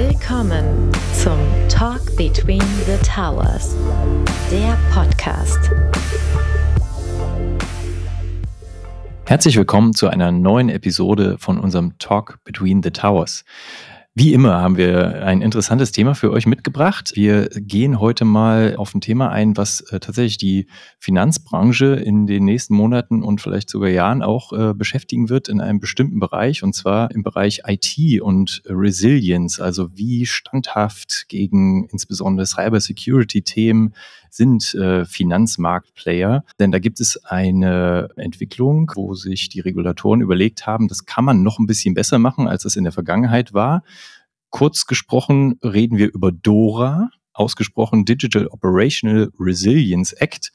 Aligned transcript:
Willkommen 0.00 0.92
zum 1.12 1.36
Talk 1.68 2.16
Between 2.16 2.62
the 2.86 2.96
Towers, 3.04 3.74
der 4.48 4.78
Podcast. 4.94 5.72
Herzlich 9.26 9.56
willkommen 9.56 9.94
zu 9.94 10.06
einer 10.06 10.30
neuen 10.30 10.68
Episode 10.68 11.36
von 11.40 11.58
unserem 11.58 11.98
Talk 11.98 12.38
Between 12.44 12.80
the 12.80 12.92
Towers. 12.92 13.44
Wie 14.20 14.32
immer 14.32 14.60
haben 14.60 14.76
wir 14.76 15.22
ein 15.24 15.42
interessantes 15.42 15.92
Thema 15.92 16.12
für 16.16 16.32
euch 16.32 16.44
mitgebracht. 16.44 17.12
Wir 17.14 17.48
gehen 17.50 18.00
heute 18.00 18.24
mal 18.24 18.74
auf 18.74 18.92
ein 18.92 19.00
Thema 19.00 19.30
ein, 19.30 19.56
was 19.56 19.80
äh, 19.92 20.00
tatsächlich 20.00 20.38
die 20.38 20.66
Finanzbranche 20.98 21.94
in 21.94 22.26
den 22.26 22.44
nächsten 22.44 22.74
Monaten 22.74 23.22
und 23.22 23.40
vielleicht 23.40 23.70
sogar 23.70 23.90
Jahren 23.90 24.24
auch 24.24 24.52
äh, 24.52 24.74
beschäftigen 24.74 25.28
wird 25.28 25.48
in 25.48 25.60
einem 25.60 25.78
bestimmten 25.78 26.18
Bereich, 26.18 26.64
und 26.64 26.74
zwar 26.74 27.12
im 27.12 27.22
Bereich 27.22 27.62
IT 27.68 28.20
und 28.20 28.60
Resilience, 28.66 29.60
also 29.60 29.96
wie 29.96 30.26
standhaft 30.26 31.26
gegen 31.28 31.86
insbesondere 31.86 32.44
Cybersecurity-Themen 32.44 33.94
sind 34.30 34.74
äh, 34.74 35.04
Finanzmarktplayer. 35.04 36.44
Denn 36.58 36.72
da 36.72 36.78
gibt 36.78 37.00
es 37.00 37.24
eine 37.24 38.08
Entwicklung, 38.16 38.90
wo 38.94 39.14
sich 39.14 39.48
die 39.48 39.60
Regulatoren 39.60 40.20
überlegt 40.20 40.66
haben, 40.66 40.88
das 40.88 41.04
kann 41.04 41.24
man 41.24 41.42
noch 41.42 41.58
ein 41.58 41.66
bisschen 41.66 41.94
besser 41.94 42.18
machen, 42.18 42.48
als 42.48 42.64
es 42.64 42.76
in 42.76 42.84
der 42.84 42.92
Vergangenheit 42.92 43.52
war. 43.52 43.82
Kurz 44.50 44.86
gesprochen 44.86 45.58
reden 45.62 45.98
wir 45.98 46.12
über 46.12 46.32
DORA, 46.32 47.10
ausgesprochen 47.32 48.04
Digital 48.04 48.46
Operational 48.48 49.30
Resilience 49.38 50.12
Act. 50.12 50.52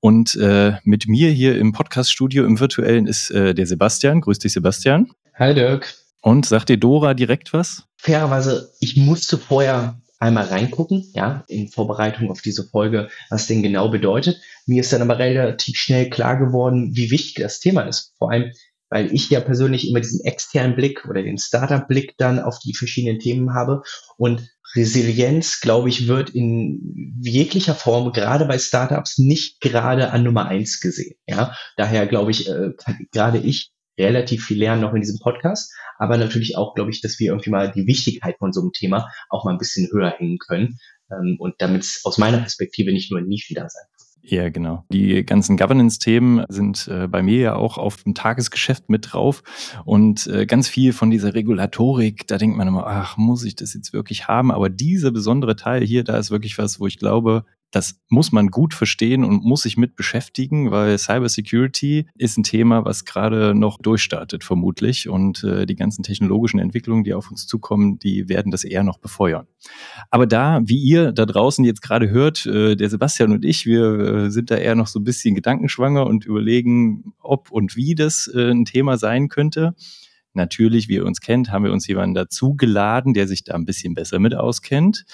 Und 0.00 0.34
äh, 0.36 0.74
mit 0.84 1.08
mir 1.08 1.30
hier 1.30 1.58
im 1.58 1.72
Podcaststudio 1.72 2.44
im 2.44 2.60
virtuellen 2.60 3.06
ist 3.06 3.30
äh, 3.30 3.54
der 3.54 3.66
Sebastian. 3.66 4.20
Grüß 4.20 4.38
dich, 4.38 4.52
Sebastian. 4.52 5.10
Hi, 5.34 5.54
Dirk. 5.54 5.94
Und 6.22 6.44
sagt 6.46 6.68
dir 6.68 6.76
Dora 6.76 7.14
direkt 7.14 7.52
was? 7.52 7.84
Fairerweise, 7.96 8.72
ich 8.80 8.96
musste 8.96 9.38
vorher 9.38 10.00
einmal 10.18 10.46
reingucken, 10.46 11.10
ja, 11.14 11.44
in 11.48 11.68
Vorbereitung 11.68 12.30
auf 12.30 12.40
diese 12.40 12.64
Folge, 12.64 13.08
was 13.30 13.46
denn 13.46 13.62
genau 13.62 13.88
bedeutet. 13.88 14.40
Mir 14.66 14.80
ist 14.80 14.92
dann 14.92 15.02
aber 15.02 15.18
relativ 15.18 15.76
schnell 15.76 16.10
klar 16.10 16.38
geworden, 16.38 16.90
wie 16.94 17.10
wichtig 17.10 17.42
das 17.42 17.60
Thema 17.60 17.82
ist. 17.82 18.14
Vor 18.18 18.30
allem, 18.30 18.52
weil 18.88 19.12
ich 19.12 19.30
ja 19.30 19.40
persönlich 19.40 19.88
immer 19.88 20.00
diesen 20.00 20.24
externen 20.24 20.76
Blick 20.76 21.04
oder 21.06 21.22
den 21.22 21.38
Startup-Blick 21.38 22.14
dann 22.18 22.38
auf 22.38 22.58
die 22.60 22.74
verschiedenen 22.74 23.18
Themen 23.18 23.52
habe. 23.54 23.82
Und 24.16 24.48
Resilienz, 24.74 25.60
glaube 25.60 25.88
ich, 25.88 26.08
wird 26.08 26.30
in 26.30 27.18
jeglicher 27.22 27.74
Form, 27.74 28.12
gerade 28.12 28.44
bei 28.46 28.58
Startups, 28.58 29.18
nicht 29.18 29.60
gerade 29.60 30.10
an 30.10 30.22
Nummer 30.22 30.46
eins 30.46 30.80
gesehen. 30.80 31.16
Ja, 31.26 31.56
daher 31.76 32.06
glaube 32.06 32.30
ich, 32.30 32.48
äh, 32.48 32.72
gerade 33.12 33.38
ich 33.38 33.72
relativ 33.98 34.44
viel 34.44 34.58
lernen 34.58 34.82
noch 34.82 34.94
in 34.94 35.00
diesem 35.00 35.18
Podcast, 35.18 35.72
aber 35.98 36.16
natürlich 36.16 36.56
auch, 36.56 36.74
glaube 36.74 36.90
ich, 36.90 37.00
dass 37.00 37.18
wir 37.18 37.28
irgendwie 37.28 37.50
mal 37.50 37.70
die 37.70 37.86
Wichtigkeit 37.86 38.36
von 38.38 38.52
so 38.52 38.60
einem 38.60 38.72
Thema 38.72 39.08
auch 39.28 39.44
mal 39.44 39.52
ein 39.52 39.58
bisschen 39.58 39.88
höher 39.92 40.10
hängen 40.10 40.38
können 40.38 40.78
ähm, 41.10 41.36
und 41.38 41.54
damit 41.58 41.82
es 41.82 42.02
aus 42.04 42.18
meiner 42.18 42.38
Perspektive 42.38 42.92
nicht 42.92 43.10
nur 43.10 43.20
ein 43.20 43.26
Nischen-Dasein 43.26 43.86
ja, 44.28 44.48
genau. 44.48 44.84
Die 44.90 45.24
ganzen 45.24 45.56
Governance-Themen 45.56 46.46
sind 46.48 46.88
äh, 46.88 47.06
bei 47.06 47.22
mir 47.22 47.38
ja 47.38 47.54
auch 47.54 47.78
auf 47.78 48.02
dem 48.02 48.14
Tagesgeschäft 48.14 48.90
mit 48.90 49.12
drauf. 49.12 49.44
Und 49.84 50.26
äh, 50.26 50.46
ganz 50.46 50.66
viel 50.68 50.92
von 50.92 51.12
dieser 51.12 51.34
Regulatorik, 51.34 52.26
da 52.26 52.36
denkt 52.36 52.56
man 52.56 52.66
immer, 52.66 52.88
ach, 52.88 53.16
muss 53.16 53.44
ich 53.44 53.54
das 53.54 53.72
jetzt 53.72 53.92
wirklich 53.92 54.26
haben? 54.26 54.50
Aber 54.50 54.68
dieser 54.68 55.12
besondere 55.12 55.54
Teil 55.54 55.84
hier, 55.84 56.02
da 56.02 56.18
ist 56.18 56.32
wirklich 56.32 56.58
was, 56.58 56.80
wo 56.80 56.88
ich 56.88 56.98
glaube, 56.98 57.44
das 57.70 58.00
muss 58.08 58.32
man 58.32 58.48
gut 58.48 58.74
verstehen 58.74 59.24
und 59.24 59.44
muss 59.44 59.62
sich 59.62 59.76
mit 59.76 59.96
beschäftigen, 59.96 60.70
weil 60.70 60.98
Cybersecurity 60.98 62.06
ist 62.16 62.38
ein 62.38 62.42
Thema, 62.42 62.84
was 62.84 63.04
gerade 63.04 63.54
noch 63.54 63.78
durchstartet 63.78 64.44
vermutlich 64.44 65.08
und 65.08 65.42
äh, 65.44 65.66
die 65.66 65.74
ganzen 65.74 66.02
technologischen 66.02 66.60
Entwicklungen, 66.60 67.04
die 67.04 67.14
auf 67.14 67.30
uns 67.30 67.46
zukommen, 67.46 67.98
die 67.98 68.28
werden 68.28 68.52
das 68.52 68.64
eher 68.64 68.84
noch 68.84 68.98
befeuern. 68.98 69.46
Aber 70.10 70.26
da, 70.26 70.60
wie 70.64 70.78
ihr 70.78 71.12
da 71.12 71.26
draußen 71.26 71.64
jetzt 71.64 71.82
gerade 71.82 72.08
hört, 72.10 72.46
äh, 72.46 72.76
der 72.76 72.88
Sebastian 72.88 73.32
und 73.32 73.44
ich, 73.44 73.66
wir 73.66 73.98
äh, 73.98 74.30
sind 74.30 74.50
da 74.50 74.56
eher 74.56 74.74
noch 74.74 74.86
so 74.86 75.00
ein 75.00 75.04
bisschen 75.04 75.34
gedankenschwanger 75.34 76.06
und 76.06 76.24
überlegen, 76.24 77.14
ob 77.20 77.50
und 77.50 77.76
wie 77.76 77.94
das 77.94 78.30
äh, 78.32 78.50
ein 78.50 78.64
Thema 78.64 78.96
sein 78.96 79.28
könnte. 79.28 79.74
Natürlich, 80.36 80.88
wie 80.88 80.96
ihr 80.96 81.06
uns 81.06 81.20
kennt, 81.20 81.50
haben 81.50 81.64
wir 81.64 81.72
uns 81.72 81.86
jemanden 81.86 82.14
dazu 82.14 82.54
geladen, 82.54 83.14
der 83.14 83.26
sich 83.26 83.42
da 83.42 83.54
ein 83.54 83.64
bisschen 83.64 83.94
besser 83.94 84.18
mit 84.18 84.34
auskennt. 84.34 85.04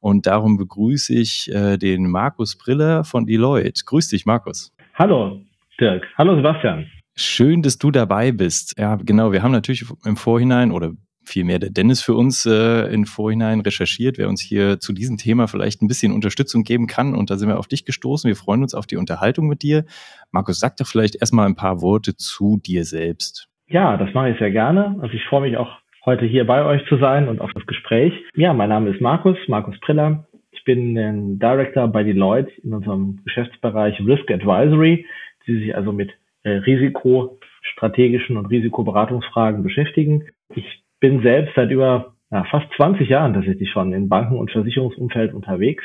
Und 0.00 0.26
darum 0.26 0.56
begrüße 0.56 1.14
ich 1.14 1.48
äh, 1.52 1.78
den 1.78 2.10
Markus 2.10 2.56
Briller 2.56 3.04
von 3.04 3.24
Deloitte. 3.24 3.84
Grüß 3.86 4.08
dich, 4.08 4.26
Markus. 4.26 4.72
Hallo, 4.94 5.40
Dirk. 5.80 6.04
Hallo, 6.18 6.34
Sebastian. 6.34 6.90
Schön, 7.14 7.62
dass 7.62 7.78
du 7.78 7.92
dabei 7.92 8.32
bist. 8.32 8.74
Ja, 8.76 8.96
genau. 8.96 9.30
Wir 9.30 9.44
haben 9.44 9.52
natürlich 9.52 9.84
im 10.04 10.16
Vorhinein 10.16 10.72
oder 10.72 10.92
vielmehr 11.24 11.60
der 11.60 11.70
Dennis 11.70 12.02
für 12.02 12.14
uns 12.14 12.44
äh, 12.44 12.92
im 12.92 13.06
Vorhinein 13.06 13.60
recherchiert, 13.60 14.18
wer 14.18 14.28
uns 14.28 14.40
hier 14.40 14.80
zu 14.80 14.92
diesem 14.92 15.16
Thema 15.16 15.46
vielleicht 15.46 15.80
ein 15.80 15.86
bisschen 15.86 16.12
Unterstützung 16.12 16.64
geben 16.64 16.88
kann. 16.88 17.14
Und 17.14 17.30
da 17.30 17.36
sind 17.36 17.48
wir 17.48 17.60
auf 17.60 17.68
dich 17.68 17.84
gestoßen. 17.84 18.26
Wir 18.26 18.36
freuen 18.36 18.62
uns 18.64 18.74
auf 18.74 18.88
die 18.88 18.96
Unterhaltung 18.96 19.46
mit 19.46 19.62
dir. 19.62 19.84
Markus, 20.32 20.58
sag 20.58 20.76
doch 20.78 20.88
vielleicht 20.88 21.14
erstmal 21.14 21.46
ein 21.46 21.54
paar 21.54 21.80
Worte 21.80 22.16
zu 22.16 22.58
dir 22.58 22.84
selbst. 22.84 23.48
Ja, 23.72 23.96
das 23.96 24.12
mache 24.12 24.28
ich 24.28 24.38
sehr 24.38 24.50
gerne. 24.50 24.96
Also 25.00 25.14
ich 25.14 25.24
freue 25.24 25.40
mich 25.48 25.56
auch 25.56 25.78
heute 26.04 26.26
hier 26.26 26.46
bei 26.46 26.62
euch 26.62 26.84
zu 26.88 26.98
sein 26.98 27.26
und 27.26 27.40
auf 27.40 27.54
das 27.54 27.64
Gespräch. 27.64 28.12
Ja, 28.34 28.52
mein 28.52 28.68
Name 28.68 28.90
ist 28.90 29.00
Markus, 29.00 29.38
Markus 29.48 29.80
Priller. 29.80 30.26
Ich 30.50 30.62
bin 30.64 31.38
Director 31.38 31.88
bei 31.88 32.02
Deloitte 32.02 32.52
in 32.62 32.74
unserem 32.74 33.20
Geschäftsbereich 33.24 33.98
Risk 34.06 34.30
Advisory, 34.30 35.06
die 35.46 35.58
sich 35.58 35.74
also 35.74 35.90
mit 35.90 36.10
äh, 36.42 36.50
risikostrategischen 36.50 38.36
und 38.36 38.44
Risikoberatungsfragen 38.44 39.62
beschäftigen. 39.62 40.28
Ich 40.54 40.84
bin 41.00 41.22
selbst 41.22 41.54
seit 41.56 41.70
über 41.70 42.12
ja, 42.30 42.44
fast 42.44 42.66
20 42.76 43.08
Jahren 43.08 43.32
tatsächlich 43.32 43.70
schon 43.70 43.94
im 43.94 44.10
Banken- 44.10 44.36
und 44.36 44.50
Versicherungsumfeld 44.50 45.32
unterwegs 45.32 45.82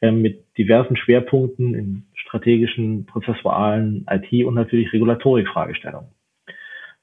äh, 0.00 0.10
mit 0.10 0.42
diversen 0.56 0.96
Schwerpunkten 0.96 1.74
in 1.74 2.06
strategischen, 2.14 3.04
prozessualen, 3.04 4.06
IT 4.08 4.46
und 4.46 4.54
natürlich 4.54 4.90
Regulatorik-Fragestellungen. 4.94 6.15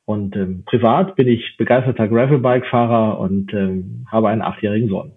Und 0.06 0.36
ähm, 0.36 0.64
privat 0.66 1.16
bin 1.16 1.28
ich 1.28 1.56
begeisterter 1.58 2.08
Gravelbike-Fahrer 2.08 3.20
und 3.20 3.54
ähm, 3.54 4.06
habe 4.12 4.30
einen 4.30 4.42
achtjährigen 4.42 4.90
Sohn. 4.90 5.14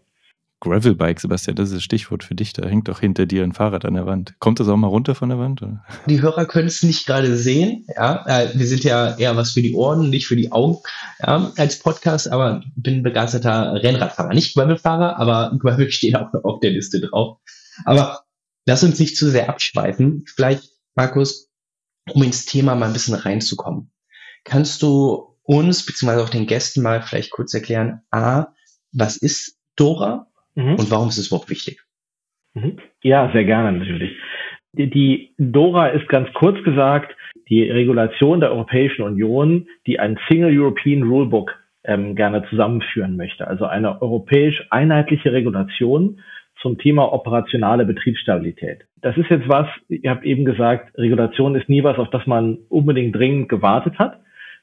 Gravelbike, 0.60 1.20
Sebastian, 1.20 1.56
das 1.56 1.68
ist 1.68 1.76
das 1.76 1.82
Stichwort 1.82 2.24
für 2.24 2.34
dich. 2.34 2.52
Da 2.52 2.66
hängt 2.66 2.88
doch 2.88 3.00
hinter 3.00 3.26
dir 3.26 3.42
ein 3.42 3.52
Fahrrad 3.52 3.84
an 3.84 3.94
der 3.94 4.06
Wand. 4.06 4.34
Kommt 4.38 4.58
das 4.58 4.68
auch 4.68 4.76
mal 4.76 4.86
runter 4.86 5.14
von 5.14 5.28
der 5.28 5.38
Wand? 5.38 5.60
Oder? 5.60 5.84
Die 6.06 6.22
Hörer 6.22 6.46
können 6.46 6.68
es 6.68 6.82
nicht 6.82 7.06
gerade 7.06 7.36
sehen. 7.36 7.86
Ja, 7.94 8.24
äh, 8.26 8.48
wir 8.58 8.66
sind 8.66 8.82
ja 8.82 9.16
eher 9.16 9.36
was 9.36 9.52
für 9.52 9.60
die 9.60 9.74
Ohren, 9.74 10.08
nicht 10.08 10.26
für 10.26 10.36
die 10.36 10.52
Augen 10.52 10.78
ja, 11.20 11.52
als 11.56 11.78
Podcast, 11.78 12.30
aber 12.30 12.62
bin 12.74 13.02
begeisterter 13.02 13.74
Rennradfahrer. 13.82 14.32
Nicht 14.32 14.54
Gravelfahrer, 14.54 15.18
aber 15.18 15.56
Gravel 15.58 15.90
steht 15.90 16.16
auch 16.16 16.32
auf 16.42 16.60
der 16.60 16.70
Liste 16.70 17.00
drauf. 17.00 17.38
Aber 17.84 18.22
lass 18.66 18.82
uns 18.82 18.98
nicht 18.98 19.16
zu 19.16 19.28
sehr 19.30 19.50
abschweifen. 19.50 20.24
Vielleicht, 20.26 20.70
Markus, 20.94 21.50
um 22.10 22.22
ins 22.22 22.46
Thema 22.46 22.74
mal 22.74 22.86
ein 22.86 22.92
bisschen 22.94 23.14
reinzukommen. 23.14 23.90
Kannst 24.46 24.82
du 24.82 25.34
uns 25.42 25.84
beziehungsweise 25.84 26.24
auch 26.24 26.30
den 26.30 26.46
Gästen 26.46 26.82
mal 26.82 27.02
vielleicht 27.02 27.32
kurz 27.32 27.52
erklären, 27.52 28.00
a, 28.10 28.46
was 28.92 29.16
ist 29.16 29.58
Dora 29.76 30.28
mhm. 30.54 30.76
und 30.76 30.90
warum 30.90 31.08
ist 31.08 31.18
es 31.18 31.28
überhaupt 31.28 31.50
wichtig? 31.50 31.82
Mhm. 32.54 32.78
Ja, 33.02 33.30
sehr 33.32 33.44
gerne 33.44 33.76
natürlich. 33.76 34.16
Die, 34.72 34.88
die 34.88 35.34
Dora 35.36 35.88
ist 35.88 36.08
ganz 36.08 36.32
kurz 36.32 36.62
gesagt 36.64 37.14
die 37.48 37.68
Regulation 37.70 38.40
der 38.40 38.50
Europäischen 38.50 39.02
Union, 39.02 39.68
die 39.86 39.98
ein 39.98 40.18
Single 40.28 40.56
European 40.58 41.02
Rulebook 41.02 41.54
ähm, 41.84 42.14
gerne 42.14 42.44
zusammenführen 42.48 43.16
möchte. 43.16 43.46
Also 43.46 43.66
eine 43.66 44.00
europäisch 44.02 44.66
einheitliche 44.70 45.32
Regulation 45.32 46.20
zum 46.60 46.78
Thema 46.78 47.12
operationale 47.12 47.84
Betriebsstabilität. 47.84 48.86
Das 49.02 49.16
ist 49.16 49.28
jetzt 49.28 49.48
was, 49.48 49.66
ihr 49.88 50.10
habt 50.10 50.24
eben 50.24 50.44
gesagt, 50.44 50.96
Regulation 50.98 51.54
ist 51.54 51.68
nie 51.68 51.84
was, 51.84 51.98
auf 51.98 52.10
das 52.10 52.26
man 52.26 52.58
unbedingt 52.68 53.14
dringend 53.14 53.48
gewartet 53.48 53.98
hat. 53.98 54.20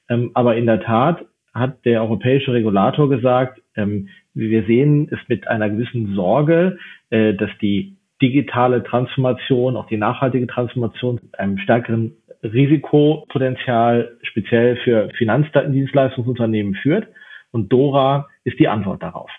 Ähm, 0.09 0.31
aber 0.33 0.55
in 0.55 0.65
der 0.65 0.81
Tat 0.81 1.25
hat 1.53 1.85
der 1.85 2.01
europäische 2.01 2.53
Regulator 2.53 3.09
gesagt, 3.09 3.61
ähm, 3.75 4.09
wir 4.33 4.63
sehen 4.63 5.07
es 5.11 5.19
mit 5.27 5.47
einer 5.47 5.69
gewissen 5.69 6.15
Sorge, 6.15 6.77
äh, 7.09 7.33
dass 7.33 7.51
die 7.61 7.95
digitale 8.21 8.83
Transformation, 8.83 9.75
auch 9.75 9.87
die 9.87 9.97
nachhaltige 9.97 10.47
Transformation, 10.47 11.19
einem 11.37 11.57
stärkeren 11.57 12.13
Risikopotenzial 12.41 14.17
speziell 14.23 14.77
für 14.77 15.09
Finanzdienstleistungsunternehmen 15.17 16.75
führt. 16.75 17.07
Und 17.51 17.71
Dora 17.71 18.27
ist 18.43 18.59
die 18.59 18.67
Antwort 18.67 19.03
darauf. 19.03 19.29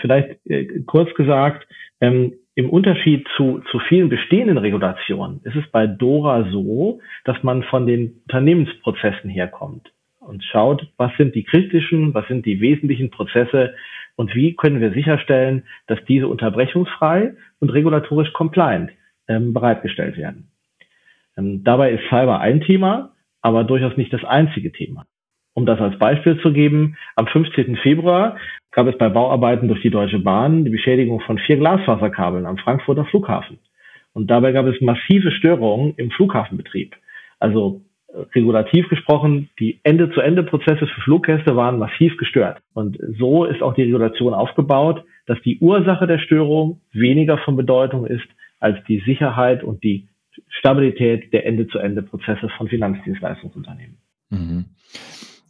Vielleicht 0.00 0.38
äh, 0.46 0.80
kurz 0.86 1.12
gesagt, 1.14 1.66
ähm, 2.00 2.34
im 2.54 2.68
Unterschied 2.68 3.26
zu, 3.36 3.62
zu 3.70 3.78
vielen 3.88 4.10
bestehenden 4.10 4.58
Regulationen 4.58 5.40
ist 5.44 5.56
es 5.56 5.66
bei 5.70 5.86
Dora 5.86 6.50
so, 6.50 7.00
dass 7.24 7.42
man 7.42 7.62
von 7.62 7.86
den 7.86 8.20
Unternehmensprozessen 8.26 9.30
herkommt 9.30 9.90
und 10.26 10.42
schaut, 10.44 10.86
was 10.96 11.12
sind 11.16 11.34
die 11.34 11.44
kritischen, 11.44 12.14
was 12.14 12.26
sind 12.28 12.46
die 12.46 12.60
wesentlichen 12.60 13.10
Prozesse 13.10 13.74
und 14.16 14.34
wie 14.34 14.54
können 14.54 14.80
wir 14.80 14.92
sicherstellen, 14.92 15.64
dass 15.86 15.98
diese 16.06 16.28
unterbrechungsfrei 16.28 17.34
und 17.60 17.70
regulatorisch 17.70 18.32
compliant 18.32 18.90
ähm, 19.28 19.52
bereitgestellt 19.52 20.16
werden. 20.16 20.48
Ähm, 21.36 21.64
dabei 21.64 21.92
ist 21.92 22.08
Cyber 22.08 22.40
ein 22.40 22.60
Thema, 22.60 23.12
aber 23.40 23.64
durchaus 23.64 23.96
nicht 23.96 24.12
das 24.12 24.24
einzige 24.24 24.72
Thema. 24.72 25.06
Um 25.54 25.66
das 25.66 25.80
als 25.80 25.98
Beispiel 25.98 26.40
zu 26.40 26.52
geben, 26.52 26.96
am 27.16 27.26
15. 27.26 27.76
Februar 27.76 28.38
gab 28.70 28.86
es 28.86 28.96
bei 28.96 29.08
Bauarbeiten 29.08 29.68
durch 29.68 29.82
die 29.82 29.90
Deutsche 29.90 30.18
Bahn 30.18 30.64
die 30.64 30.70
Beschädigung 30.70 31.20
von 31.20 31.38
vier 31.38 31.58
Glasfaserkabeln 31.58 32.46
am 32.46 32.56
Frankfurter 32.56 33.04
Flughafen. 33.04 33.58
Und 34.14 34.30
dabei 34.30 34.52
gab 34.52 34.66
es 34.66 34.80
massive 34.80 35.30
Störungen 35.30 35.94
im 35.96 36.10
Flughafenbetrieb. 36.10 36.96
Also 37.38 37.82
regulativ 38.34 38.88
gesprochen, 38.88 39.48
die 39.58 39.80
Ende-zu-Ende-Prozesse 39.82 40.86
für 40.86 41.00
Fluggäste 41.02 41.56
waren 41.56 41.78
massiv 41.78 42.16
gestört. 42.16 42.60
Und 42.74 42.98
so 43.18 43.44
ist 43.44 43.62
auch 43.62 43.74
die 43.74 43.82
Regulation 43.82 44.34
aufgebaut, 44.34 45.04
dass 45.26 45.40
die 45.42 45.58
Ursache 45.58 46.06
der 46.06 46.18
Störung 46.18 46.80
weniger 46.92 47.38
von 47.38 47.56
Bedeutung 47.56 48.06
ist 48.06 48.26
als 48.60 48.78
die 48.88 49.02
Sicherheit 49.06 49.62
und 49.64 49.82
die 49.82 50.08
Stabilität 50.48 51.32
der 51.32 51.46
Ende-zu-Ende-Prozesse 51.46 52.48
von 52.56 52.68
Finanzdienstleistungsunternehmen. 52.68 53.96
Mhm. 54.30 54.64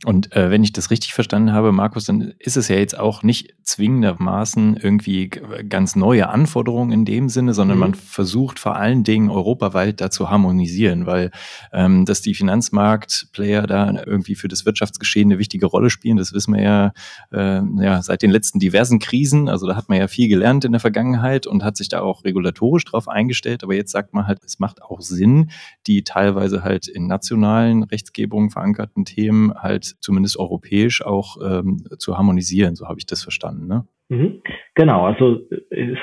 Und 0.04 0.34
äh, 0.34 0.50
wenn 0.50 0.64
ich 0.64 0.72
das 0.72 0.90
richtig 0.90 1.14
verstanden 1.14 1.52
habe, 1.52 1.70
Markus, 1.70 2.04
dann 2.04 2.32
ist 2.38 2.56
es 2.56 2.66
ja 2.66 2.76
jetzt 2.76 2.98
auch 2.98 3.22
nicht 3.22 3.54
zwingendermaßen 3.62 4.76
irgendwie 4.76 5.28
ganz 5.28 5.94
neue 5.94 6.28
Anforderungen 6.28 6.90
in 6.90 7.04
dem 7.04 7.28
Sinne, 7.28 7.54
sondern 7.54 7.76
mhm. 7.76 7.80
man 7.80 7.94
versucht 7.94 8.58
vor 8.58 8.74
allen 8.74 9.04
Dingen 9.04 9.30
europaweit 9.30 10.00
da 10.00 10.10
zu 10.10 10.28
harmonisieren, 10.28 11.06
weil 11.06 11.30
ähm, 11.72 12.04
dass 12.04 12.20
die 12.20 12.34
Finanzmarktplayer 12.34 13.68
da 13.68 14.02
irgendwie 14.04 14.34
für 14.34 14.48
das 14.48 14.66
Wirtschaftsgeschehen 14.66 15.30
eine 15.30 15.38
wichtige 15.38 15.66
Rolle 15.66 15.88
spielen, 15.88 16.16
das 16.16 16.32
wissen 16.32 16.54
wir 16.54 16.62
ja, 16.62 16.92
äh, 17.32 17.62
ja 17.80 18.02
seit 18.02 18.22
den 18.22 18.32
letzten 18.32 18.58
diversen 18.58 18.98
Krisen. 18.98 19.48
Also 19.48 19.68
da 19.68 19.76
hat 19.76 19.88
man 19.88 19.98
ja 19.98 20.08
viel 20.08 20.28
gelernt 20.28 20.64
in 20.64 20.72
der 20.72 20.80
Vergangenheit 20.80 21.46
und 21.46 21.62
hat 21.62 21.76
sich 21.76 21.88
da 21.88 22.00
auch 22.00 22.24
regulatorisch 22.24 22.84
drauf 22.84 23.06
eingestellt. 23.06 23.62
Aber 23.62 23.74
jetzt 23.74 23.92
sagt 23.92 24.14
man 24.14 24.26
halt, 24.26 24.42
es 24.44 24.58
macht 24.58 24.82
auch 24.82 25.00
Sinn, 25.00 25.50
die 25.86 26.02
teilweise 26.02 26.64
halt 26.64 26.88
in 26.88 27.06
nationalen 27.06 27.84
Rechtsgebungen 27.84 28.50
verankerten 28.50 29.04
Themen 29.04 29.54
halt 29.54 29.91
zumindest 30.00 30.38
europäisch 30.38 31.04
auch 31.04 31.36
ähm, 31.42 31.84
zu 31.98 32.16
harmonisieren. 32.16 32.74
So 32.74 32.86
habe 32.86 32.98
ich 32.98 33.06
das 33.06 33.22
verstanden. 33.22 33.66
Ne? 33.66 33.84
Mhm. 34.08 34.42
Genau, 34.74 35.06
also 35.06 35.40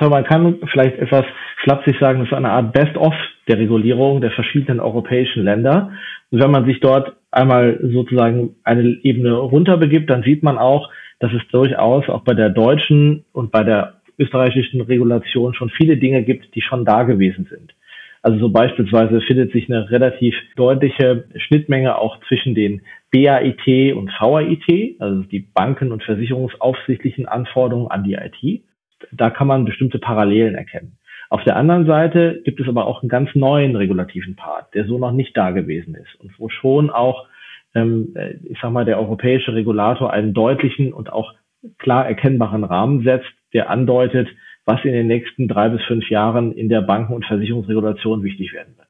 man 0.09 0.23
kann 0.23 0.59
vielleicht 0.71 0.97
etwas 0.97 1.25
flapsig 1.63 1.97
sagen, 1.99 2.19
das 2.19 2.29
ist 2.29 2.33
eine 2.33 2.51
Art 2.51 2.73
Best-of 2.73 3.13
der 3.47 3.59
Regulierung 3.59 4.21
der 4.21 4.31
verschiedenen 4.31 4.79
europäischen 4.79 5.43
Länder. 5.43 5.91
Und 6.31 6.41
wenn 6.41 6.51
man 6.51 6.65
sich 6.65 6.79
dort 6.79 7.15
einmal 7.31 7.79
sozusagen 7.81 8.55
eine 8.63 8.97
Ebene 9.03 9.33
runterbegibt, 9.33 10.09
dann 10.09 10.23
sieht 10.23 10.43
man 10.43 10.57
auch, 10.57 10.89
dass 11.19 11.31
es 11.33 11.41
durchaus 11.51 12.07
auch 12.09 12.23
bei 12.23 12.33
der 12.33 12.49
deutschen 12.49 13.25
und 13.31 13.51
bei 13.51 13.63
der 13.63 14.01
österreichischen 14.17 14.81
Regulation 14.81 15.53
schon 15.53 15.69
viele 15.69 15.97
Dinge 15.97 16.23
gibt, 16.23 16.55
die 16.55 16.61
schon 16.61 16.85
da 16.85 17.03
gewesen 17.03 17.47
sind. 17.49 17.73
Also 18.21 18.39
so 18.39 18.49
beispielsweise 18.49 19.21
findet 19.21 19.51
sich 19.53 19.69
eine 19.69 19.89
relativ 19.91 20.35
deutliche 20.55 21.25
Schnittmenge 21.35 21.97
auch 21.97 22.19
zwischen 22.27 22.53
den 22.53 22.81
BAIT 23.11 23.95
und 23.95 24.11
VAIT, 24.19 24.97
also 24.99 25.23
die 25.23 25.39
Banken- 25.39 25.91
und 25.91 26.03
Versicherungsaufsichtlichen 26.03 27.27
Anforderungen 27.27 27.89
an 27.89 28.03
die 28.03 28.15
IT. 28.15 28.63
Da 29.11 29.29
kann 29.29 29.47
man 29.47 29.65
bestimmte 29.65 29.99
Parallelen 29.99 30.55
erkennen. 30.55 30.97
Auf 31.29 31.43
der 31.43 31.55
anderen 31.55 31.85
Seite 31.85 32.41
gibt 32.43 32.59
es 32.59 32.67
aber 32.67 32.87
auch 32.87 33.01
einen 33.01 33.09
ganz 33.09 33.33
neuen 33.35 33.75
regulativen 33.75 34.35
Part, 34.35 34.73
der 34.73 34.85
so 34.85 34.97
noch 34.97 35.11
nicht 35.11 35.37
da 35.37 35.51
gewesen 35.51 35.95
ist 35.95 36.19
und 36.19 36.37
wo 36.39 36.49
schon 36.49 36.89
auch, 36.89 37.27
ähm, 37.75 38.15
ich 38.43 38.57
sag 38.61 38.71
mal, 38.71 38.83
der 38.85 38.99
europäische 38.99 39.53
Regulator 39.53 40.11
einen 40.11 40.33
deutlichen 40.33 40.91
und 40.91 41.13
auch 41.13 41.33
klar 41.77 42.07
erkennbaren 42.07 42.63
Rahmen 42.63 43.03
setzt, 43.03 43.29
der 43.53 43.69
andeutet, 43.69 44.27
was 44.69 44.85
in 44.85 44.93
den 44.93 45.07
nächsten 45.07 45.47
drei 45.47 45.69
bis 45.69 45.81
fünf 45.87 46.07
Jahren 46.11 46.51
in 46.51 46.69
der 46.69 46.81
Banken- 46.81 47.13
und 47.13 47.25
Versicherungsregulation 47.25 48.21
wichtig 48.21 48.53
werden 48.53 48.77
wird. 48.77 48.87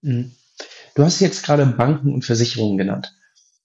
Mhm. 0.00 0.32
Du 0.96 1.04
hast 1.04 1.20
jetzt 1.20 1.44
gerade 1.44 1.66
Banken 1.66 2.14
und 2.14 2.24
Versicherungen 2.24 2.78
genannt. 2.78 3.12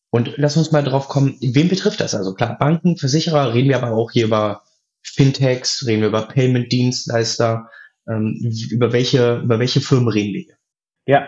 Und 0.10 0.34
lass 0.36 0.58
uns 0.58 0.74
mal 0.74 0.84
drauf 0.84 1.08
kommen, 1.08 1.38
wen 1.42 1.70
betrifft 1.70 2.02
das? 2.02 2.16
Also 2.16 2.34
klar, 2.34 2.58
Banken, 2.60 2.98
Versicherer, 2.98 3.54
reden 3.54 3.70
wir 3.70 3.82
aber 3.82 3.96
auch 3.96 4.12
hier 4.12 4.26
über 4.26 4.64
Fintechs, 5.02 5.88
reden 5.88 6.02
wir 6.02 6.10
über 6.10 6.24
Payment-Dienstleister, 6.24 7.70
ähm, 8.10 8.38
über 8.70 8.92
welche, 8.92 9.38
über 9.38 9.58
welche 9.58 9.80
Firmen 9.80 10.10
reden 10.10 10.34
wir 10.34 10.42
hier? 10.42 10.58
Ja, 11.06 11.28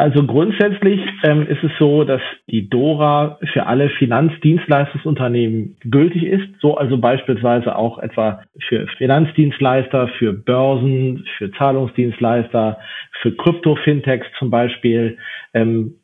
also 0.00 0.24
grundsätzlich 0.24 0.98
ähm, 1.24 1.46
ist 1.46 1.62
es 1.62 1.70
so, 1.78 2.04
dass 2.04 2.22
die 2.48 2.70
DORA 2.70 3.38
für 3.52 3.66
alle 3.66 3.90
Finanzdienstleistungsunternehmen 3.90 5.76
gültig 5.82 6.22
ist, 6.22 6.48
so 6.62 6.78
also 6.78 6.96
beispielsweise 6.96 7.76
auch 7.76 7.98
etwa 7.98 8.42
für 8.66 8.86
Finanzdienstleister, 8.96 10.08
für 10.18 10.32
Börsen, 10.32 11.26
für 11.36 11.52
Zahlungsdienstleister, 11.52 12.78
für 13.20 13.36
Krypto-Fintechs 13.36 14.26
zum 14.38 14.50
Beispiel, 14.50 15.18
ähm, 15.52 15.96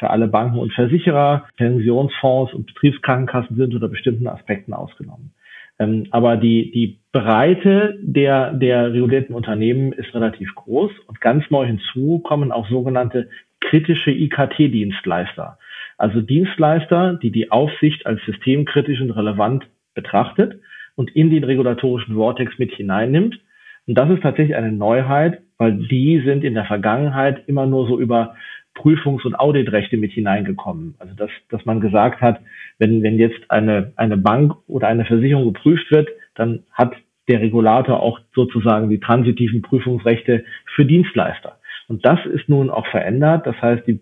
für 0.00 0.10
alle 0.10 0.26
Banken 0.26 0.58
und 0.58 0.72
Versicherer, 0.72 1.44
Pensionsfonds 1.56 2.54
und 2.54 2.66
Betriebskrankenkassen 2.66 3.54
sind 3.54 3.72
unter 3.72 3.88
bestimmten 3.88 4.26
Aspekten 4.26 4.72
ausgenommen. 4.72 5.32
Ähm, 5.78 6.06
aber 6.10 6.36
die, 6.36 6.70
die 6.70 7.00
Breite 7.12 7.98
der, 8.00 8.52
der 8.52 8.92
regulierten 8.92 9.34
Unternehmen 9.34 9.92
ist 9.92 10.14
relativ 10.14 10.54
groß 10.54 10.90
und 11.06 11.20
ganz 11.20 11.44
neu 11.50 11.66
hinzu 11.66 12.20
kommen 12.20 12.52
auch 12.52 12.68
sogenannte 12.68 13.28
kritische 13.60 14.10
IKT-Dienstleister. 14.10 15.58
Also 15.96 16.20
Dienstleister, 16.20 17.14
die 17.14 17.30
die 17.30 17.50
Aufsicht 17.50 18.06
als 18.06 18.20
systemkritisch 18.26 19.00
und 19.00 19.10
relevant 19.12 19.64
betrachtet 19.94 20.60
und 20.96 21.14
in 21.14 21.30
den 21.30 21.44
regulatorischen 21.44 22.16
Vortex 22.16 22.58
mit 22.58 22.72
hineinnimmt. 22.72 23.38
Und 23.86 23.94
das 23.94 24.10
ist 24.10 24.22
tatsächlich 24.22 24.56
eine 24.56 24.72
Neuheit, 24.72 25.40
weil 25.58 25.72
die 25.88 26.20
sind 26.24 26.44
in 26.44 26.54
der 26.54 26.64
Vergangenheit 26.64 27.44
immer 27.46 27.66
nur 27.66 27.86
so 27.86 27.98
über 27.98 28.34
Prüfungs- 28.74 29.24
und 29.24 29.34
Auditrechte 29.34 29.96
mit 29.96 30.12
hineingekommen. 30.12 30.94
Also 30.98 31.14
dass, 31.14 31.30
dass 31.48 31.64
man 31.64 31.80
gesagt 31.80 32.20
hat, 32.20 32.40
wenn, 32.78 33.02
wenn 33.02 33.18
jetzt 33.18 33.50
eine, 33.50 33.92
eine 33.96 34.16
Bank 34.16 34.54
oder 34.66 34.88
eine 34.88 35.04
Versicherung 35.04 35.52
geprüft 35.52 35.90
wird, 35.90 36.08
dann 36.34 36.64
hat 36.72 36.94
der 37.28 37.40
Regulator 37.40 38.00
auch 38.00 38.20
sozusagen 38.34 38.90
die 38.90 39.00
transitiven 39.00 39.62
Prüfungsrechte 39.62 40.44
für 40.74 40.84
Dienstleister. 40.84 41.58
Und 41.88 42.04
das 42.04 42.18
ist 42.26 42.48
nun 42.48 42.70
auch 42.70 42.86
verändert. 42.88 43.46
Das 43.46 43.56
heißt, 43.60 43.86
die 43.86 44.00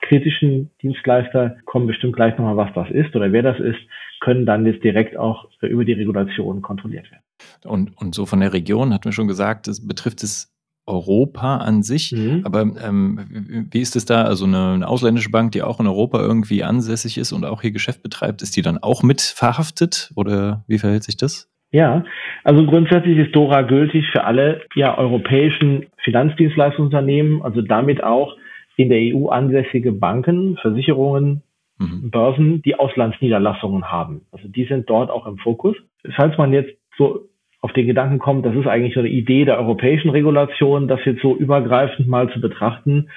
kritischen 0.00 0.70
Dienstleister 0.82 1.56
kommen 1.64 1.86
bestimmt 1.86 2.16
gleich 2.16 2.36
nochmal, 2.36 2.56
was 2.56 2.72
das 2.74 2.90
ist 2.90 3.14
oder 3.16 3.32
wer 3.32 3.42
das 3.42 3.58
ist, 3.58 3.78
können 4.20 4.46
dann 4.46 4.66
jetzt 4.66 4.84
direkt 4.84 5.16
auch 5.16 5.48
über 5.60 5.84
die 5.84 5.92
Regulation 5.92 6.62
kontrolliert 6.62 7.10
werden. 7.10 7.22
Und, 7.64 7.96
und 7.96 8.14
so 8.14 8.26
von 8.26 8.40
der 8.40 8.52
Region 8.52 8.92
hatten 8.92 9.06
wir 9.06 9.12
schon 9.12 9.28
gesagt, 9.28 9.66
das 9.66 9.86
betrifft 9.86 10.22
es 10.22 10.53
Europa 10.86 11.58
an 11.58 11.82
sich. 11.82 12.12
Mhm. 12.12 12.42
Aber 12.44 12.60
ähm, 12.60 13.68
wie 13.70 13.80
ist 13.80 13.96
es 13.96 14.04
da? 14.04 14.22
Also 14.22 14.44
eine, 14.44 14.72
eine, 14.74 14.88
ausländische 14.88 15.30
Bank, 15.30 15.52
die 15.52 15.62
auch 15.62 15.80
in 15.80 15.86
Europa 15.86 16.20
irgendwie 16.20 16.62
ansässig 16.62 17.18
ist 17.18 17.32
und 17.32 17.44
auch 17.44 17.62
hier 17.62 17.72
Geschäft 17.72 18.02
betreibt, 18.02 18.42
ist 18.42 18.56
die 18.56 18.62
dann 18.62 18.78
auch 18.78 19.02
mit 19.02 19.20
verhaftet 19.20 20.12
oder 20.16 20.64
wie 20.68 20.78
verhält 20.78 21.04
sich 21.04 21.16
das? 21.16 21.50
Ja, 21.70 22.04
also 22.44 22.64
grundsätzlich 22.66 23.18
ist 23.18 23.34
Dora 23.34 23.62
gültig 23.62 24.06
für 24.12 24.24
alle 24.24 24.62
ja, 24.76 24.96
europäischen 24.96 25.86
Finanzdienstleistungsunternehmen, 26.04 27.42
also 27.42 27.62
damit 27.62 28.04
auch 28.04 28.36
in 28.76 28.90
der 28.90 28.98
EU 29.14 29.28
ansässige 29.28 29.90
Banken, 29.90 30.56
Versicherungen, 30.58 31.42
mhm. 31.78 32.10
Börsen, 32.10 32.62
die 32.62 32.76
Auslandsniederlassungen 32.76 33.90
haben. 33.90 34.22
Also 34.30 34.46
die 34.48 34.66
sind 34.66 34.88
dort 34.88 35.10
auch 35.10 35.26
im 35.26 35.38
Fokus. 35.38 35.76
Falls 36.14 36.36
man 36.38 36.52
jetzt 36.52 36.70
so 36.96 37.28
auf 37.64 37.72
den 37.72 37.86
Gedanken 37.86 38.18
kommt, 38.18 38.44
das 38.44 38.54
ist 38.54 38.66
eigentlich 38.66 38.92
so 38.92 39.00
eine 39.00 39.08
Idee 39.08 39.46
der 39.46 39.58
europäischen 39.58 40.10
Regulation, 40.10 40.86
das 40.86 41.00
jetzt 41.06 41.22
so 41.22 41.34
übergreifend 41.34 42.06
mal 42.06 42.30
zu 42.30 42.38
betrachten, 42.38 43.08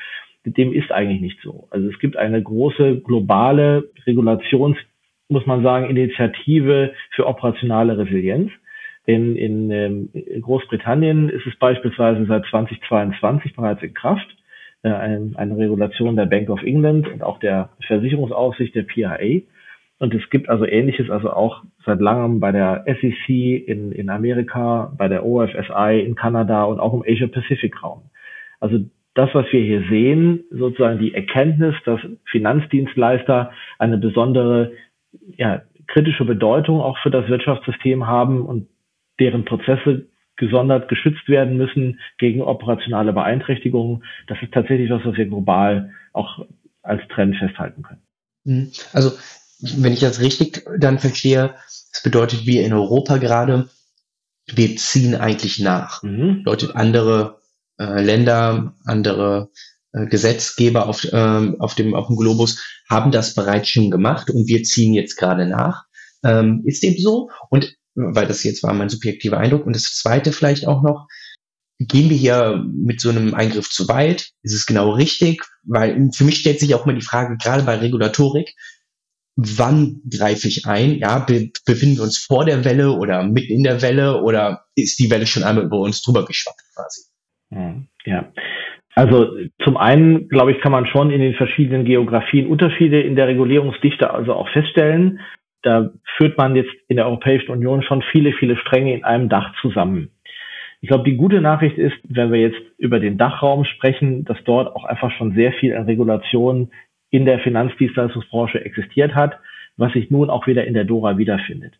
dem 0.45 0.71
ist 0.71 0.89
eigentlich 0.89 1.19
nicht 1.19 1.41
so. 1.43 1.67
Also 1.69 1.89
es 1.89 1.99
gibt 1.99 2.15
eine 2.15 2.41
große 2.41 3.01
globale 3.01 3.89
Regulations, 4.05 4.77
muss 5.27 5.45
man 5.45 5.63
sagen, 5.63 5.89
Initiative 5.89 6.93
für 7.11 7.27
operationale 7.27 7.97
Resilienz. 7.97 8.49
In, 9.05 9.35
in 9.35 9.69
ähm, 9.69 10.09
Großbritannien 10.39 11.27
ist 11.27 11.45
es 11.45 11.59
beispielsweise 11.59 12.25
seit 12.25 12.45
2022 12.45 13.53
bereits 13.53 13.83
in 13.83 13.93
Kraft. 13.93 14.33
Äh, 14.81 14.91
eine, 14.91 15.31
eine 15.35 15.57
Regulation 15.57 16.15
der 16.15 16.25
Bank 16.25 16.49
of 16.49 16.63
England 16.63 17.05
und 17.09 17.21
auch 17.21 17.39
der 17.39 17.71
Versicherungsaufsicht 17.85 18.73
der 18.75 18.83
PIA. 18.83 19.41
Und 19.99 20.13
es 20.13 20.29
gibt 20.29 20.47
also 20.47 20.65
Ähnliches, 20.65 21.09
also 21.09 21.31
auch 21.31 21.63
seit 21.85 21.99
langem 21.99 22.39
bei 22.39 22.51
der 22.51 22.85
SEC 22.85 23.29
in, 23.29 23.91
in 23.91 24.09
Amerika, 24.09 24.93
bei 24.97 25.07
der 25.07 25.25
OFSI 25.25 25.99
in 26.05 26.15
Kanada 26.15 26.65
und 26.65 26.79
auch 26.79 26.93
im 26.93 27.01
Asia-Pacific-Raum. 27.01 28.03
Also 28.59 28.79
das, 29.15 29.33
was 29.33 29.51
wir 29.51 29.61
hier 29.61 29.83
sehen, 29.89 30.43
sozusagen 30.51 30.99
die 30.99 31.15
Erkenntnis, 31.15 31.73
dass 31.85 31.99
Finanzdienstleister 32.29 33.51
eine 33.79 33.97
besondere 33.97 34.73
ja, 35.35 35.63
kritische 35.87 36.25
Bedeutung 36.25 36.81
auch 36.81 36.99
für 36.99 37.09
das 37.09 37.27
Wirtschaftssystem 37.27 38.05
haben 38.05 38.45
und 38.45 38.67
deren 39.19 39.45
Prozesse 39.45 40.07
gesondert 40.35 40.87
geschützt 40.87 41.27
werden 41.27 41.57
müssen 41.57 41.99
gegen 42.19 42.43
operationale 42.43 43.11
Beeinträchtigungen. 43.11 44.03
Das 44.27 44.37
ist 44.43 44.53
tatsächlich 44.53 44.91
was, 44.91 45.03
was 45.03 45.17
wir 45.17 45.25
global 45.25 45.91
auch 46.13 46.45
als 46.83 47.01
Trend 47.07 47.35
festhalten 47.37 47.81
können. 47.81 48.01
Mhm. 48.43 48.71
Also 48.93 49.17
wenn 49.59 49.93
ich 49.93 49.99
das 49.99 50.19
richtig 50.19 50.65
dann 50.77 50.99
verstehe, 50.99 51.55
das 51.91 52.03
bedeutet, 52.03 52.45
wir 52.45 52.65
in 52.65 52.73
Europa 52.73 53.17
gerade, 53.17 53.69
wir 54.47 54.75
ziehen 54.77 55.15
eigentlich 55.15 55.59
nach. 55.59 56.03
Mhm. 56.03 56.43
Bedeutet, 56.43 56.75
andere 56.75 57.39
äh, 57.79 58.01
Länder, 58.01 58.75
andere 58.85 59.49
äh, 59.93 60.05
Gesetzgeber 60.05 60.87
auf, 60.87 61.07
ähm, 61.11 61.59
auf, 61.59 61.75
dem, 61.75 61.95
auf 61.95 62.07
dem 62.07 62.17
Globus 62.17 62.63
haben 62.89 63.11
das 63.11 63.33
bereits 63.33 63.69
schon 63.69 63.91
gemacht 63.91 64.29
und 64.29 64.47
wir 64.47 64.63
ziehen 64.63 64.93
jetzt 64.93 65.17
gerade 65.17 65.47
nach. 65.47 65.85
Ähm, 66.23 66.63
ist 66.65 66.83
eben 66.83 67.01
so. 67.01 67.29
Und 67.49 67.75
weil 67.95 68.27
das 68.27 68.43
jetzt 68.43 68.63
war 68.63 68.73
mein 68.73 68.89
subjektiver 68.89 69.37
Eindruck. 69.37 69.65
Und 69.65 69.75
das 69.75 69.95
zweite 69.95 70.31
vielleicht 70.31 70.67
auch 70.67 70.83
noch, 70.83 71.07
gehen 71.79 72.09
wir 72.09 72.17
hier 72.17 72.63
mit 72.65 73.01
so 73.01 73.09
einem 73.09 73.33
Eingriff 73.33 73.69
zu 73.69 73.87
weit? 73.87 74.31
Ist 74.43 74.53
es 74.53 74.65
genau 74.65 74.91
richtig? 74.91 75.43
Weil 75.63 76.09
für 76.11 76.23
mich 76.23 76.39
stellt 76.39 76.59
sich 76.59 76.73
auch 76.75 76.85
mal 76.85 76.95
die 76.95 77.01
Frage, 77.01 77.37
gerade 77.37 77.63
bei 77.63 77.75
Regulatorik, 77.75 78.55
wann 79.37 80.01
greife 80.11 80.47
ich 80.47 80.65
ein? 80.65 80.95
Ja, 80.95 81.19
be 81.19 81.51
befinden 81.65 81.97
wir 81.97 82.03
uns 82.03 82.17
vor 82.17 82.43
der 82.43 82.65
Welle 82.65 82.91
oder 82.91 83.23
mitten 83.23 83.53
in 83.53 83.63
der 83.63 83.81
Welle 83.81 84.21
oder 84.23 84.65
ist 84.75 84.99
die 84.99 85.09
Welle 85.11 85.27
schon 85.27 85.43
einmal 85.43 85.65
über 85.65 85.79
uns 85.79 86.01
drüber 86.01 86.25
geschwappt 86.25 86.61
quasi? 86.75 87.01
Hm, 87.51 87.87
ja. 88.05 88.31
Also 88.95 89.29
zum 89.63 89.77
einen, 89.77 90.27
glaube 90.27 90.51
ich, 90.51 90.59
kann 90.59 90.71
man 90.71 90.87
schon 90.87 91.11
in 91.11 91.21
den 91.21 91.35
verschiedenen 91.35 91.85
Geografien 91.85 92.47
Unterschiede 92.47 92.99
in 92.99 93.15
der 93.15 93.27
Regulierungsdichte 93.27 94.09
also 94.09 94.33
auch 94.33 94.49
feststellen. 94.49 95.19
Da 95.61 95.91
führt 96.17 96.37
man 96.37 96.55
jetzt 96.55 96.71
in 96.87 96.95
der 96.95 97.05
Europäischen 97.05 97.51
Union 97.51 97.83
schon 97.83 98.01
viele, 98.11 98.33
viele 98.33 98.57
Stränge 98.57 98.95
in 98.95 99.03
einem 99.03 99.29
Dach 99.29 99.53
zusammen. 99.61 100.09
Ich 100.81 100.89
glaube, 100.89 101.03
die 101.03 101.17
gute 101.17 101.41
Nachricht 101.41 101.77
ist, 101.77 101.95
wenn 102.03 102.31
wir 102.31 102.39
jetzt 102.39 102.59
über 102.77 102.99
den 102.99 103.17
Dachraum 103.17 103.65
sprechen, 103.65 104.25
dass 104.25 104.37
dort 104.45 104.75
auch 104.75 104.85
einfach 104.85 105.11
schon 105.11 105.33
sehr 105.33 105.53
viel 105.53 105.75
an 105.75 105.85
Regulationen 105.85 106.71
in 107.09 107.25
der 107.25 107.39
Finanzdienstleistungsbranche 107.39 108.63
existiert 108.63 109.15
hat, 109.15 109.39
was 109.77 109.93
sich 109.93 110.11
nun 110.11 110.29
auch 110.29 110.47
wieder 110.47 110.65
in 110.65 110.73
der 110.73 110.83
DORA 110.83 111.17
wiederfindet. 111.17 111.73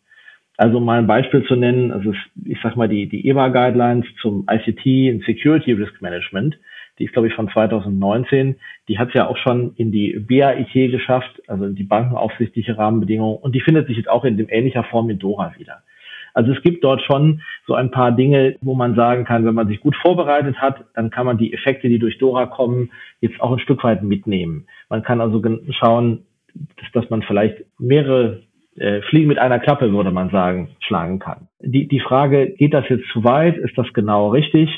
Also 0.56 0.80
mal 0.80 0.98
ein 0.98 1.06
Beispiel 1.06 1.44
zu 1.44 1.54
nennen, 1.54 1.92
also 1.92 2.12
ich 2.44 2.58
sag 2.62 2.76
mal 2.76 2.88
die, 2.88 3.08
die 3.08 3.28
EBA 3.28 3.48
Guidelines 3.48 4.06
zum 4.20 4.44
ICT 4.50 5.14
und 5.14 5.24
Security 5.24 5.72
Risk 5.72 6.02
Management, 6.02 6.58
die 6.98 7.04
ist 7.04 7.12
glaube 7.12 7.28
ich 7.28 7.34
von 7.34 7.48
2019, 7.48 8.56
die 8.88 8.98
hat 8.98 9.08
es 9.08 9.14
ja 9.14 9.28
auch 9.28 9.36
schon 9.36 9.74
in 9.76 9.92
die 9.92 10.18
BAIT 10.18 10.72
geschafft, 10.90 11.40
also 11.46 11.64
in 11.64 11.76
die 11.76 11.84
bankenaufsichtliche 11.84 12.76
Rahmenbedingungen 12.76 13.38
und 13.38 13.54
die 13.54 13.60
findet 13.60 13.86
sich 13.86 13.96
jetzt 13.96 14.08
auch 14.08 14.24
in 14.24 14.36
dem 14.36 14.48
ähnlicher 14.48 14.82
Form 14.84 15.08
in 15.10 15.20
DORA 15.20 15.54
wieder. 15.58 15.82
Also 16.34 16.52
es 16.52 16.62
gibt 16.62 16.84
dort 16.84 17.02
schon 17.02 17.42
so 17.66 17.74
ein 17.74 17.90
paar 17.90 18.12
Dinge, 18.12 18.56
wo 18.60 18.74
man 18.74 18.94
sagen 18.94 19.24
kann, 19.24 19.44
wenn 19.44 19.54
man 19.54 19.68
sich 19.68 19.80
gut 19.80 19.96
vorbereitet 19.96 20.56
hat, 20.58 20.84
dann 20.94 21.10
kann 21.10 21.26
man 21.26 21.38
die 21.38 21.52
Effekte, 21.52 21.88
die 21.88 21.98
durch 21.98 22.18
Dora 22.18 22.46
kommen, 22.46 22.90
jetzt 23.20 23.40
auch 23.40 23.52
ein 23.52 23.58
Stück 23.58 23.82
weit 23.82 24.02
mitnehmen. 24.02 24.66
Man 24.88 25.02
kann 25.02 25.20
also 25.20 25.42
schauen, 25.70 26.26
dass, 26.54 26.92
dass 26.92 27.10
man 27.10 27.22
vielleicht 27.22 27.64
mehrere 27.78 28.42
äh, 28.76 29.02
Fliegen 29.02 29.28
mit 29.28 29.38
einer 29.38 29.58
Klappe, 29.58 29.92
würde 29.92 30.10
man 30.10 30.30
sagen, 30.30 30.76
schlagen 30.80 31.18
kann. 31.18 31.48
Die, 31.60 31.88
die 31.88 32.00
Frage, 32.00 32.50
geht 32.50 32.74
das 32.74 32.88
jetzt 32.88 33.08
zu 33.12 33.24
weit? 33.24 33.56
Ist 33.56 33.76
das 33.76 33.86
genau 33.92 34.30
richtig? 34.30 34.70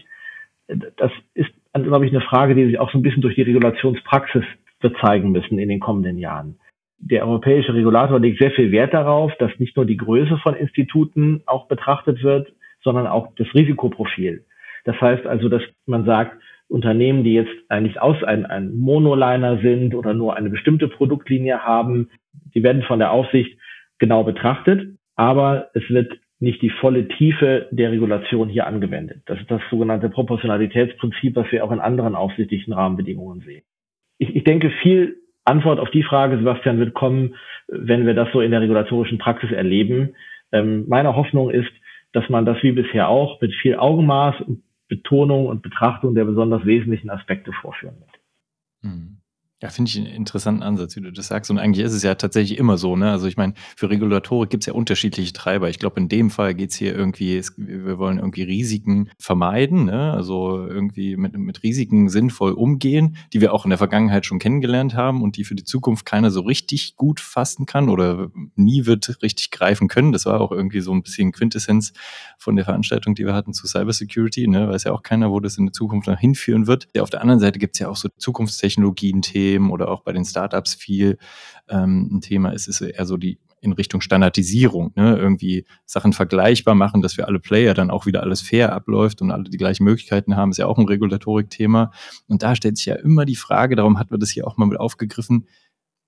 Das 0.68 1.10
ist, 1.34 1.50
glaube 1.72 2.06
ich, 2.06 2.12
eine 2.12 2.20
Frage, 2.20 2.54
die 2.54 2.66
sich 2.66 2.78
auch 2.78 2.90
so 2.92 2.98
ein 2.98 3.02
bisschen 3.02 3.22
durch 3.22 3.34
die 3.34 3.42
Regulationspraxis 3.42 4.44
wird 4.80 4.96
zeigen 5.00 5.32
müssen 5.32 5.58
in 5.58 5.68
den 5.68 5.80
kommenden 5.80 6.18
Jahren 6.18 6.58
der 7.00 7.26
europäische 7.26 7.74
Regulator 7.74 8.20
legt 8.20 8.38
sehr 8.38 8.50
viel 8.50 8.70
Wert 8.72 8.92
darauf, 8.92 9.32
dass 9.38 9.50
nicht 9.58 9.76
nur 9.76 9.86
die 9.86 9.96
Größe 9.96 10.36
von 10.38 10.54
Instituten 10.54 11.42
auch 11.46 11.66
betrachtet 11.66 12.22
wird, 12.22 12.52
sondern 12.82 13.06
auch 13.06 13.28
das 13.36 13.48
Risikoprofil. 13.54 14.44
Das 14.84 15.00
heißt 15.00 15.26
also, 15.26 15.48
dass 15.48 15.62
man 15.86 16.04
sagt, 16.04 16.40
Unternehmen, 16.70 17.24
die 17.24 17.34
jetzt 17.34 17.50
eigentlich 17.68 18.00
aus 18.00 18.22
ein, 18.22 18.46
ein 18.46 18.76
Monoliner 18.76 19.58
sind 19.58 19.94
oder 19.94 20.14
nur 20.14 20.36
eine 20.36 20.50
bestimmte 20.50 20.88
Produktlinie 20.88 21.60
haben, 21.64 22.10
die 22.54 22.62
werden 22.62 22.82
von 22.82 22.98
der 22.98 23.10
Aufsicht 23.10 23.58
genau 23.98 24.24
betrachtet, 24.24 24.96
aber 25.16 25.68
es 25.74 25.82
wird 25.90 26.12
nicht 26.38 26.62
die 26.62 26.70
volle 26.70 27.06
Tiefe 27.08 27.68
der 27.70 27.92
Regulation 27.92 28.48
hier 28.48 28.66
angewendet. 28.66 29.22
Das 29.26 29.38
ist 29.38 29.50
das 29.50 29.60
sogenannte 29.70 30.08
Proportionalitätsprinzip, 30.08 31.36
was 31.36 31.50
wir 31.52 31.64
auch 31.64 31.72
in 31.72 31.80
anderen 31.80 32.14
aufsichtlichen 32.14 32.72
Rahmenbedingungen 32.72 33.40
sehen. 33.40 33.62
Ich, 34.18 34.34
ich 34.34 34.44
denke, 34.44 34.70
viel 34.82 35.16
Antwort 35.44 35.80
auf 35.80 35.90
die 35.90 36.02
Frage, 36.02 36.38
Sebastian, 36.38 36.78
wird 36.78 36.94
kommen, 36.94 37.34
wenn 37.68 38.06
wir 38.06 38.14
das 38.14 38.28
so 38.32 38.40
in 38.40 38.52
der 38.52 38.62
regulatorischen 38.62 39.18
Praxis 39.18 39.50
erleben. 39.50 40.14
Ähm, 40.52 40.86
meine 40.88 41.14
Hoffnung 41.16 41.50
ist, 41.50 41.70
dass 42.12 42.28
man 42.28 42.46
das 42.46 42.62
wie 42.62 42.72
bisher 42.72 43.08
auch 43.08 43.40
mit 43.40 43.54
viel 43.54 43.76
Augenmaß 43.76 44.40
und 44.40 44.62
Betonung 44.90 45.46
und 45.46 45.62
Betrachtung 45.62 46.14
der 46.14 46.26
besonders 46.26 46.66
wesentlichen 46.66 47.08
Aspekte 47.08 47.52
vorführen 47.52 47.98
wird. 48.00 48.20
Mhm. 48.82 49.19
Ja, 49.62 49.68
finde 49.68 49.90
ich 49.90 49.98
einen 49.98 50.06
interessanten 50.06 50.62
Ansatz, 50.62 50.96
wie 50.96 51.02
du 51.02 51.12
das 51.12 51.26
sagst. 51.26 51.50
Und 51.50 51.58
eigentlich 51.58 51.84
ist 51.84 51.92
es 51.92 52.02
ja 52.02 52.14
tatsächlich 52.14 52.58
immer 52.58 52.78
so, 52.78 52.96
ne? 52.96 53.10
Also 53.10 53.26
ich 53.26 53.36
meine, 53.36 53.52
für 53.76 53.90
Regulatorik 53.90 54.48
gibt 54.48 54.62
es 54.62 54.66
ja 54.66 54.72
unterschiedliche 54.72 55.34
Treiber. 55.34 55.68
Ich 55.68 55.78
glaube, 55.78 56.00
in 56.00 56.08
dem 56.08 56.30
Fall 56.30 56.54
geht 56.54 56.70
es 56.70 56.76
hier 56.76 56.96
irgendwie, 56.96 57.36
es, 57.36 57.52
wir 57.58 57.98
wollen 57.98 58.16
irgendwie 58.16 58.42
Risiken 58.42 59.10
vermeiden, 59.18 59.84
ne? 59.84 60.14
Also 60.14 60.66
irgendwie 60.66 61.18
mit, 61.18 61.36
mit 61.36 61.62
Risiken 61.62 62.08
sinnvoll 62.08 62.52
umgehen, 62.52 63.18
die 63.34 63.42
wir 63.42 63.52
auch 63.52 63.66
in 63.66 63.68
der 63.68 63.76
Vergangenheit 63.76 64.24
schon 64.24 64.38
kennengelernt 64.38 64.94
haben 64.94 65.20
und 65.20 65.36
die 65.36 65.44
für 65.44 65.54
die 65.54 65.64
Zukunft 65.64 66.06
keiner 66.06 66.30
so 66.30 66.40
richtig 66.40 66.96
gut 66.96 67.20
fassen 67.20 67.66
kann 67.66 67.90
oder 67.90 68.30
nie 68.56 68.86
wird 68.86 69.22
richtig 69.22 69.50
greifen 69.50 69.88
können. 69.88 70.12
Das 70.12 70.24
war 70.24 70.40
auch 70.40 70.52
irgendwie 70.52 70.80
so 70.80 70.92
ein 70.92 71.02
bisschen 71.02 71.32
Quintessenz 71.32 71.92
von 72.38 72.56
der 72.56 72.64
Veranstaltung, 72.64 73.14
die 73.14 73.26
wir 73.26 73.34
hatten 73.34 73.52
zu 73.52 73.66
Cybersecurity, 73.66 74.48
ne? 74.48 74.70
Weiß 74.70 74.84
ja 74.84 74.92
auch 74.92 75.02
keiner, 75.02 75.30
wo 75.30 75.38
das 75.38 75.58
in 75.58 75.66
der 75.66 75.74
Zukunft 75.74 76.08
noch 76.08 76.18
hinführen 76.18 76.66
wird. 76.66 76.88
Ja, 76.94 77.02
auf 77.02 77.10
der 77.10 77.20
anderen 77.20 77.40
Seite 77.40 77.58
gibt 77.58 77.76
es 77.76 77.80
ja 77.80 77.90
auch 77.90 77.96
so 77.96 78.08
Zukunftstechnologien, 78.16 79.20
Themen 79.50 79.70
oder 79.70 79.88
auch 79.88 80.02
bei 80.02 80.12
den 80.12 80.24
Startups 80.24 80.74
viel 80.74 81.18
ähm, 81.68 82.08
ein 82.12 82.20
Thema 82.20 82.50
ist, 82.50 82.68
ist 82.68 82.80
eher 82.80 83.06
so 83.06 83.16
die 83.16 83.38
in 83.62 83.72
Richtung 83.72 84.00
Standardisierung, 84.00 84.92
ne? 84.96 85.18
irgendwie 85.18 85.66
Sachen 85.84 86.14
vergleichbar 86.14 86.74
machen, 86.74 87.02
dass 87.02 87.14
für 87.14 87.26
alle 87.26 87.40
Player 87.40 87.74
dann 87.74 87.90
auch 87.90 88.06
wieder 88.06 88.22
alles 88.22 88.40
fair 88.40 88.72
abläuft 88.72 89.20
und 89.20 89.30
alle 89.30 89.44
die 89.44 89.58
gleichen 89.58 89.84
Möglichkeiten 89.84 90.34
haben, 90.34 90.50
ist 90.50 90.56
ja 90.56 90.66
auch 90.66 90.78
ein 90.78 90.86
Regulatorik-Thema. 90.86 91.90
Und 92.26 92.42
da 92.42 92.56
stellt 92.56 92.78
sich 92.78 92.86
ja 92.86 92.94
immer 92.94 93.26
die 93.26 93.36
Frage, 93.36 93.76
darum 93.76 93.98
hat 93.98 94.10
man 94.10 94.18
das 94.18 94.30
hier 94.30 94.46
auch 94.46 94.56
mal 94.56 94.64
mit 94.64 94.80
aufgegriffen, 94.80 95.46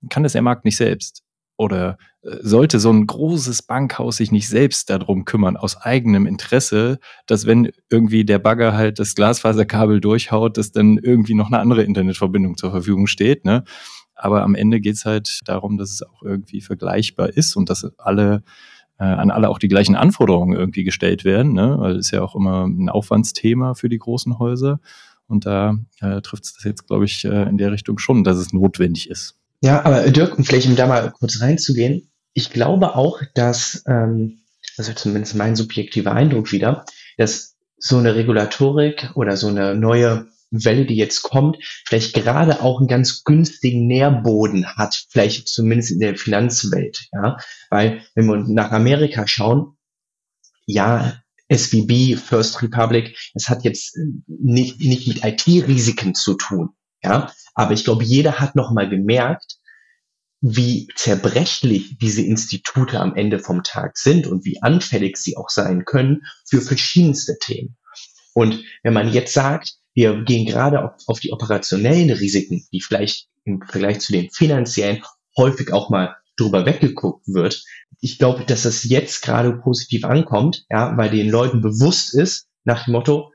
kann 0.09 0.23
das 0.23 0.33
der 0.33 0.41
Markt 0.41 0.65
nicht 0.65 0.77
selbst? 0.77 1.23
Oder 1.57 1.97
äh, 2.21 2.37
sollte 2.41 2.79
so 2.79 2.91
ein 2.91 3.05
großes 3.05 3.63
Bankhaus 3.63 4.17
sich 4.17 4.31
nicht 4.31 4.47
selbst 4.47 4.89
darum 4.89 5.25
kümmern, 5.25 5.57
aus 5.57 5.77
eigenem 5.77 6.25
Interesse, 6.25 6.99
dass 7.27 7.45
wenn 7.45 7.71
irgendwie 7.89 8.25
der 8.25 8.39
Bagger 8.39 8.73
halt 8.73 8.99
das 8.99 9.15
Glasfaserkabel 9.15 10.01
durchhaut, 10.01 10.57
dass 10.57 10.71
dann 10.71 10.97
irgendwie 10.97 11.35
noch 11.35 11.47
eine 11.47 11.59
andere 11.59 11.83
Internetverbindung 11.83 12.57
zur 12.57 12.71
Verfügung 12.71 13.07
steht. 13.07 13.45
Ne? 13.45 13.63
Aber 14.15 14.43
am 14.43 14.55
Ende 14.55 14.79
geht 14.79 14.95
es 14.95 15.05
halt 15.05 15.41
darum, 15.45 15.77
dass 15.77 15.91
es 15.91 16.03
auch 16.03 16.23
irgendwie 16.23 16.61
vergleichbar 16.61 17.29
ist 17.29 17.55
und 17.55 17.69
dass 17.69 17.85
alle 17.97 18.43
äh, 18.99 19.03
an 19.03 19.31
alle 19.31 19.49
auch 19.49 19.59
die 19.59 19.67
gleichen 19.67 19.95
Anforderungen 19.95 20.57
irgendwie 20.57 20.83
gestellt 20.83 21.25
werden, 21.25 21.53
ne? 21.53 21.75
weil 21.79 21.97
es 21.97 22.11
ja 22.11 22.21
auch 22.21 22.35
immer 22.35 22.65
ein 22.65 22.89
Aufwandsthema 22.89 23.73
für 23.73 23.89
die 23.89 23.97
großen 23.97 24.39
Häuser. 24.39 24.79
Und 25.27 25.45
da 25.45 25.77
äh, 25.99 26.21
trifft 26.21 26.45
es 26.45 26.53
das 26.53 26.63
jetzt, 26.63 26.87
glaube 26.87 27.05
ich, 27.05 27.25
äh, 27.25 27.49
in 27.49 27.57
der 27.57 27.71
Richtung 27.71 27.97
schon, 27.97 28.23
dass 28.23 28.37
es 28.37 28.53
notwendig 28.53 29.09
ist. 29.09 29.37
Ja, 29.63 29.85
aber 29.85 30.11
Dirk, 30.11 30.37
um 30.37 30.43
vielleicht 30.43 30.67
um 30.67 30.75
da 30.75 30.87
mal 30.87 31.09
kurz 31.11 31.39
reinzugehen, 31.39 32.11
ich 32.33 32.49
glaube 32.49 32.95
auch, 32.95 33.21
dass, 33.33 33.81
ähm, 33.87 34.41
also 34.77 34.91
zumindest 34.91 35.35
mein 35.35 35.55
subjektiver 35.55 36.11
Eindruck 36.11 36.51
wieder, 36.51 36.85
dass 37.17 37.55
so 37.77 37.97
eine 37.97 38.13
Regulatorik 38.13 39.11
oder 39.15 39.37
so 39.37 39.47
eine 39.47 39.73
neue 39.73 40.27
Welle, 40.51 40.85
die 40.85 40.97
jetzt 40.97 41.21
kommt, 41.21 41.59
vielleicht 41.85 42.13
gerade 42.13 42.61
auch 42.61 42.79
einen 42.79 42.89
ganz 42.89 43.23
günstigen 43.23 43.87
Nährboden 43.87 44.67
hat, 44.75 45.05
vielleicht 45.09 45.47
zumindest 45.47 45.91
in 45.91 45.99
der 46.01 46.17
Finanzwelt, 46.17 47.07
ja, 47.13 47.37
weil 47.69 48.01
wenn 48.15 48.25
wir 48.25 48.43
nach 48.45 48.71
Amerika 48.71 49.27
schauen, 49.27 49.77
ja, 50.65 51.21
SVB, 51.49 52.17
First 52.17 52.61
Republic, 52.61 53.17
es 53.33 53.47
hat 53.47 53.63
jetzt 53.63 53.97
nicht, 54.27 54.81
nicht 54.81 55.07
mit 55.07 55.23
IT-Risiken 55.23 56.15
zu 56.15 56.33
tun, 56.33 56.71
ja, 57.01 57.31
aber 57.53 57.73
ich 57.73 57.83
glaube, 57.83 58.03
jeder 58.03 58.39
hat 58.39 58.55
noch 58.55 58.71
mal 58.71 58.89
gemerkt, 58.89 59.52
wie 60.45 60.89
zerbrechlich 60.95 61.97
diese 61.99 62.21
Institute 62.21 62.99
am 62.99 63.15
Ende 63.15 63.39
vom 63.39 63.63
Tag 63.63 63.97
sind 63.97 64.27
und 64.27 64.43
wie 64.43 64.61
anfällig 64.61 65.15
sie 65.15 65.37
auch 65.37 65.47
sein 65.47 65.85
können 65.85 66.23
für 66.45 66.59
verschiedenste 66.59 67.37
Themen. 67.39 67.77
Und 68.33 68.61
wenn 68.83 68.93
man 68.93 69.13
jetzt 69.13 69.33
sagt, 69.33 69.75
wir 69.93 70.21
gehen 70.23 70.45
gerade 70.45 70.83
auf, 70.83 70.91
auf 71.07 71.21
die 71.21 71.31
operationellen 71.31 72.09
Risiken, 72.09 72.67
die 72.73 72.81
vielleicht 72.81 73.29
im 73.45 73.61
Vergleich 73.61 74.01
zu 74.01 74.11
den 74.11 74.29
finanziellen 74.31 75.01
häufig 75.37 75.71
auch 75.71 75.89
mal 75.89 76.17
drüber 76.35 76.65
weggeguckt 76.65 77.25
wird. 77.27 77.63
Ich 78.01 78.17
glaube, 78.17 78.43
dass 78.43 78.63
das 78.63 78.83
jetzt 78.83 79.21
gerade 79.21 79.53
positiv 79.53 80.03
ankommt, 80.03 80.65
ja, 80.69 80.97
weil 80.97 81.09
den 81.09 81.29
Leuten 81.29 81.61
bewusst 81.61 82.13
ist, 82.13 82.47
nach 82.65 82.83
dem 82.83 82.93
Motto, 82.93 83.31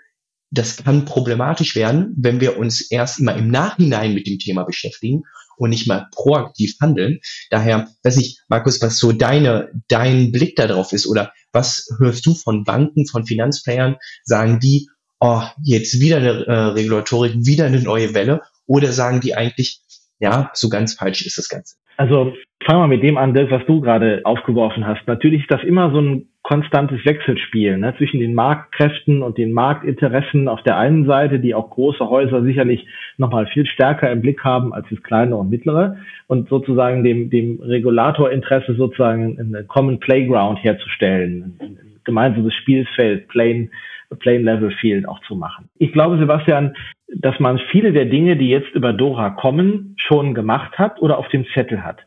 das 0.51 0.77
kann 0.77 1.07
problematisch 1.07 1.75
werden, 1.75 2.13
wenn 2.19 2.41
wir 2.41 2.59
uns 2.59 2.91
erst 2.91 3.19
immer 3.19 3.35
im 3.35 3.51
Nachhinein 3.51 4.13
mit 4.13 4.27
dem 4.27 4.39
Thema 4.39 4.65
beschäftigen 4.65 5.23
und 5.59 5.71
nicht 5.71 5.87
mal 5.87 6.07
proaktiv 6.13 6.75
handeln. 6.81 7.19
Daher, 7.51 7.89
weiß 8.03 8.19
ich, 8.19 8.41
Markus, 8.49 8.81
was 8.83 8.99
so 8.99 9.13
deine, 9.13 9.71
dein 9.89 10.33
Blick 10.33 10.57
darauf 10.57 10.93
ist 10.93 11.07
oder 11.07 11.33
was 11.53 11.89
hörst 11.99 12.25
du 12.27 12.35
von 12.35 12.65
Banken, 12.65 13.07
von 13.07 13.27
Finanzplayern? 13.27 13.97
Sagen 14.25 14.61
die, 14.61 14.89
oh, 15.21 15.43
jetzt 15.63 16.01
wieder 16.01 16.19
eine 16.19 16.47
äh, 16.47 16.53
Regulatorik, 16.53 17.35
wieder 17.45 17.67
eine 17.67 17.81
neue 17.81 18.15
Welle? 18.15 18.43
Oder 18.67 18.93
sagen 18.93 19.21
die 19.21 19.35
eigentlich, 19.35 19.81
ja, 20.21 20.51
so 20.55 20.69
ganz 20.69 20.95
falsch 20.95 21.23
ist 21.23 21.39
das 21.39 21.49
Ganze? 21.49 21.77
Also 21.97 22.33
fangen 22.65 22.81
wir 22.81 22.87
mit 22.87 23.03
dem 23.03 23.17
an, 23.17 23.35
Dirk, 23.35 23.51
was 23.51 23.67
du 23.67 23.81
gerade 23.81 24.21
aufgeworfen 24.25 24.87
hast. 24.87 25.07
Natürlich 25.07 25.43
ist 25.43 25.51
das 25.51 25.63
immer 25.65 25.91
so 25.91 26.01
ein 26.01 26.29
konstantes 26.49 27.05
Wechselspiel 27.05 27.77
ne, 27.77 27.95
zwischen 27.99 28.21
den 28.21 28.33
Marktkräften 28.33 29.21
und 29.21 29.37
den 29.37 29.53
Marktinteressen 29.53 30.49
auf 30.49 30.63
der 30.63 30.79
einen 30.79 31.05
Seite, 31.05 31.41
die 31.41 31.55
auch 31.55 31.69
große 31.69 32.09
Häuser 32.09 32.43
sicherlich 32.43 32.87
nochmal 33.19 33.47
viel 33.49 33.67
stärker 33.67 34.11
im 34.11 34.23
Blick 34.23 34.43
haben 34.43 34.73
als 34.73 34.87
das 34.89 35.03
kleine 35.03 35.37
und 35.37 35.51
mittlere 35.51 35.99
und 36.27 36.49
sozusagen 36.49 37.05
dem, 37.05 37.29
dem 37.29 37.61
Regulatorinteresse 37.61 38.77
sozusagen 38.77 39.39
eine 39.39 39.65
Common 39.65 40.01
Playground 40.01 40.65
herzustellen, 40.65 41.55
ein 41.61 41.77
gemeinsames 42.05 42.55
Spielfeld, 42.55 43.29
Plain, 43.29 43.71
Plain 44.19 44.43
Level 44.43 44.71
Field 44.81 45.07
auch 45.07 45.21
zu 45.29 45.37
machen. 45.37 45.69
Ich 45.77 45.93
glaube, 45.93 46.17
Sebastian, 46.17 46.75
dass 47.15 47.39
man 47.41 47.61
viele 47.71 47.93
der 47.93 48.07
Dinge, 48.07 48.39
die 48.39 48.49
jetzt 48.49 48.75
über 48.75 48.95
Dora 48.95 49.29
kommen, 49.29 49.97
schon 49.99 50.33
gemacht 50.33 50.79
hat 50.79 51.03
oder 51.03 51.19
auf 51.19 51.29
dem 51.29 51.45
Zettel 51.53 51.85
hat. 51.85 51.99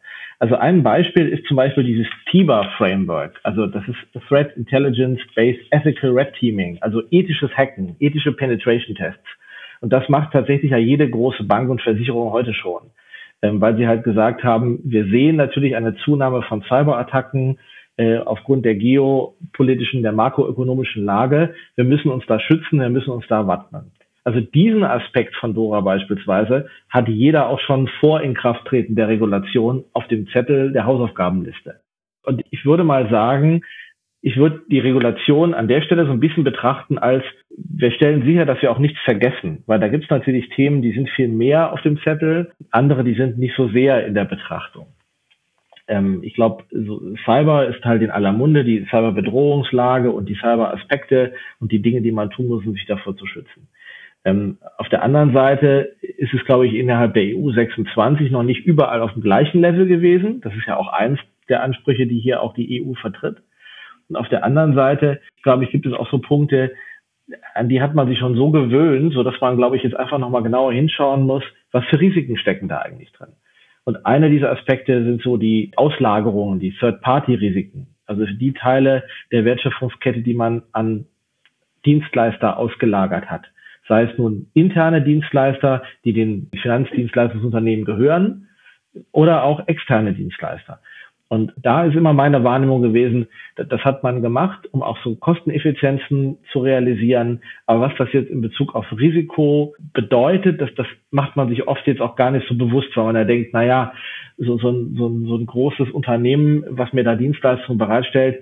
Also 0.42 0.56
ein 0.56 0.82
Beispiel 0.82 1.28
ist 1.28 1.46
zum 1.46 1.58
Beispiel 1.58 1.84
dieses 1.84 2.08
TIBA 2.32 2.72
Framework. 2.76 3.40
Also 3.44 3.68
das 3.68 3.84
ist 3.88 4.26
Threat 4.28 4.58
Intelligence 4.58 5.20
Based 5.36 5.62
Ethical 5.70 6.18
Red 6.18 6.34
Teaming, 6.34 6.80
also 6.82 7.04
ethisches 7.12 7.52
Hacken, 7.56 7.96
ethische 8.00 8.32
Penetration 8.32 8.96
Tests. 8.96 9.22
Und 9.82 9.94
das 9.94 10.10
macht 10.10 10.34
tatsächlich 10.34 10.72
ja 10.72 10.78
jede 10.78 11.08
große 11.08 11.44
Bank 11.44 11.70
und 11.70 11.80
Versicherung 11.80 12.32
heute 12.32 12.56
schon. 12.56 12.90
Ähm, 13.44 13.62
weil 13.62 13.78
sie 13.78 13.88
halt 13.88 14.04
gesagt 14.04 14.44
haben, 14.44 14.80
wir 14.84 15.06
sehen 15.06 15.36
natürlich 15.36 15.76
eine 15.76 15.96
Zunahme 15.98 16.42
von 16.42 16.64
Cyberattacken 16.64 17.60
äh, 17.98 18.18
aufgrund 18.18 18.66
der 18.66 18.74
geopolitischen, 18.74 20.02
der 20.02 20.12
makroökonomischen 20.12 21.06
Lage. 21.06 21.54
Wir 21.76 21.86
müssen 21.86 22.10
uns 22.10 22.26
da 22.26 22.40
schützen, 22.40 22.80
wir 22.80 22.90
müssen 22.90 23.12
uns 23.12 23.28
da 23.28 23.46
wappnen. 23.46 23.92
Also 24.24 24.40
diesen 24.40 24.84
Aspekt 24.84 25.36
von 25.36 25.54
Dora 25.54 25.82
beispielsweise 25.82 26.70
hat 26.90 27.08
jeder 27.08 27.50
auch 27.50 27.60
schon 27.60 27.88
vor 28.00 28.22
Inkrafttreten 28.22 28.96
der 28.96 29.08
Regulation 29.08 29.84
auf 29.94 30.08
dem 30.08 30.28
Zettel 30.28 30.72
der 30.74 30.86
Hausaufgabenliste. 30.86 31.82
Und 32.24 32.44
ich 32.52 32.66
würde 32.66 32.84
mal 32.84 33.10
sagen, 33.10 33.64
ich 34.22 34.38
würde 34.38 34.62
die 34.70 34.80
Regulation 34.80 35.56
an 35.56 35.68
der 35.68 35.82
Stelle 35.82 36.06
so 36.06 36.12
ein 36.12 36.20
bisschen 36.20 36.44
betrachten 36.44 37.00
als, 37.00 37.24
wir 37.50 37.92
stellen 37.92 38.24
sicher, 38.24 38.46
dass 38.46 38.62
wir 38.62 38.72
auch 38.72 38.78
nichts 38.78 39.00
vergessen, 39.04 39.64
weil 39.66 39.80
da 39.80 39.88
gibt 39.88 40.04
es 40.04 40.10
natürlich 40.12 40.50
Themen, 40.50 40.84
die 40.84 40.92
sind 40.92 41.10
viel 41.10 41.28
mehr 41.28 41.74
auf 41.74 41.82
dem 41.82 42.00
Zettel, 42.02 42.52
andere, 42.70 43.04
die 43.04 43.16
sind 43.16 43.40
nicht 43.40 43.56
so 43.58 43.70
sehr 43.70 44.06
in 44.06 44.14
der 44.14 44.26
Betrachtung. 44.26 44.88
Ähm, 45.88 46.20
ich 46.22 46.36
glaube, 46.36 46.64
so 46.70 47.16
Cyber 47.26 47.68
ist 47.68 47.84
halt 47.84 48.04
in 48.04 48.12
aller 48.12 48.32
Munde, 48.32 48.64
die 48.64 48.86
Cyberbedrohungslage 48.92 50.12
und 50.12 50.30
die 50.30 50.36
Cyberaspekte 50.36 51.34
und 51.60 51.72
die 51.72 51.82
Dinge, 51.82 52.02
die 52.02 52.12
man 52.12 52.30
tun 52.30 52.48
muss, 52.48 52.64
um 52.66 52.74
sich 52.74 52.86
davor 52.86 53.18
zu 53.18 53.26
schützen. 53.26 53.68
Ähm, 54.24 54.58
auf 54.78 54.88
der 54.90 55.02
anderen 55.04 55.34
Seite 55.34 55.96
ist 56.02 56.34
es, 56.34 56.44
glaube 56.46 56.68
ich, 56.68 56.76
innerhalb 56.76 57.14
der 57.14 57.24
EU 57.36 57.52
26 57.52 58.32
noch 58.32 58.44
nicht 58.44 58.66
überall 58.66 59.02
auf 59.02 59.14
dem 59.14 59.24
gleichen 59.24 59.62
Level 59.62 59.88
gewesen. 59.88 60.42
Das 60.42 60.54
ist 60.54 60.68
ja 60.68 60.78
auch 60.78 60.90
eins 60.90 61.20
der 61.50 61.64
Ansprüche, 61.64 62.06
die 62.06 62.20
hier 62.20 62.42
auch 62.42 62.54
die 62.54 62.84
EU 62.84 62.94
vertritt. 62.94 63.38
Und 64.10 64.16
auf 64.16 64.30
der 64.30 64.44
anderen 64.44 64.76
Seite, 64.76 65.22
glaube 65.42 65.64
ich, 65.64 65.72
gibt 65.72 65.86
es 65.86 65.94
auch 65.94 66.10
so 66.12 66.20
Punkte, 66.20 66.72
an 67.56 67.70
die 67.70 67.82
hat 67.82 67.96
man 67.96 68.08
sich 68.08 68.20
schon 68.20 68.36
so 68.36 68.52
gewöhnt, 68.52 69.14
so 69.14 69.24
dass 69.24 69.40
man, 69.42 69.58
glaube 69.58 69.78
ich, 69.78 69.84
jetzt 69.84 69.96
einfach 69.96 70.20
nochmal 70.20 70.44
genauer 70.44 70.74
hinschauen 70.74 71.24
muss, 71.24 71.44
was 71.72 71.86
für 71.86 72.00
Risiken 72.00 72.38
stecken 72.38 72.68
da 72.68 72.80
eigentlich 72.80 73.12
drin. 73.14 73.30
Und 73.86 74.06
einer 74.06 74.30
dieser 74.30 74.52
Aspekte 74.52 75.04
sind 75.04 75.24
so 75.24 75.38
die 75.38 75.72
Auslagerungen, 75.76 76.60
die 76.60 76.74
Third-Party-Risiken. 76.74 77.88
Also 78.06 78.26
die 78.26 78.54
Teile 78.54 79.04
der 79.32 79.46
Wertschöpfungskette, 79.46 80.22
die 80.22 80.34
man 80.34 80.64
an 80.74 81.06
Dienstleister 81.86 82.58
ausgelagert 82.58 83.32
hat 83.32 83.46
sei 83.92 84.04
es 84.04 84.18
nun 84.18 84.48
interne 84.54 85.02
Dienstleister, 85.02 85.84
die 86.06 86.14
den 86.14 86.50
Finanzdienstleistungsunternehmen 86.62 87.84
gehören, 87.84 88.48
oder 89.12 89.44
auch 89.44 89.68
externe 89.68 90.14
Dienstleister. 90.14 90.80
Und 91.28 91.52
da 91.58 91.84
ist 91.84 91.96
immer 91.96 92.14
meine 92.14 92.46
Wahrnehmung 92.46 92.82
gewesen, 92.82 93.28
das 93.58 93.82
hat 93.84 94.02
man 94.02 94.22
gemacht, 94.22 94.66
um 94.72 94.82
auch 94.82 94.98
so 95.04 95.16
Kosteneffizienzen 95.16 96.38
zu 96.54 96.60
realisieren. 96.60 97.42
Aber 97.66 97.82
was 97.82 97.94
das 97.98 98.14
jetzt 98.14 98.30
in 98.30 98.40
Bezug 98.40 98.76
auf 98.76 98.86
Risiko 98.98 99.76
bedeutet, 99.94 100.62
das, 100.62 100.70
das 100.76 100.88
macht 101.10 101.36
man 101.36 101.50
sich 101.50 101.68
oft 101.68 101.86
jetzt 101.86 102.00
auch 102.00 102.16
gar 102.16 102.32
nicht 102.32 102.48
so 102.48 102.56
bewusst, 102.56 102.96
weil 102.96 103.06
man 103.06 103.16
da 103.16 103.24
denkt, 103.26 103.50
na 103.52 103.64
ja, 103.64 103.94
so, 104.38 104.58
so, 104.58 104.70
ein, 104.70 104.96
so, 104.96 105.08
ein, 105.08 105.26
so 105.26 105.36
ein 105.36 105.46
großes 105.46 105.92
Unternehmen, 105.92 106.64
was 106.70 106.94
mir 106.94 107.04
da 107.04 107.16
Dienstleistungen 107.16 107.78
bereitstellt, 107.78 108.40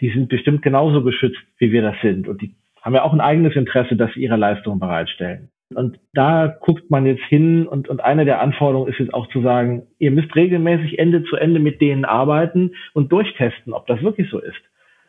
die 0.00 0.10
sind 0.10 0.28
bestimmt 0.28 0.62
genauso 0.62 1.02
geschützt, 1.02 1.42
wie 1.58 1.72
wir 1.72 1.82
das 1.82 1.96
sind. 2.00 2.28
Und 2.28 2.42
die 2.42 2.54
haben 2.84 2.94
ja 2.94 3.02
auch 3.02 3.14
ein 3.14 3.20
eigenes 3.20 3.56
Interesse, 3.56 3.96
dass 3.96 4.12
sie 4.12 4.20
ihre 4.20 4.36
Leistungen 4.36 4.78
bereitstellen. 4.78 5.48
Und 5.74 5.98
da 6.12 6.46
guckt 6.46 6.90
man 6.90 7.06
jetzt 7.06 7.24
hin 7.24 7.66
und, 7.66 7.88
und 7.88 8.04
eine 8.04 8.26
der 8.26 8.40
Anforderungen 8.40 8.92
ist 8.92 9.00
jetzt 9.00 9.14
auch 9.14 9.26
zu 9.28 9.40
sagen, 9.40 9.86
ihr 9.98 10.10
müsst 10.10 10.36
regelmäßig 10.36 10.98
Ende 10.98 11.24
zu 11.24 11.36
Ende 11.36 11.58
mit 11.58 11.80
denen 11.80 12.04
arbeiten 12.04 12.72
und 12.92 13.10
durchtesten, 13.10 13.72
ob 13.72 13.86
das 13.86 14.02
wirklich 14.02 14.28
so 14.30 14.38
ist. 14.38 14.60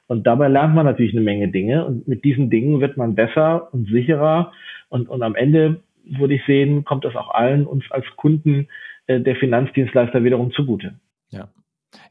Und 0.08 0.26
dabei 0.26 0.48
lernt 0.48 0.74
man 0.74 0.86
natürlich 0.86 1.14
eine 1.14 1.24
Menge 1.24 1.50
Dinge 1.50 1.86
und 1.86 2.08
mit 2.08 2.24
diesen 2.24 2.50
Dingen 2.50 2.80
wird 2.80 2.96
man 2.96 3.16
besser 3.16 3.74
und 3.74 3.88
sicherer 3.90 4.54
und, 4.88 5.10
und 5.10 5.22
am 5.22 5.36
Ende 5.36 5.82
würde 6.06 6.36
ich 6.36 6.46
sehen, 6.46 6.86
kommt 6.86 7.04
das 7.04 7.16
auch 7.16 7.32
allen 7.32 7.68
uns 7.68 7.84
als 7.92 8.06
Kunden 8.16 8.68
äh, 9.08 9.20
der 9.20 9.36
Finanzdienstleister 9.36 10.24
wiederum 10.24 10.52
zugute. 10.52 10.96
Ja, 11.32 11.50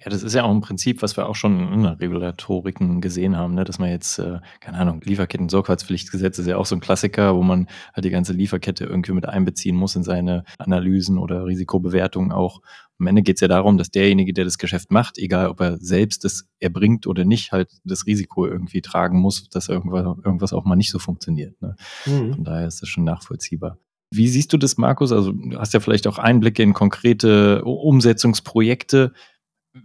ja, 0.05 0.11
das 0.11 0.23
ist 0.23 0.35
ja 0.35 0.44
auch 0.44 0.51
ein 0.51 0.61
Prinzip, 0.61 1.03
was 1.03 1.16
wir 1.16 1.29
auch 1.29 1.35
schon 1.35 1.73
in 1.73 1.83
der 1.83 2.01
Regulatoriken 2.01 3.01
gesehen 3.01 3.37
haben, 3.37 3.55
ne? 3.55 3.64
dass 3.64 3.79
man 3.79 3.90
jetzt, 3.90 4.18
äh, 4.18 4.40
keine 4.61 4.79
Ahnung, 4.79 5.01
Lieferketten-Sorgfaltspflichtgesetz 5.05 6.38
ist 6.38 6.47
ja 6.47 6.57
auch 6.57 6.66
so 6.66 6.77
ein 6.77 6.81
Klassiker, 6.81 7.35
wo 7.35 7.42
man 7.42 7.68
halt 7.94 8.05
die 8.05 8.11
ganze 8.11 8.33
Lieferkette 8.33 8.85
irgendwie 8.85 9.12
mit 9.12 9.27
einbeziehen 9.27 9.77
muss 9.77 9.97
in 9.97 10.03
seine 10.03 10.44
Analysen 10.59 11.18
oder 11.18 11.47
Risikobewertungen 11.47 12.33
auch. 12.33 12.61
Am 12.99 13.07
Ende 13.07 13.23
geht 13.23 13.37
es 13.37 13.40
ja 13.40 13.49
darum, 13.49 13.77
dass 13.77 13.90
derjenige, 13.90 14.33
der 14.33 14.44
das 14.44 14.59
Geschäft 14.59 14.90
macht, 14.90 15.18
egal 15.18 15.49
ob 15.49 15.61
er 15.61 15.79
selbst 15.79 16.25
das 16.25 16.49
erbringt 16.61 17.07
oder 17.07 17.25
nicht, 17.25 17.53
halt 17.53 17.70
das 17.85 18.07
Risiko 18.07 18.47
irgendwie 18.47 18.83
tragen 18.83 19.18
muss, 19.18 19.49
dass 19.49 19.68
irgendwas, 19.68 20.05
irgendwas 20.25 20.53
auch 20.53 20.64
mal 20.64 20.77
nicht 20.77 20.90
so 20.90 20.99
funktioniert. 20.99 21.61
Ne? 21.61 21.75
Mhm. 22.07 22.35
Von 22.35 22.44
daher 22.44 22.68
ist 22.68 22.83
das 22.83 22.88
schon 22.88 23.05
nachvollziehbar. 23.05 23.79
Wie 24.16 24.29
siehst 24.29 24.53
du 24.53 24.59
das, 24.59 24.79
Markus? 24.79 25.11
Also 25.11 25.33
du 25.33 25.59
hast 25.59 25.75
ja 25.75 25.81
vielleicht 25.81 26.07
auch 26.07 26.18
Einblicke 26.18 26.62
in 26.62 26.73
konkrete 26.73 27.64
Umsetzungsprojekte 27.64 29.12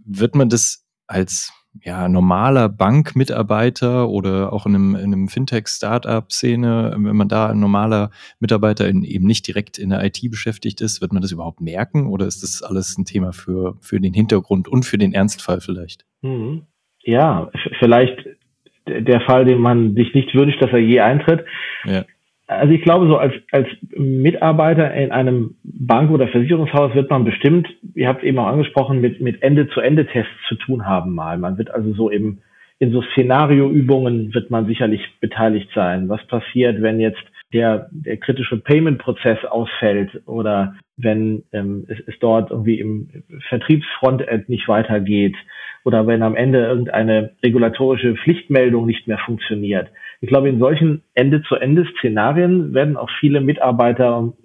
wird 0.05 0.35
man 0.35 0.49
das 0.49 0.85
als 1.07 1.53
ja, 1.83 2.09
normaler 2.09 2.67
Bankmitarbeiter 2.67 4.09
oder 4.09 4.51
auch 4.51 4.65
in 4.65 4.75
einem, 4.75 4.95
in 4.95 5.13
einem 5.13 5.27
Fintech-Startup-Szene, 5.27 6.95
wenn 6.97 7.15
man 7.15 7.29
da 7.29 7.49
ein 7.49 7.59
normaler 7.59 8.09
Mitarbeiter 8.39 8.87
in, 8.87 9.03
eben 9.03 9.25
nicht 9.25 9.47
direkt 9.47 9.77
in 9.77 9.91
der 9.91 10.03
IT 10.03 10.19
beschäftigt 10.29 10.81
ist, 10.81 11.01
wird 11.01 11.13
man 11.13 11.21
das 11.21 11.31
überhaupt 11.31 11.61
merken 11.61 12.07
oder 12.07 12.25
ist 12.25 12.43
das 12.43 12.63
alles 12.63 12.97
ein 12.97 13.05
Thema 13.05 13.33
für, 13.33 13.77
für 13.81 13.99
den 13.99 14.13
Hintergrund 14.13 14.67
und 14.67 14.83
für 14.83 14.97
den 14.97 15.13
Ernstfall 15.13 15.61
vielleicht? 15.61 16.05
Mhm. 16.21 16.63
Ja, 17.03 17.51
vielleicht 17.79 18.17
der 18.87 19.21
Fall, 19.21 19.45
den 19.45 19.59
man 19.59 19.95
sich 19.95 20.13
nicht 20.13 20.33
wünscht, 20.33 20.61
dass 20.61 20.71
er 20.71 20.79
je 20.79 20.99
eintritt. 20.99 21.45
Ja. 21.85 22.03
Also 22.49 22.73
ich 22.73 22.81
glaube, 22.81 23.05
so 23.07 23.17
als, 23.17 23.31
als 23.51 23.67
Mitarbeiter 23.95 24.91
in 24.95 25.11
einem 25.11 25.55
Bank- 25.63 26.09
oder 26.09 26.27
Versicherungshaus 26.27 26.95
wird 26.95 27.11
man 27.11 27.23
bestimmt, 27.23 27.67
ihr 27.93 28.07
habt 28.07 28.23
eben 28.23 28.39
auch 28.39 28.47
angesprochen, 28.47 29.01
mit, 29.01 29.21
mit 29.21 29.43
Ende-zu-Ende-Tests 29.43 30.31
zu 30.47 30.55
tun 30.55 30.87
haben 30.87 31.13
mal. 31.13 31.37
Man 31.37 31.59
wird 31.59 31.69
also 31.69 31.93
so 31.93 32.09
eben 32.09 32.41
in 32.79 32.91
so 32.91 33.03
Szenarioübungen 33.13 34.33
wird 34.33 34.49
man 34.49 34.65
sicherlich 34.65 35.01
beteiligt 35.19 35.69
sein. 35.75 36.09
Was 36.09 36.25
passiert, 36.25 36.81
wenn 36.81 36.99
jetzt 36.99 37.21
der, 37.53 37.87
der 37.91 38.17
kritische 38.17 38.57
Payment-Prozess 38.57 39.45
ausfällt 39.45 40.23
oder 40.25 40.75
wenn 40.97 41.43
ähm, 41.53 41.85
es, 41.87 41.99
es 42.07 42.15
dort 42.19 42.49
irgendwie 42.49 42.79
im 42.79 43.09
Vertriebsfrontend 43.49 44.49
nicht 44.49 44.67
weitergeht 44.67 45.35
oder 45.85 46.07
wenn 46.07 46.23
am 46.23 46.35
Ende 46.35 46.65
irgendeine 46.65 47.31
regulatorische 47.43 48.15
Pflichtmeldung 48.15 48.87
nicht 48.87 49.07
mehr 49.07 49.19
funktioniert. 49.19 49.89
Ich 50.21 50.29
glaube, 50.29 50.49
in 50.49 50.59
solchen 50.59 51.03
Ende-zu-Ende-Szenarien 51.13 52.73
werden 52.73 52.97
auch 52.97 53.09
viele 53.19 53.41
Mitarbeiter 53.41 54.17
und 54.17 54.35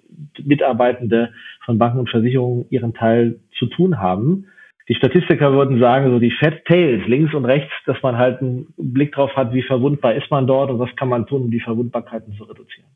Mitarbeitende 0.43 1.33
von 1.65 1.77
Banken 1.77 1.99
und 1.99 2.09
Versicherungen 2.09 2.65
ihren 2.69 2.93
Teil 2.93 3.39
zu 3.57 3.65
tun 3.67 3.99
haben. 3.99 4.45
Die 4.87 4.95
Statistiker 4.95 5.51
würden 5.51 5.79
sagen, 5.79 6.11
so 6.11 6.19
die 6.19 6.31
Fat 6.31 6.63
Tails 6.65 7.05
links 7.07 7.33
und 7.33 7.45
rechts, 7.45 7.73
dass 7.85 7.97
man 8.03 8.17
halt 8.17 8.39
einen 8.39 8.67
Blick 8.77 9.13
drauf 9.13 9.31
hat, 9.35 9.51
wie 9.53 9.63
verwundbar 9.63 10.13
ist 10.15 10.29
man 10.29 10.45
dort 10.45 10.69
und 10.69 10.79
was 10.79 10.95
kann 10.95 11.09
man 11.09 11.25
tun, 11.25 11.43
um 11.43 11.51
die 11.51 11.59
Verwundbarkeiten 11.59 12.33
zu 12.37 12.43
reduzieren. 12.43 12.89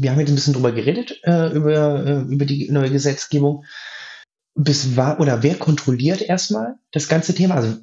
Wir 0.00 0.10
haben 0.10 0.20
jetzt 0.20 0.30
ein 0.30 0.36
bisschen 0.36 0.54
drüber 0.54 0.72
geredet, 0.72 1.20
äh, 1.24 1.54
über, 1.54 2.06
äh, 2.06 2.32
über 2.32 2.44
die 2.44 2.70
neue 2.70 2.90
Gesetzgebung. 2.90 3.64
Bis 4.54 4.96
war, 4.96 5.20
oder 5.20 5.42
wer 5.42 5.54
kontrolliert 5.54 6.22
erstmal 6.22 6.76
das 6.92 7.08
ganze 7.08 7.34
Thema? 7.34 7.54
Also 7.56 7.78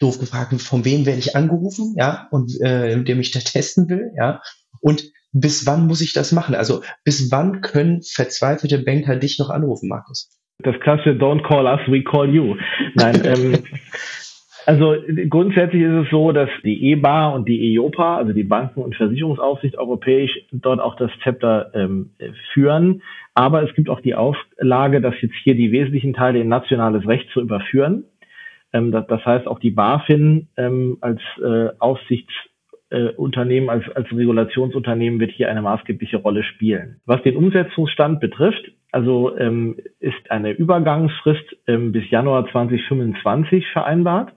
doof 0.00 0.18
gefragt, 0.18 0.60
von 0.60 0.84
wem 0.84 1.06
werde 1.06 1.18
ich 1.18 1.36
angerufen, 1.36 1.94
ja, 1.96 2.28
und 2.30 2.60
äh, 2.60 3.02
der 3.02 3.16
mich 3.16 3.30
da 3.30 3.40
testen 3.40 3.88
will, 3.88 4.10
ja, 4.16 4.40
und 4.80 5.04
bis 5.32 5.66
wann 5.66 5.86
muss 5.86 6.00
ich 6.00 6.12
das 6.12 6.32
machen? 6.32 6.54
Also 6.54 6.82
bis 7.04 7.30
wann 7.30 7.60
können 7.60 8.02
verzweifelte 8.02 8.78
Banker 8.78 9.16
dich 9.16 9.38
noch 9.38 9.50
anrufen, 9.50 9.88
Markus? 9.88 10.30
Das 10.62 10.78
klassische 10.80 11.10
Don't 11.10 11.46
call 11.46 11.66
us, 11.66 11.80
we 11.86 12.02
call 12.02 12.28
you. 12.28 12.56
Nein, 12.94 13.22
ähm, 13.24 13.58
also 14.66 14.94
grundsätzlich 15.28 15.82
ist 15.82 16.04
es 16.04 16.10
so, 16.10 16.32
dass 16.32 16.50
die 16.64 16.92
EBA 16.92 17.30
und 17.30 17.48
die 17.48 17.72
EIOPA, 17.72 18.16
also 18.16 18.32
die 18.32 18.44
Banken- 18.44 18.82
und 18.82 18.94
Versicherungsaufsicht 18.94 19.76
europäisch, 19.76 20.38
dort 20.52 20.80
auch 20.80 20.96
das 20.96 21.10
Zepter 21.22 21.70
ähm, 21.74 22.10
führen. 22.52 23.02
Aber 23.34 23.62
es 23.62 23.74
gibt 23.74 23.88
auch 23.88 24.00
die 24.00 24.14
Auflage, 24.14 25.00
dass 25.00 25.14
jetzt 25.22 25.34
hier 25.44 25.54
die 25.54 25.72
wesentlichen 25.72 26.12
Teile 26.12 26.40
in 26.40 26.48
nationales 26.48 27.06
Recht 27.06 27.30
zu 27.32 27.40
überführen. 27.40 28.04
Ähm, 28.72 28.92
das, 28.92 29.06
das, 29.06 29.24
heißt, 29.24 29.46
auch 29.46 29.58
die 29.58 29.70
BaFin 29.70 30.48
ähm, 30.56 30.98
als 31.00 31.20
äh, 31.42 31.70
Aufsichtsunternehmen, 31.78 33.68
äh, 33.68 33.72
als, 33.72 33.88
als 33.94 34.10
Regulationsunternehmen 34.12 35.20
wird 35.20 35.32
hier 35.32 35.50
eine 35.50 35.62
maßgebliche 35.62 36.18
Rolle 36.18 36.42
spielen. 36.42 37.00
Was 37.06 37.22
den 37.22 37.36
Umsetzungsstand 37.36 38.20
betrifft, 38.20 38.72
also 38.92 39.36
ähm, 39.36 39.76
ist 40.00 40.30
eine 40.30 40.52
Übergangsfrist 40.52 41.56
ähm, 41.66 41.92
bis 41.92 42.08
Januar 42.10 42.48
2025 42.50 43.66
vereinbart. 43.72 44.32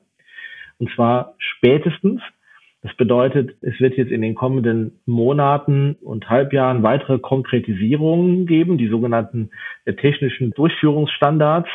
Und 0.77 0.91
zwar 0.91 1.35
spätestens. 1.37 2.21
Das 2.81 2.93
bedeutet, 2.97 3.55
es 3.61 3.79
wird 3.79 3.95
jetzt 3.95 4.11
in 4.11 4.21
den 4.21 4.35
kommenden 4.35 4.99
Monaten 5.05 5.95
und 6.01 6.29
Halbjahren 6.29 6.83
weitere 6.83 7.17
Konkretisierungen 7.17 8.45
geben, 8.45 8.77
die 8.77 8.89
sogenannten 8.89 9.51
äh, 9.85 9.93
technischen 9.93 10.51
Durchführungsstandards, 10.51 11.69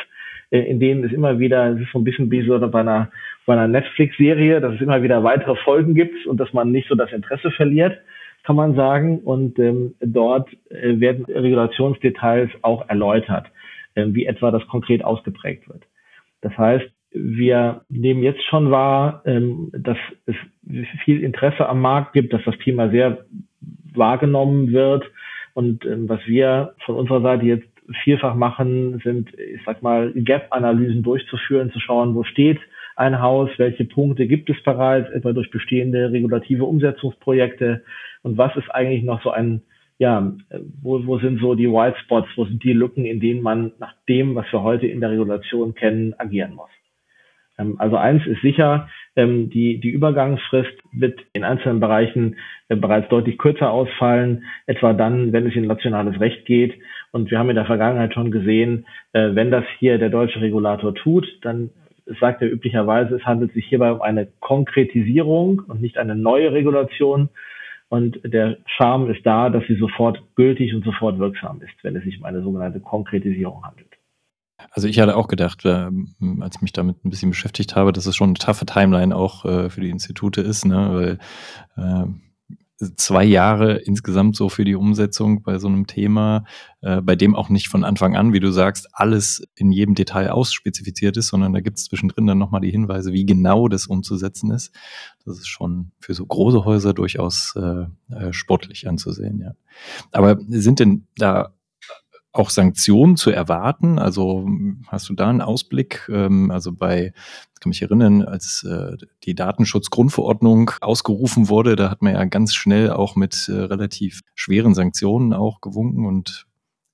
in 0.51 0.79
denen 0.79 1.03
es 1.03 1.11
immer 1.11 1.39
wieder, 1.39 1.69
es 1.69 1.81
ist 1.81 1.91
so 1.91 1.99
ein 1.99 2.03
bisschen 2.03 2.31
wie 2.31 2.45
so 2.45 2.59
bei 2.59 2.79
einer, 2.79 3.11
bei 3.45 3.53
einer 3.53 3.67
Netflix-Serie, 3.67 4.61
dass 4.61 4.75
es 4.75 4.81
immer 4.81 5.03
wieder 5.03 5.23
weitere 5.23 5.55
Folgen 5.57 5.93
gibt 5.93 6.25
und 6.25 6.39
dass 6.39 6.53
man 6.53 6.71
nicht 6.71 6.87
so 6.87 6.95
das 6.95 7.11
Interesse 7.11 7.51
verliert, 7.51 7.99
kann 8.43 8.55
man 8.55 8.75
sagen. 8.75 9.19
Und 9.19 9.59
ähm, 9.59 9.95
dort 9.99 10.49
äh, 10.69 10.99
werden 10.99 11.25
Regulationsdetails 11.25 12.49
auch 12.63 12.89
erläutert, 12.89 13.47
äh, 13.95 14.05
wie 14.07 14.25
etwa 14.25 14.51
das 14.51 14.65
konkret 14.67 15.03
ausgeprägt 15.03 15.69
wird. 15.69 15.83
Das 16.41 16.57
heißt, 16.57 16.89
wir 17.11 17.81
nehmen 17.89 18.23
jetzt 18.23 18.43
schon 18.43 18.71
wahr, 18.71 19.21
ähm, 19.25 19.71
dass 19.73 19.97
es 20.25 20.35
viel 21.03 21.23
Interesse 21.23 21.67
am 21.67 21.81
Markt 21.81 22.13
gibt, 22.13 22.33
dass 22.33 22.43
das 22.45 22.57
Thema 22.59 22.89
sehr 22.89 23.25
wahrgenommen 23.93 24.71
wird. 24.71 25.03
Und 25.53 25.85
ähm, 25.85 26.07
was 26.07 26.19
wir 26.25 26.73
von 26.85 26.95
unserer 26.95 27.21
Seite 27.21 27.45
jetzt 27.45 27.67
vielfach 28.03 28.35
machen, 28.35 28.99
sind, 29.03 29.29
ich 29.37 29.61
sag 29.65 29.81
mal, 29.81 30.11
Gap-Analysen 30.13 31.03
durchzuführen, 31.03 31.71
zu 31.71 31.79
schauen, 31.79 32.15
wo 32.15 32.23
steht 32.23 32.59
ein 32.95 33.21
Haus, 33.21 33.49
welche 33.57 33.85
Punkte 33.85 34.27
gibt 34.27 34.49
es 34.49 34.61
bereits, 34.63 35.09
etwa 35.11 35.31
durch 35.31 35.49
bestehende 35.51 36.11
regulative 36.11 36.65
Umsetzungsprojekte 36.65 37.83
und 38.23 38.37
was 38.37 38.55
ist 38.57 38.69
eigentlich 38.69 39.03
noch 39.03 39.23
so 39.23 39.31
ein, 39.31 39.61
ja, 39.97 40.33
wo, 40.81 41.05
wo 41.05 41.17
sind 41.19 41.39
so 41.39 41.55
die 41.55 41.71
White 41.71 41.97
Spots, 42.03 42.27
wo 42.35 42.45
sind 42.45 42.63
die 42.63 42.73
Lücken, 42.73 43.05
in 43.05 43.19
denen 43.19 43.41
man 43.41 43.71
nach 43.79 43.93
dem, 44.07 44.35
was 44.35 44.51
wir 44.51 44.63
heute 44.63 44.87
in 44.87 44.99
der 44.99 45.11
Regulation 45.11 45.75
kennen, 45.75 46.13
agieren 46.17 46.55
muss. 46.55 46.69
Ähm, 47.59 47.75
also 47.77 47.97
eins 47.97 48.25
ist 48.25 48.41
sicher, 48.41 48.89
ähm, 49.15 49.49
die, 49.49 49.79
die 49.79 49.89
Übergangsfrist 49.89 50.77
wird 50.93 51.19
in 51.33 51.43
einzelnen 51.43 51.79
Bereichen 51.79 52.37
äh, 52.69 52.75
bereits 52.75 53.09
deutlich 53.09 53.37
kürzer 53.37 53.71
ausfallen, 53.71 54.45
etwa 54.65 54.93
dann, 54.93 55.33
wenn 55.33 55.47
es 55.47 55.55
in 55.55 55.67
nationales 55.67 56.19
Recht 56.19 56.45
geht. 56.45 56.73
Und 57.11 57.31
wir 57.31 57.39
haben 57.39 57.49
in 57.49 57.55
der 57.55 57.65
Vergangenheit 57.65 58.13
schon 58.13 58.31
gesehen, 58.31 58.85
äh, 59.13 59.33
wenn 59.33 59.51
das 59.51 59.65
hier 59.79 59.97
der 59.97 60.09
deutsche 60.09 60.41
Regulator 60.41 60.93
tut, 60.93 61.25
dann 61.41 61.71
sagt 62.19 62.41
er 62.41 62.51
üblicherweise, 62.51 63.15
es 63.15 63.25
handelt 63.25 63.53
sich 63.53 63.65
hierbei 63.67 63.91
um 63.91 64.01
eine 64.01 64.27
Konkretisierung 64.39 65.61
und 65.67 65.81
nicht 65.81 65.97
eine 65.97 66.15
neue 66.15 66.51
Regulation. 66.51 67.29
Und 67.87 68.19
der 68.23 68.57
Charme 68.65 69.09
ist 69.09 69.25
da, 69.25 69.49
dass 69.49 69.63
sie 69.67 69.75
sofort 69.75 70.21
gültig 70.35 70.73
und 70.75 70.85
sofort 70.85 71.17
wirksam 71.17 71.61
ist, 71.61 71.73
wenn 71.83 71.95
es 71.95 72.03
sich 72.03 72.19
um 72.19 72.25
eine 72.25 72.41
sogenannte 72.41 72.79
Konkretisierung 72.79 73.63
handelt. 73.63 73.87
Also 74.71 74.87
ich 74.87 74.99
hatte 74.99 75.15
auch 75.15 75.27
gedacht, 75.27 75.65
äh, 75.65 75.89
als 76.39 76.57
ich 76.57 76.61
mich 76.61 76.73
damit 76.73 77.03
ein 77.03 77.09
bisschen 77.09 77.29
beschäftigt 77.29 77.75
habe, 77.75 77.91
dass 77.91 78.05
es 78.05 78.15
schon 78.15 78.29
eine 78.29 78.35
taffe 78.35 78.65
Timeline 78.65 79.15
auch 79.15 79.45
äh, 79.45 79.69
für 79.69 79.81
die 79.81 79.89
Institute 79.89 80.41
ist, 80.41 80.65
ne? 80.65 81.17
weil 81.77 81.83
äh, 81.83 82.07
zwei 82.95 83.25
Jahre 83.25 83.77
insgesamt 83.77 84.35
so 84.35 84.47
für 84.47 84.63
die 84.63 84.75
Umsetzung 84.75 85.43
bei 85.43 85.59
so 85.59 85.67
einem 85.67 85.85
Thema, 85.85 86.45
äh, 86.81 87.01
bei 87.01 87.15
dem 87.15 87.35
auch 87.35 87.49
nicht 87.49 87.67
von 87.67 87.83
Anfang 87.83 88.15
an, 88.15 88.31
wie 88.31 88.39
du 88.39 88.51
sagst, 88.51 88.87
alles 88.93 89.43
in 89.55 89.71
jedem 89.71 89.95
Detail 89.95 90.29
ausspezifiziert 90.29 91.17
ist, 91.17 91.27
sondern 91.27 91.53
da 91.53 91.59
gibt 91.59 91.77
es 91.77 91.85
zwischendrin 91.85 92.25
dann 92.25 92.37
nochmal 92.37 92.61
die 92.61 92.71
Hinweise, 92.71 93.11
wie 93.11 93.25
genau 93.25 93.67
das 93.67 93.87
umzusetzen 93.87 94.51
ist. 94.51 94.73
Das 95.25 95.37
ist 95.37 95.47
schon 95.47 95.91
für 95.99 96.13
so 96.13 96.25
große 96.25 96.63
Häuser 96.63 96.93
durchaus 96.93 97.53
äh, 97.55 97.85
äh 98.13 98.31
sportlich 98.33 98.87
anzusehen, 98.87 99.39
ja. 99.39 99.51
Aber 100.11 100.39
sind 100.47 100.79
denn 100.79 101.05
da 101.17 101.53
auch 102.31 102.49
Sanktionen 102.49 103.17
zu 103.17 103.31
erwarten? 103.31 103.99
Also 103.99 104.47
hast 104.87 105.09
du 105.09 105.13
da 105.13 105.29
einen 105.29 105.41
Ausblick? 105.41 106.07
Ähm, 106.13 106.51
also 106.51 106.73
bei, 106.73 107.13
ich 107.53 107.59
kann 107.59 107.69
mich 107.69 107.81
erinnern, 107.81 108.21
als 108.21 108.63
äh, 108.63 108.97
die 109.23 109.35
Datenschutzgrundverordnung 109.35 110.71
ausgerufen 110.81 111.49
wurde, 111.49 111.75
da 111.75 111.89
hat 111.89 112.01
man 112.01 112.13
ja 112.13 112.23
ganz 112.25 112.53
schnell 112.53 112.91
auch 112.91 113.15
mit 113.15 113.49
äh, 113.49 113.53
relativ 113.53 114.21
schweren 114.35 114.73
Sanktionen 114.73 115.33
auch 115.33 115.61
gewunken 115.61 116.05
und 116.05 116.45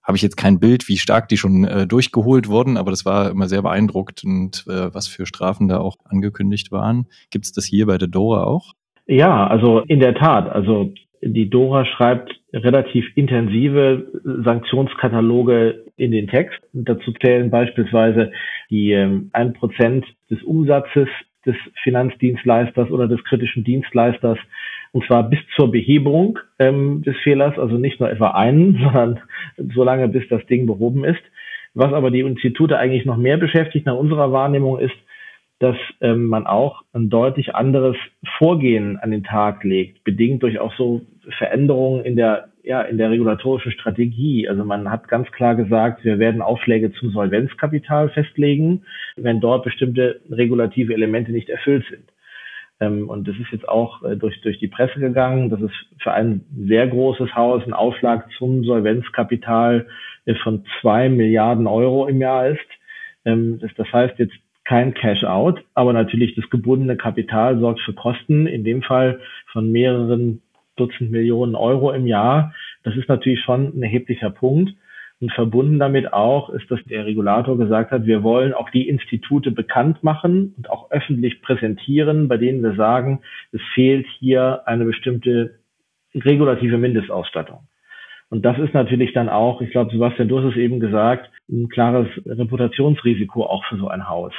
habe 0.03 0.17
ich 0.17 0.21
jetzt 0.21 0.37
kein 0.37 0.59
Bild, 0.59 0.87
wie 0.87 0.97
stark 0.97 1.29
die 1.29 1.37
schon 1.37 1.65
äh, 1.65 1.87
durchgeholt 1.87 2.47
wurden, 2.47 2.77
aber 2.77 2.91
das 2.91 3.05
war 3.05 3.31
immer 3.31 3.47
sehr 3.47 3.63
beeindruckend 3.63 4.23
und 4.23 4.63
was 4.67 5.07
für 5.07 5.25
Strafen 5.25 5.67
da 5.67 5.79
auch 5.79 5.97
angekündigt 6.05 6.71
waren. 6.71 7.07
Gibt 7.31 7.45
es 7.45 7.53
das 7.53 7.65
hier 7.65 7.87
bei 7.87 7.97
der 7.97 8.07
Dora 8.07 8.43
auch? 8.43 8.73
Ja, 9.07 9.47
also 9.47 9.79
in 9.79 9.99
der 9.99 10.13
Tat. 10.13 10.47
Also 10.47 10.93
die 11.21 11.49
Dora 11.49 11.85
schreibt 11.85 12.39
relativ 12.55 13.05
intensive 13.15 14.07
Sanktionskataloge 14.23 15.83
in 15.97 16.11
den 16.11 16.27
Text. 16.27 16.59
Und 16.73 16.89
dazu 16.89 17.11
zählen 17.13 17.49
beispielsweise 17.49 18.31
die 18.69 18.91
ähm, 18.91 19.29
ein 19.33 19.53
Prozent 19.53 20.05
des 20.29 20.41
Umsatzes 20.43 21.07
des 21.45 21.55
Finanzdienstleisters 21.83 22.89
oder 22.89 23.07
des 23.07 23.23
kritischen 23.23 23.63
Dienstleisters 23.63 24.39
und 24.95 25.05
zwar 25.07 25.29
bis 25.29 25.39
zur 25.57 25.71
Behebung 25.71 26.39
ähm, 26.57 27.03
des 27.03 27.17
Fehlers, 27.17 27.59
also 27.59 27.75
nicht 27.75 27.99
nur 27.99 28.09
etwa 28.09 28.31
einen, 28.31 28.79
sondern 28.81 29.19
so 29.73 29.83
lange, 29.83 30.07
bis 30.07 30.23
das 30.29 30.45
Ding 30.45 30.67
behoben 30.67 31.03
ist. 31.03 31.21
Was 31.73 31.91
aber 31.91 32.11
die 32.11 32.21
Institute 32.21 32.77
eigentlich 32.77 33.03
noch 33.03 33.17
mehr 33.17 33.35
beschäftigt 33.35 33.85
nach 33.85 33.97
unserer 33.97 34.31
Wahrnehmung 34.31 34.79
ist, 34.79 34.95
dass 35.59 35.75
ähm, 35.99 36.27
man 36.27 36.47
auch 36.47 36.83
ein 36.93 37.09
deutlich 37.09 37.55
anderes 37.55 37.97
Vorgehen 38.37 38.97
an 38.97 39.11
den 39.11 39.25
Tag 39.25 39.65
legt, 39.65 40.05
bedingt 40.05 40.43
durch 40.43 40.59
auch 40.59 40.73
so 40.77 41.01
Veränderungen 41.37 42.05
in 42.05 42.15
der 42.15 42.49
ja 42.63 42.81
in 42.81 42.97
der 42.97 43.11
regulatorischen 43.11 43.71
Strategie. 43.71 44.47
Also 44.49 44.63
man 44.65 44.89
hat 44.89 45.07
ganz 45.07 45.31
klar 45.31 45.55
gesagt, 45.55 46.03
wir 46.03 46.19
werden 46.19 46.41
Aufschläge 46.41 46.91
zum 46.93 47.11
Solvenzkapital 47.11 48.09
festlegen, 48.09 48.83
wenn 49.15 49.39
dort 49.39 49.63
bestimmte 49.63 50.21
regulative 50.29 50.93
Elemente 50.93 51.31
nicht 51.31 51.49
erfüllt 51.49 51.85
sind. 51.89 52.05
Ähm, 52.79 53.09
und 53.09 53.27
das 53.27 53.35
ist 53.37 53.51
jetzt 53.51 53.69
auch 53.69 54.03
äh, 54.03 54.15
durch 54.15 54.41
durch 54.41 54.59
die 54.59 54.67
Presse 54.67 54.99
gegangen, 54.99 55.49
dass 55.49 55.61
es 55.61 55.71
für 55.99 56.11
ein 56.11 56.41
sehr 56.67 56.87
großes 56.87 57.35
Haus 57.35 57.63
ein 57.65 57.73
Aufschlag 57.73 58.27
zum 58.37 58.63
Solvenzkapital 58.63 59.87
äh, 60.25 60.35
von 60.35 60.65
zwei 60.81 61.09
Milliarden 61.09 61.67
Euro 61.67 62.07
im 62.07 62.19
Jahr 62.19 62.49
ist. 62.49 62.59
Ähm, 63.23 63.59
das, 63.59 63.71
das 63.75 63.91
heißt 63.93 64.19
jetzt 64.19 64.35
kein 64.65 64.95
Cash-out, 64.95 65.63
aber 65.75 65.93
natürlich 65.93 66.35
das 66.35 66.49
gebundene 66.49 66.97
Kapital 66.97 67.59
sorgt 67.59 67.81
für 67.81 67.93
Kosten, 67.93 68.47
in 68.47 68.63
dem 68.63 68.81
Fall 68.81 69.19
von 69.51 69.71
mehreren 69.71 70.41
Dutzend 70.75 71.11
Millionen 71.11 71.55
Euro 71.55 71.91
im 71.91 72.07
Jahr. 72.07 72.53
Das 72.83 72.95
ist 72.95 73.09
natürlich 73.09 73.41
schon 73.41 73.77
ein 73.77 73.83
erheblicher 73.83 74.29
Punkt. 74.29 74.73
Und 75.21 75.31
verbunden 75.31 75.79
damit 75.79 76.11
auch 76.11 76.49
ist, 76.49 76.69
dass 76.69 76.83
der 76.85 77.05
Regulator 77.05 77.57
gesagt 77.57 77.91
hat, 77.91 78.05
wir 78.05 78.21
wollen 78.21 78.53
auch 78.53 78.69
die 78.69 78.89
Institute 78.89 79.49
bekannt 79.51 80.03
machen 80.03 80.53
und 80.57 80.69
auch 80.69 80.91
öffentlich 80.91 81.41
präsentieren, 81.41 82.27
bei 82.27 82.35
denen 82.35 82.61
wir 82.61 82.75
sagen, 82.75 83.21
es 83.53 83.61
fehlt 83.73 84.05
hier 84.19 84.67
eine 84.67 84.83
bestimmte 84.83 85.59
regulative 86.13 86.77
Mindestausstattung. 86.77 87.59
Und 88.29 88.43
das 88.43 88.57
ist 88.59 88.73
natürlich 88.73 89.13
dann 89.13 89.29
auch, 89.29 89.61
ich 89.61 89.71
glaube, 89.71 89.91
Sebastian, 89.91 90.27
du 90.27 90.39
hast 90.39 90.51
es 90.51 90.57
eben 90.57 90.79
gesagt, 90.79 91.29
ein 91.49 91.69
klares 91.69 92.07
Reputationsrisiko 92.25 93.45
auch 93.45 93.63
für 93.65 93.77
so 93.77 93.87
ein 93.87 94.09
Haus. 94.09 94.33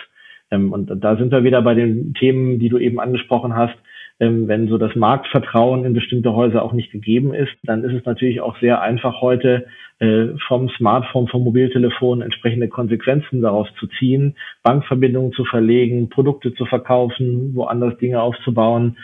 Ähm, 0.51 0.73
und 0.73 0.91
da 1.03 1.17
sind 1.17 1.33
wir 1.33 1.45
wieder 1.45 1.63
bei 1.63 1.75
den 1.75 2.15
Themen, 2.15 2.59
die 2.59 2.69
du 2.69 2.79
eben 2.79 3.01
angesprochen 3.01 3.55
hast. 3.55 3.77
Ähm, 4.19 4.49
wenn 4.49 4.69
so 4.69 4.79
das 4.79 4.95
Marktvertrauen 4.97 5.85
in 5.85 5.93
bestimmte 5.93 6.35
Häuser 6.35 6.63
auch 6.63 6.73
nicht 6.73 6.91
gegeben 6.91 7.35
ist, 7.35 7.53
dann 7.65 7.85
ist 7.85 7.93
es 7.93 8.05
natürlich 8.07 8.41
auch 8.41 8.59
sehr 8.61 8.81
einfach 8.81 9.21
heute 9.21 9.67
äh, 9.99 10.29
vom 10.47 10.71
Smartphone, 10.71 11.29
vom 11.29 11.45
Mobiltelefon 11.45 12.23
entsprechende 12.23 12.69
Konsequenzen 12.69 13.43
daraus 13.43 13.69
zu 13.79 13.87
ziehen, 13.99 14.37
Bankverbindungen 14.63 15.33
zu 15.33 15.45
verlegen, 15.45 16.09
Produkte 16.09 16.55
zu 16.55 16.65
verkaufen, 16.65 17.55
woanders 17.55 17.99
Dinge 17.99 18.23
aufzubauen. 18.23 18.97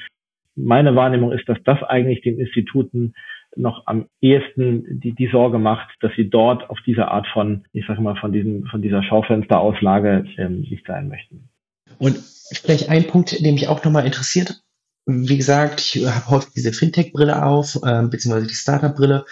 Meine 0.55 0.95
Wahrnehmung 0.97 1.33
ist, 1.33 1.47
dass 1.49 1.59
das 1.65 1.83
eigentlich 1.83 2.23
den 2.23 2.39
Instituten 2.39 3.15
noch 3.55 3.87
am 3.87 4.07
ehesten 4.23 5.01
die, 5.01 5.13
die 5.13 5.29
Sorge 5.29 5.59
macht, 5.59 5.89
dass 6.01 6.13
sie 6.17 6.31
dort 6.31 6.71
auf 6.71 6.79
diese 6.87 7.09
Art 7.09 7.27
von, 7.27 7.65
ich 7.75 7.87
sage 7.87 8.01
mal, 8.01 8.17
von 8.17 8.33
diesem, 8.33 8.65
von 8.65 8.81
dieser 8.81 9.03
Schaufensterauslage 9.03 10.25
ähm, 10.39 10.63
nicht 10.63 10.87
sein 10.87 11.09
möchten. 11.09 11.51
Und 11.99 12.17
vielleicht 12.17 12.89
ein 12.89 13.07
Punkt, 13.07 13.45
der 13.45 13.53
mich 13.53 13.69
auch 13.69 13.85
nochmal 13.85 14.07
interessiert. 14.07 14.63
Wie 15.07 15.37
gesagt, 15.37 15.81
ich 15.81 16.07
habe 16.07 16.29
häufig 16.29 16.53
diese 16.55 16.73
Fintech-Brille 16.73 17.45
auf, 17.45 17.77
äh, 17.83 18.03
beziehungsweise 18.03 18.47
die 18.47 18.55
Startup-Brille. 18.55 19.25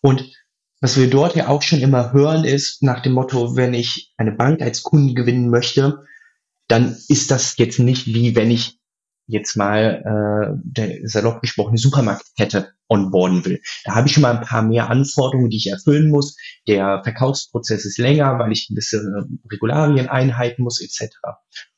Und 0.00 0.32
was 0.80 0.96
wir 0.96 1.10
dort 1.10 1.34
ja 1.34 1.48
auch 1.48 1.62
schon 1.62 1.80
immer 1.80 2.12
hören, 2.12 2.44
ist 2.44 2.82
nach 2.82 3.00
dem 3.00 3.12
Motto, 3.12 3.56
wenn 3.56 3.74
ich 3.74 4.12
eine 4.16 4.32
Bank 4.32 4.62
als 4.62 4.82
Kunden 4.82 5.14
gewinnen 5.14 5.50
möchte, 5.50 6.04
dann 6.68 6.96
ist 7.08 7.30
das 7.30 7.56
jetzt 7.56 7.78
nicht 7.78 8.06
wie 8.06 8.36
wenn 8.36 8.50
ich 8.50 8.78
jetzt 9.26 9.56
mal 9.56 10.02
äh, 10.04 10.58
der 10.64 11.06
salopp 11.06 11.42
gesprochene 11.42 11.78
Supermarktkette 11.78 12.72
onboarden 12.88 13.44
will. 13.44 13.60
Da 13.84 13.94
habe 13.94 14.08
ich 14.08 14.14
schon 14.14 14.22
mal 14.22 14.36
ein 14.36 14.44
paar 14.44 14.62
mehr 14.62 14.88
Anforderungen, 14.88 15.50
die 15.50 15.58
ich 15.58 15.70
erfüllen 15.70 16.10
muss. 16.10 16.36
Der 16.66 17.02
Verkaufsprozess 17.02 17.84
ist 17.84 17.98
länger, 17.98 18.38
weil 18.38 18.52
ich 18.52 18.68
gewisse 18.68 19.26
Regularien 19.50 20.08
einhalten 20.08 20.62
muss, 20.62 20.80
etc. 20.80 21.14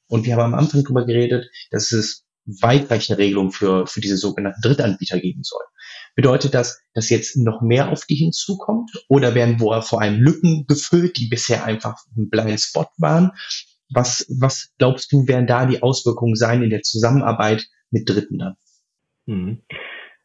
Und 0.07 0.27
wir 0.27 0.37
haben 0.37 0.53
am 0.53 0.59
Anfang 0.59 0.85
darüber 0.85 1.05
geredet, 1.05 1.51
dass 1.71 1.91
es 1.93 2.25
weitreichende 2.61 3.19
Regelungen 3.19 3.53
für, 3.53 3.87
für 3.87 4.01
diese 4.01 4.17
sogenannten 4.17 4.61
Drittanbieter 4.63 5.21
geben 5.21 5.43
soll. 5.43 5.63
Bedeutet 6.15 6.55
das, 6.55 6.83
dass 6.95 7.11
jetzt 7.11 7.37
noch 7.37 7.61
mehr 7.63 7.91
auf 7.91 8.05
die 8.05 8.17
hinzukommt? 8.17 8.91
Oder 9.09 9.35
werden 9.35 9.61
wohl 9.61 9.81
vor 9.83 10.01
allem 10.01 10.21
Lücken 10.21 10.67
gefüllt, 10.67 11.17
die 11.19 11.29
bisher 11.29 11.65
einfach 11.65 11.97
ein 12.17 12.29
Blind 12.29 12.61
Spot 12.61 12.89
waren? 12.99 13.33
Was, 13.93 14.27
was 14.29 14.73
glaubst 14.79 15.13
du, 15.13 15.27
werden 15.27 15.47
da 15.47 15.67
die 15.67 15.83
Auswirkungen 15.83 16.37
sein 16.37 16.63
in 16.63 16.71
der 16.71 16.83
Zusammenarbeit 16.83 17.67
mit 17.91 18.09
Dritten 18.09 18.39
dann? 18.39 18.57
Mhm. 19.27 19.63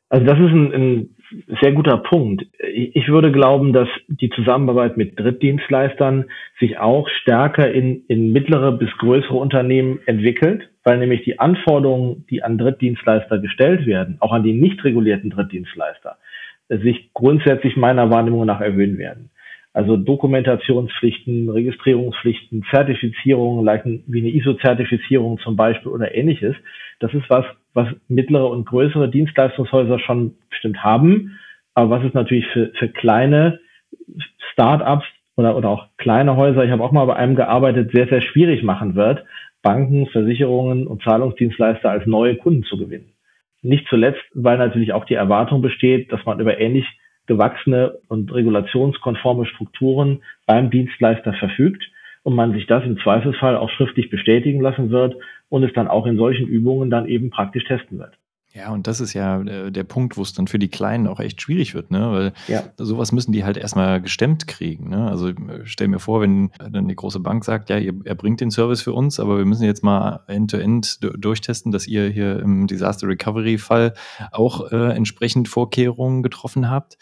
Also 0.10 0.26
das 0.26 0.38
ist 0.38 0.52
ein, 0.52 0.72
ein 0.74 1.15
sehr 1.62 1.72
guter 1.72 1.98
Punkt. 1.98 2.46
Ich 2.74 3.08
würde 3.08 3.32
glauben, 3.32 3.74
dass 3.74 3.88
die 4.08 4.30
Zusammenarbeit 4.30 4.98
mit 4.98 5.20
Drittdienstleistern 5.20 6.26
sich 6.60 6.78
auch 6.78 7.08
stärker 7.22 7.72
in, 7.72 8.04
in 8.08 8.32
mittlere 8.32 8.72
bis 8.72 8.90
größere 8.98 9.36
Unternehmen 9.36 10.00
entwickelt, 10.06 10.70
weil 10.84 11.00
nämlich 11.00 11.24
die 11.24 11.40
Anforderungen, 11.40 12.26
die 12.30 12.44
an 12.44 12.58
Drittdienstleister 12.58 13.40
gestellt 13.40 13.86
werden, 13.86 14.18
auch 14.20 14.32
an 14.32 14.44
die 14.44 14.54
nicht 14.54 14.84
regulierten 14.84 15.30
Drittdienstleister, 15.30 16.18
sich 16.70 17.12
grundsätzlich 17.14 17.76
meiner 17.76 18.10
Wahrnehmung 18.12 18.46
nach 18.46 18.62
erhöhen 18.62 18.98
werden. 18.98 19.30
Also 19.76 19.98
Dokumentationspflichten, 19.98 21.50
Registrierungspflichten, 21.50 22.64
Zertifizierungen, 22.72 23.66
wie 24.08 24.20
eine 24.22 24.30
ISO-Zertifizierung 24.30 25.38
zum 25.40 25.58
Beispiel 25.58 25.92
oder 25.92 26.16
ähnliches. 26.16 26.56
Das 27.00 27.14
ist 27.14 27.30
was, 27.30 27.46
was 27.74 27.88
mittlere 28.08 28.50
und 28.50 28.66
größere 28.66 29.10
Dienstleistungshäuser 29.10 30.00
schon 30.00 30.36
bestimmt 30.50 30.84
haben, 30.84 31.38
aber 31.74 31.90
was 31.90 32.04
es 32.06 32.14
natürlich 32.14 32.48
für, 32.48 32.72
für 32.78 32.88
kleine 32.88 33.60
Start-ups 34.54 35.06
oder, 35.36 35.58
oder 35.58 35.70
auch 35.70 35.88
kleine 35.98 36.36
Häuser, 36.38 36.64
ich 36.64 36.72
habe 36.72 36.84
auch 36.84 36.94
mal 36.94 37.06
bei 37.06 37.16
einem 37.16 37.36
gearbeitet, 37.36 37.92
sehr, 37.92 38.08
sehr 38.08 38.22
schwierig 38.22 38.64
machen 38.64 38.96
wird, 38.96 39.26
Banken, 39.62 40.08
Versicherungen 40.08 40.88
und 40.88 41.04
Zahlungsdienstleister 41.04 41.90
als 41.90 42.06
neue 42.06 42.36
Kunden 42.36 42.64
zu 42.64 42.78
gewinnen. 42.78 43.12
Nicht 43.62 43.88
zuletzt, 43.90 44.24
weil 44.34 44.58
natürlich 44.58 44.94
auch 44.94 45.06
die 45.06 45.16
Erwartung 45.16 45.62
besteht, 45.62 46.12
dass 46.12 46.24
man 46.26 46.40
über 46.40 46.60
ähnlich 46.60 46.86
gewachsene 47.26 47.98
und 48.08 48.32
regulationskonforme 48.34 49.46
Strukturen 49.48 50.22
beim 50.46 50.70
Dienstleister 50.70 51.34
verfügt 51.34 51.84
und 52.24 52.36
man 52.36 52.54
sich 52.54 52.68
das 52.68 52.84
im 52.84 53.00
Zweifelsfall 53.00 53.58
auch 53.58 53.72
schriftlich 53.72 54.10
bestätigen 54.10 54.62
lassen 54.62 54.92
wird 54.92 55.16
und 55.50 55.64
es 55.64 55.74
dann 55.74 55.88
auch 55.88 56.06
in 56.06 56.18
solchen 56.18 56.48
Übungen 56.48 56.90
dann 56.90 57.08
eben 57.08 57.30
praktisch 57.30 57.66
testen 57.66 58.00
wird. 58.00 58.18
Ja, 58.56 58.72
und 58.72 58.88
das 58.88 59.02
ist 59.02 59.14
ja 59.14 59.42
äh, 59.42 59.70
der 59.70 59.84
Punkt, 59.84 60.16
wo 60.16 60.22
es 60.22 60.32
dann 60.32 60.48
für 60.48 60.60
die 60.60 60.70
Kleinen 60.70 61.08
auch 61.08 61.20
echt 61.20 61.42
schwierig 61.42 61.74
wird, 61.74 61.92
ne? 61.92 62.10
Weil 62.10 62.34
ja. 62.48 62.64
sowas 62.78 63.12
müssen 63.12 63.34
die 63.34 63.44
halt 63.44 63.58
erstmal 63.58 64.02
gestemmt 64.02 64.48
kriegen. 64.48 64.90
Ne? 64.90 65.10
Also 65.10 65.28
äh, 65.28 65.66
stell 65.66 65.90
mir 65.90 66.00
vor, 66.00 66.22
wenn 66.22 66.52
dann 66.72 66.88
die 66.88 66.96
große 66.96 67.20
Bank 67.20 67.44
sagt, 67.44 67.70
ja, 67.70 67.78
ihr, 67.78 67.94
er 68.06 68.16
bringt 68.16 68.40
den 68.40 68.52
Service 68.52 68.82
für 68.82 68.94
uns, 68.94 69.20
aber 69.20 69.38
wir 69.38 69.44
müssen 69.44 69.66
jetzt 69.66 69.84
mal 69.84 70.22
end-to-end 70.28 70.86
-end 70.86 71.18
durchtesten, 71.18 71.74
dass 71.74 71.86
ihr 71.86 72.08
hier 72.08 72.40
im 72.40 72.66
Disaster 72.68 73.10
Recovery-Fall 73.10 73.94
auch 74.32 74.72
äh, 74.72 74.96
entsprechend 74.96 75.50
Vorkehrungen 75.50 76.24
getroffen 76.24 76.70
habt 76.70 76.98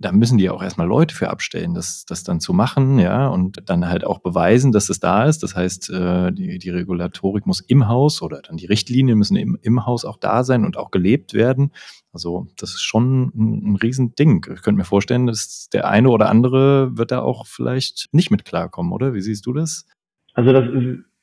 da 0.00 0.12
müssen 0.12 0.38
die 0.38 0.48
auch 0.48 0.62
erstmal 0.62 0.86
Leute 0.86 1.14
für 1.14 1.28
abstellen, 1.28 1.74
das, 1.74 2.06
das 2.06 2.24
dann 2.24 2.40
zu 2.40 2.54
machen, 2.54 2.98
ja, 2.98 3.28
und 3.28 3.68
dann 3.68 3.86
halt 3.86 4.04
auch 4.04 4.20
beweisen, 4.20 4.72
dass 4.72 4.88
es 4.88 4.98
da 4.98 5.26
ist. 5.26 5.42
Das 5.42 5.54
heißt, 5.54 5.90
äh, 5.90 6.32
die, 6.32 6.58
die 6.58 6.70
Regulatorik 6.70 7.46
muss 7.46 7.60
im 7.60 7.86
Haus 7.86 8.22
oder 8.22 8.40
dann 8.40 8.56
die 8.56 8.64
Richtlinien 8.64 9.18
müssen 9.18 9.36
im, 9.36 9.58
im 9.60 9.84
Haus 9.84 10.06
auch 10.06 10.16
da 10.16 10.42
sein 10.42 10.64
und 10.64 10.78
auch 10.78 10.90
gelebt 10.90 11.34
werden. 11.34 11.72
Also 12.14 12.46
das 12.58 12.70
ist 12.70 12.82
schon 12.82 13.30
ein, 13.34 13.72
ein 13.72 13.76
Riesending. 13.76 14.46
Ich 14.54 14.62
könnte 14.62 14.78
mir 14.78 14.84
vorstellen, 14.84 15.26
dass 15.26 15.68
der 15.70 15.86
eine 15.86 16.08
oder 16.08 16.30
andere 16.30 16.96
wird 16.96 17.12
da 17.12 17.20
auch 17.20 17.46
vielleicht 17.46 18.08
nicht 18.12 18.30
mit 18.30 18.46
klarkommen, 18.46 18.92
oder? 18.92 19.12
Wie 19.12 19.20
siehst 19.20 19.44
du 19.44 19.52
das? 19.52 19.86
Also 20.32 20.54
das 20.54 20.64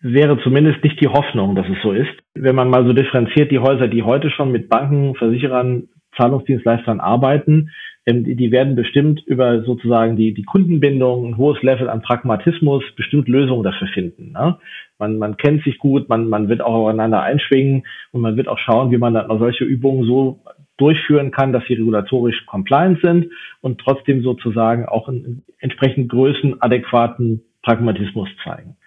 wäre 0.02 0.40
zumindest 0.44 0.84
nicht 0.84 1.02
die 1.02 1.08
Hoffnung, 1.08 1.56
dass 1.56 1.66
es 1.66 1.82
so 1.82 1.94
ist. 1.94 2.12
Wenn 2.36 2.56
man 2.56 2.70
mal 2.70 2.86
so 2.86 2.94
differenziert, 2.94 3.52
die 3.52 3.60
Häuser, 3.60 3.88
die 3.88 4.04
heute 4.04 4.30
schon 4.30 4.52
mit 4.52 4.70
Banken, 4.70 5.16
Versicherern, 5.16 5.90
Zahlungsdienstleistern 6.18 7.00
arbeiten, 7.00 7.70
ähm, 8.08 8.24
die 8.24 8.52
werden 8.52 8.76
bestimmt 8.76 9.22
über 9.26 9.64
sozusagen 9.64 10.16
die, 10.16 10.34
die 10.34 10.44
Kundenbindung, 10.44 11.28
ein 11.28 11.38
hohes 11.38 11.62
Level 11.62 11.90
an 11.90 12.02
Pragmatismus, 12.02 12.84
bestimmt 12.96 13.28
Lösungen 13.28 13.64
dafür 13.64 13.88
finden. 13.90 14.32
Ne? 14.32 14.58
Man, 14.98 15.18
man 15.18 15.38
kennt 15.38 15.64
sich 15.64 15.78
gut, 15.78 16.10
man, 16.10 16.30
man 16.30 16.50
wird 16.50 16.62
auch 16.62 16.74
aufeinander 16.74 17.22
einschwingen 17.22 17.84
und 18.12 18.22
man 18.22 18.38
wird 18.38 18.48
auch 18.48 18.58
schauen, 18.60 18.92
wie 18.92 18.98
man 18.98 19.14
dann 19.14 19.28
solche 19.38 19.66
Übungen 19.66 20.06
so 20.06 20.40
durchführen 20.78 21.32
kann, 21.32 21.54
dass 21.54 21.66
sie 21.68 21.74
regulatorisch 21.74 22.46
compliant 22.46 23.02
sind 23.02 23.28
und 23.62 23.80
trotzdem 23.80 24.22
sozusagen 24.22 24.86
auch 24.86 25.10
einen 25.10 25.44
entsprechend 25.60 26.10
größenadäquaten 26.10 27.44
Pragmatismus 27.64 28.30
zeigen. 28.44 28.78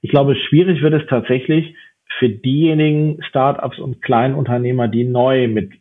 Ich 0.00 0.10
glaube, 0.10 0.34
schwierig 0.34 0.82
wird 0.82 0.94
es 0.94 1.06
tatsächlich 1.08 1.74
für 2.18 2.28
diejenigen 2.28 3.22
Startups 3.28 3.78
und 3.78 4.02
Kleinunternehmer, 4.02 4.88
die 4.88 5.04
neu 5.04 5.48
mit 5.48 5.72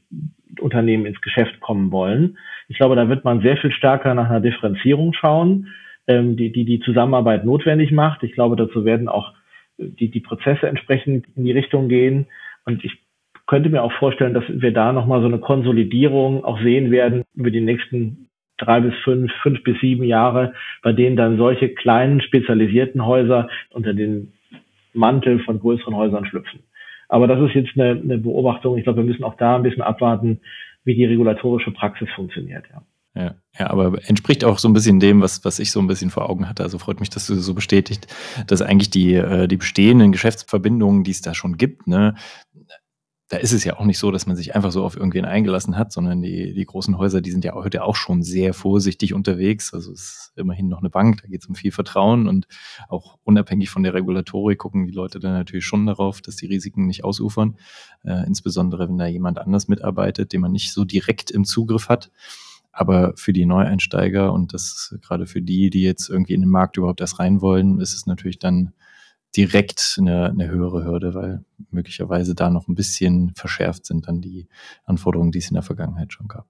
Unternehmen 0.60 1.06
ins 1.06 1.22
Geschäft 1.22 1.60
kommen 1.60 1.92
wollen. 1.92 2.38
Ich 2.68 2.78
glaube, 2.78 2.96
da 2.96 3.10
wird 3.10 3.24
man 3.24 3.42
sehr 3.42 3.58
viel 3.58 3.72
stärker 3.72 4.14
nach 4.14 4.30
einer 4.30 4.42
Differenzierung 4.42 5.14
schauen, 5.14 5.68
ähm, 6.08 6.36
die, 6.36 6.52
die 6.52 6.66
die 6.66 6.80
Zusammenarbeit 6.80 7.46
notwendig 7.46 7.92
macht. 7.92 8.24
Ich 8.24 8.34
glaube, 8.34 8.56
dazu 8.56 8.86
werden 8.86 9.08
auch 9.08 9.34
die, 9.78 10.10
die 10.10 10.20
Prozesse 10.20 10.68
entsprechend 10.68 11.26
in 11.36 11.46
die 11.46 11.52
Richtung 11.52 11.90
gehen. 11.90 12.28
Und 12.66 12.84
ich 12.84 12.98
könnte 13.48 13.70
mir 13.70 13.84
auch 13.84 13.94
vorstellen, 13.94 14.34
dass 14.34 14.44
wir 14.48 14.72
da 14.72 14.94
nochmal 14.94 15.22
so 15.22 15.28
eine 15.28 15.40
Konsolidierung 15.40 16.46
auch 16.46 16.62
sehen 16.62 16.92
werden 16.92 17.24
über 17.36 17.52
die 17.52 17.62
nächsten 17.62 18.28
drei 18.58 18.80
bis 18.80 18.94
fünf, 19.04 19.32
fünf 19.42 19.64
bis 19.64 19.80
sieben 19.82 20.04
Jahre, 20.04 20.54
bei 20.84 20.94
denen 20.94 21.16
dann 21.16 21.38
solche 21.38 21.70
kleinen 21.70 22.22
spezialisierten 22.22 23.06
Häuser 23.06 23.50
unter 23.72 23.94
den 23.94 24.34
Mantel 24.94 25.40
von 25.40 25.60
größeren 25.60 25.96
Häusern 25.96 26.26
schlüpfen. 26.26 26.62
Aber 27.12 27.28
das 27.28 27.42
ist 27.42 27.56
jetzt 27.56 27.72
eine, 27.76 28.00
eine 28.02 28.18
Beobachtung. 28.18 28.78
Ich 28.78 28.86
glaube, 28.86 29.00
wir 29.00 29.04
müssen 29.04 29.26
auch 29.26 29.36
da 29.36 29.58
ein 29.58 29.64
bisschen 29.64 29.82
abwarten, 29.82 30.40
wie 30.86 30.96
die 30.96 31.04
regulatorische 31.04 31.72
Praxis 31.72 32.08
funktioniert. 32.16 32.64
Ja. 32.72 32.82
Ja, 33.14 33.36
ja, 33.60 33.70
aber 33.70 34.00
entspricht 34.08 34.46
auch 34.46 34.58
so 34.58 34.70
ein 34.70 34.74
bisschen 34.74 35.02
dem, 35.02 35.22
was, 35.22 35.44
was 35.44 35.60
ich 35.60 35.72
so 35.72 35.82
ein 35.82 35.88
bisschen 35.88 36.12
vor 36.12 36.30
Augen 36.30 36.48
hatte. 36.48 36.64
Also 36.64 36.78
freut 36.78 37.02
mich, 37.02 37.10
dass 37.10 37.28
du 37.28 37.36
so 37.36 37.54
bestätigt, 37.54 38.08
dass 38.48 38.62
eigentlich 38.62 38.90
die, 38.90 39.16
äh, 39.16 39.50
die 39.50 39.58
bestehenden 39.58 40.14
Geschäftsverbindungen, 40.14 41.04
die 41.04 41.12
es 41.12 41.20
da 41.20 41.34
schon 41.34 41.58
gibt, 41.58 41.88
ne, 41.88 42.16
da 43.32 43.38
ist 43.38 43.54
es 43.54 43.64
ja 43.64 43.80
auch 43.80 43.86
nicht 43.86 43.98
so, 43.98 44.12
dass 44.12 44.28
man 44.28 44.36
sich 44.36 44.56
einfach 44.56 44.74
so 44.74 44.84
auf 44.84 44.98
irgendwen 44.98 45.24
eingelassen 45.24 45.78
hat, 45.78 45.94
sondern 45.94 46.22
die, 46.22 46.54
die 46.54 46.66
großen 46.66 46.98
Häuser, 46.98 47.22
die 47.22 47.32
sind 47.32 47.46
ja 47.46 47.54
heute 47.54 47.86
auch 47.86 47.96
schon 47.96 48.24
sehr 48.24 48.54
vorsichtig 48.54 49.14
unterwegs. 49.14 49.74
Also 49.74 49.94
es 49.94 50.02
ist 50.02 50.34
immerhin 50.36 50.68
noch 50.68 50.80
eine 50.80 50.90
Bank, 50.90 51.22
da 51.22 51.30
geht 51.30 51.42
es 51.42 51.48
um 51.48 51.56
viel 51.56 51.72
Vertrauen 51.72 52.28
und 52.28 52.46
auch 52.90 53.20
unabhängig 53.24 53.70
von 53.70 53.84
der 53.84 53.94
Regulatorik 53.94 54.60
gucken 54.60 54.86
die 54.86 54.92
Leute 54.92 55.22
dann 55.22 55.32
natürlich 55.32 55.66
schon 55.66 55.86
darauf, 55.86 56.20
dass 56.20 56.36
die 56.36 56.48
Risiken 56.48 56.88
nicht 56.88 57.06
ausufern. 57.06 57.56
Äh, 58.04 58.28
insbesondere 58.28 58.90
wenn 58.90 58.98
da 58.98 59.08
jemand 59.08 59.40
anders 59.40 59.70
mitarbeitet, 59.70 60.34
den 60.34 60.42
man 60.42 60.52
nicht 60.52 60.74
so 60.74 60.84
direkt 60.84 61.32
im 61.32 61.46
Zugriff 61.46 61.88
hat. 61.88 62.12
Aber 62.74 63.14
für 63.16 63.32
die 63.32 63.46
Neueinsteiger 63.46 64.34
und 64.34 64.54
das 64.54 64.94
gerade 65.02 65.26
für 65.26 65.42
die, 65.42 65.70
die 65.70 65.84
jetzt 65.84 66.10
irgendwie 66.10 66.34
in 66.34 66.42
den 66.42 66.50
Markt 66.50 66.76
überhaupt 66.76 67.00
erst 67.00 67.20
rein 67.20 67.40
wollen, 67.40 67.80
ist 67.80 67.94
es 67.94 68.08
natürlich 68.08 68.40
dann 68.40 68.74
direkt 69.36 69.96
eine, 69.98 70.30
eine 70.30 70.50
höhere 70.50 70.84
Hürde, 70.86 71.14
weil 71.14 71.44
möglicherweise 71.70 72.36
da 72.36 72.50
noch 72.50 72.68
ein 72.68 72.76
bisschen 72.76 73.34
verschärft 73.36 73.86
sind 73.86 74.08
dann 74.08 74.22
die 74.22 74.48
Anforderungen, 74.84 75.32
die 75.32 75.40
es 75.40 75.50
in 75.50 75.56
der 75.56 75.64
Vergangenheit 75.64 76.14
schon 76.14 76.28
gab. 76.28 76.48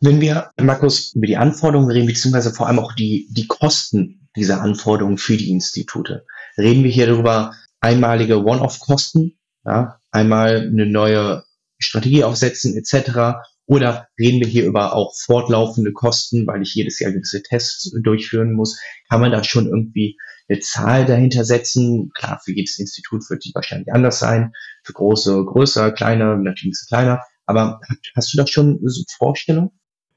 Wenn 0.00 0.20
wir, 0.20 0.50
Markus, 0.60 1.12
über 1.14 1.26
die 1.26 1.36
Anforderungen 1.36 1.90
reden, 1.90 2.06
beziehungsweise 2.06 2.52
vor 2.52 2.68
allem 2.68 2.78
auch 2.78 2.92
die, 2.92 3.28
die 3.30 3.48
Kosten 3.48 4.28
dieser 4.36 4.60
Anforderungen 4.60 5.18
für 5.18 5.36
die 5.36 5.50
Institute, 5.50 6.24
reden 6.56 6.84
wir 6.84 6.90
hier 6.90 7.06
darüber 7.06 7.52
einmalige 7.80 8.44
One-Off-Kosten, 8.44 9.38
ja, 9.64 9.98
einmal 10.12 10.68
eine 10.68 10.86
neue 10.86 11.44
Strategie 11.78 12.22
aufsetzen 12.22 12.76
etc. 12.76 13.40
Oder 13.66 14.08
reden 14.18 14.40
wir 14.40 14.46
hier 14.46 14.64
über 14.64 14.94
auch 14.94 15.14
fortlaufende 15.14 15.92
Kosten, 15.92 16.46
weil 16.46 16.62
ich 16.62 16.74
jedes 16.74 16.98
Jahr 17.00 17.12
gewisse 17.12 17.42
Tests 17.42 17.92
durchführen 18.02 18.52
muss? 18.52 18.78
Kann 19.08 19.20
man 19.20 19.32
da 19.32 19.42
schon 19.44 19.66
irgendwie 19.66 20.16
eine 20.48 20.60
Zahl 20.60 21.04
dahinter 21.04 21.44
setzen. 21.44 22.10
Klar, 22.14 22.40
für 22.44 22.52
jedes 22.52 22.78
Institut 22.78 23.28
wird 23.28 23.44
die 23.44 23.52
wahrscheinlich 23.54 23.92
anders 23.92 24.18
sein. 24.18 24.52
Für 24.84 24.92
große, 24.92 25.44
größer, 25.44 25.92
kleiner, 25.92 26.36
natürlich 26.36 26.78
kleiner. 26.88 27.20
Aber 27.46 27.80
hast 28.16 28.32
du 28.32 28.38
da 28.38 28.46
schon 28.46 28.78
so 28.82 29.02
Vorstellung? 29.16 29.72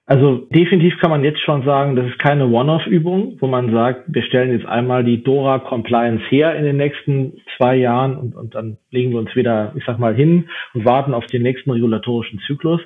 Also 0.06 0.40
definitiv 0.54 1.00
kann 1.00 1.10
man 1.10 1.24
jetzt 1.24 1.40
schon 1.40 1.64
sagen, 1.64 1.96
das 1.96 2.06
ist 2.08 2.20
keine 2.20 2.48
One-Off-Übung, 2.48 3.38
wo 3.40 3.48
man 3.48 3.72
sagt, 3.72 4.04
wir 4.08 4.24
stellen 4.24 4.52
jetzt 4.52 4.66
einmal 4.66 5.06
die 5.06 5.24
DORA 5.24 5.60
Compliance 5.60 6.24
her 6.30 6.54
in 6.56 6.66
den 6.66 6.76
nächsten 6.76 7.40
zwei 7.56 7.78
Jahren 7.78 8.18
und, 8.18 8.36
und 8.36 8.54
dann 8.54 8.78
legen 8.90 9.12
wir 9.12 9.20
uns 9.20 9.34
wieder, 9.36 9.72
ich 9.78 9.86
sag 9.86 10.00
mal, 10.00 10.14
hin 10.14 10.50
und 10.74 10.84
warten 10.84 11.14
auf 11.14 11.26
den 11.28 11.44
nächsten 11.44 11.72
regulatorischen 11.72 12.42
Zyklus, 12.46 12.82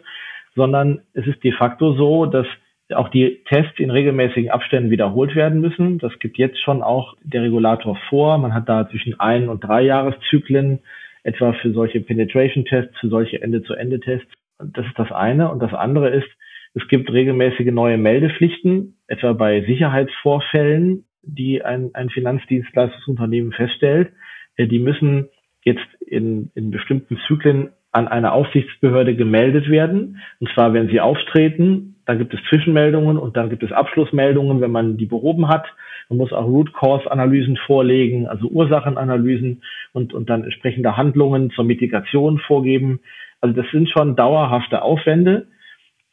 sondern 0.56 1.02
es 1.14 1.26
ist 1.26 1.44
de 1.44 1.52
facto 1.54 1.96
so, 1.96 2.28
dass 2.28 2.46
auch 2.94 3.10
die 3.10 3.42
Tests 3.46 3.80
in 3.80 3.90
regelmäßigen 3.90 4.52
Abständen 4.52 4.92
wiederholt 4.92 5.36
werden 5.36 5.60
müssen. 5.60 5.98
Das 5.98 6.18
gibt 6.20 6.38
jetzt 6.38 6.62
schon 6.62 6.84
auch 6.84 7.16
der 7.24 7.42
Regulator 7.42 7.98
vor. 8.10 8.38
Man 8.38 8.54
hat 8.54 8.70
da 8.70 8.88
zwischen 8.90 9.20
ein 9.20 9.50
und 9.50 9.64
drei 9.64 9.82
Jahreszyklen, 9.82 10.80
etwa 11.24 11.54
für 11.54 11.72
solche 11.72 12.02
Penetration-Tests, 12.02 13.00
für 13.00 13.10
solche 13.10 13.42
Ende-zu-Ende-Tests. 13.42 14.32
Das 14.60 14.86
ist 14.86 14.98
das 15.00 15.12
eine. 15.12 15.52
Und 15.52 15.60
das 15.62 15.74
andere 15.74 16.10
ist, 16.10 16.28
es 16.76 16.88
gibt 16.88 17.12
regelmäßige 17.12 17.72
neue 17.72 17.98
Meldepflichten, 17.98 18.98
etwa 19.08 19.34
bei 19.34 19.62
Sicherheitsvorfällen, 19.62 21.06
die 21.24 21.64
ein, 21.64 21.90
ein 21.94 22.10
Finanzdienstleistungsunternehmen 22.10 23.54
feststellt. 23.54 24.12
Äh, 24.58 24.68
die 24.68 24.80
müssen 24.80 25.30
jetzt 25.64 25.88
in, 26.06 26.52
in 26.54 26.70
bestimmten 26.70 27.18
Zyklen 27.26 27.70
an 27.92 28.08
eine 28.08 28.34
Aufsichtsbehörde 28.34 29.16
gemeldet 29.16 29.70
werden. 29.70 30.22
Und 30.40 30.50
zwar, 30.54 30.74
wenn 30.74 30.90
sie 30.90 31.00
auftreten, 31.00 31.95
dann 32.06 32.18
gibt 32.18 32.34
es 32.34 32.40
Zwischenmeldungen 32.50 33.18
und 33.18 33.38
dann 33.38 33.50
gibt 33.50 33.64
es 33.64 33.72
Abschlussmeldungen, 33.72 34.62
wenn 34.62 34.72
man 34.72 34.98
die 34.98 35.06
behoben 35.06 35.48
hat. 35.48 35.66
Man 36.10 36.18
muss 36.18 36.34
auch 36.34 36.46
Root 36.46 36.74
Cause 36.74 37.10
Analysen 37.12 37.58
vorlegen, 37.58 38.28
also 38.28 38.48
Ursachenanalysen 38.48 39.64
und, 39.94 40.14
und 40.14 40.30
dann 40.30 40.44
entsprechende 40.44 40.98
Handlungen 40.98 41.52
zur 41.52 41.66
Mitigation 41.66 42.40
vorgeben. 42.40 43.00
Also 43.42 43.60
das 43.60 43.70
sind 43.72 43.90
schon 43.90 44.16
dauerhafte 44.16 44.82
Aufwände, 44.82 45.48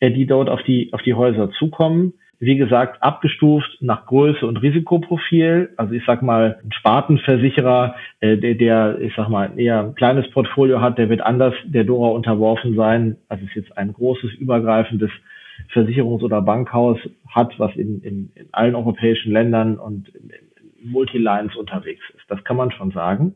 äh, 0.01 0.11
die 0.11 0.27
dort 0.27 0.49
auf 0.49 0.63
die, 0.63 0.93
auf 0.93 1.03
die 1.03 1.15
Häuser 1.15 1.51
zukommen 1.59 2.15
wie 2.43 2.57
gesagt, 2.57 3.01
abgestuft 3.05 3.71
nach 3.79 4.05
Größe 4.07 4.45
und 4.45 4.57
Risikoprofil. 4.57 5.71
Also 5.77 5.93
ich 5.93 6.03
sag 6.05 6.23
mal, 6.23 6.59
ein 6.65 6.73
Spartenversicherer, 6.73 7.95
äh, 8.19 8.37
der, 8.37 8.55
der, 8.57 8.99
ich 9.01 9.15
sag 9.15 9.29
mal, 9.29 9.53
eher 9.57 9.79
ein 9.79 9.95
kleines 9.95 10.29
Portfolio 10.33 10.81
hat, 10.81 10.99
der 10.99 11.09
wird 11.09 11.21
anders 11.21 11.55
der 11.63 11.85
Dora 11.85 12.09
unterworfen 12.09 12.75
sein, 12.75 13.17
als 13.29 13.43
es 13.43 13.55
jetzt 13.55 13.79
ein 13.79 13.93
großes, 13.93 14.33
übergreifendes 14.35 15.13
Versicherungs- 15.73 16.23
oder 16.23 16.43
Bankhaus 16.43 16.99
hat, 17.29 17.59
was 17.59 17.75
in, 17.77 18.01
in, 18.03 18.33
in 18.35 18.49
allen 18.53 18.75
europäischen 18.75 19.33
Ländern 19.33 19.79
und 19.79 20.09
in, 20.11 20.31
in 20.31 20.91
Multilines 20.91 21.57
unterwegs 21.57 22.03
ist. 22.15 22.25
Das 22.29 22.43
kann 22.45 22.57
man 22.57 22.71
schon 22.71 22.91
sagen. 22.91 23.35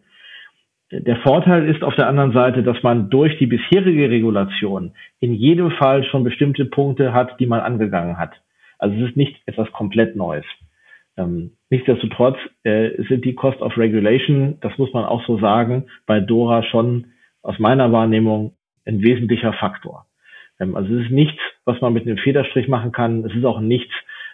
Der 0.93 1.17
Vorteil 1.17 1.69
ist 1.69 1.83
auf 1.83 1.97
der 1.97 2.07
anderen 2.07 2.33
Seite, 2.33 2.63
dass 2.63 2.81
man 2.83 3.11
durch 3.11 3.37
die 3.39 3.47
bisherige 3.47 4.09
Regulation 4.09 4.93
in 5.19 5.35
jedem 5.35 5.73
Fall 5.73 6.05
schon 6.05 6.23
bestimmte 6.23 6.65
Punkte 6.65 7.13
hat, 7.13 7.41
die 7.41 7.47
man 7.47 7.61
angegangen 7.61 8.19
hat. 8.19 8.41
Also 8.79 8.95
es 8.97 9.11
ist 9.11 9.17
nicht 9.17 9.37
etwas 9.47 9.71
komplett 9.73 10.15
Neues. 10.15 10.45
Ähm, 11.17 11.53
nichtsdestotrotz 11.71 12.37
äh, 12.63 13.03
sind 13.09 13.25
die 13.25 13.35
Cost 13.35 13.61
of 13.63 13.77
Regulation, 13.77 14.59
das 14.61 14.77
muss 14.79 14.93
man 14.93 15.05
auch 15.05 15.27
so 15.27 15.39
sagen, 15.39 15.87
bei 16.07 16.21
Dora 16.21 16.63
schon 16.63 17.09
aus 17.43 17.59
meiner 17.59 17.91
Wahrnehmung 17.91 18.55
ein 18.85 19.01
wesentlicher 19.03 19.55
Faktor. 19.55 20.07
Ähm, 20.61 20.77
also 20.77 20.95
es 20.95 21.07
ist 21.07 21.13
nichts, 21.13 21.41
was 21.65 21.81
man 21.81 21.93
mit 21.93 22.07
einem 22.07 22.19
Federstrich 22.19 22.69
machen 22.69 22.93
kann. 22.93 23.25
Es 23.25 23.35
ist 23.35 23.45
auch 23.45 23.61
nichts, 23.61 23.93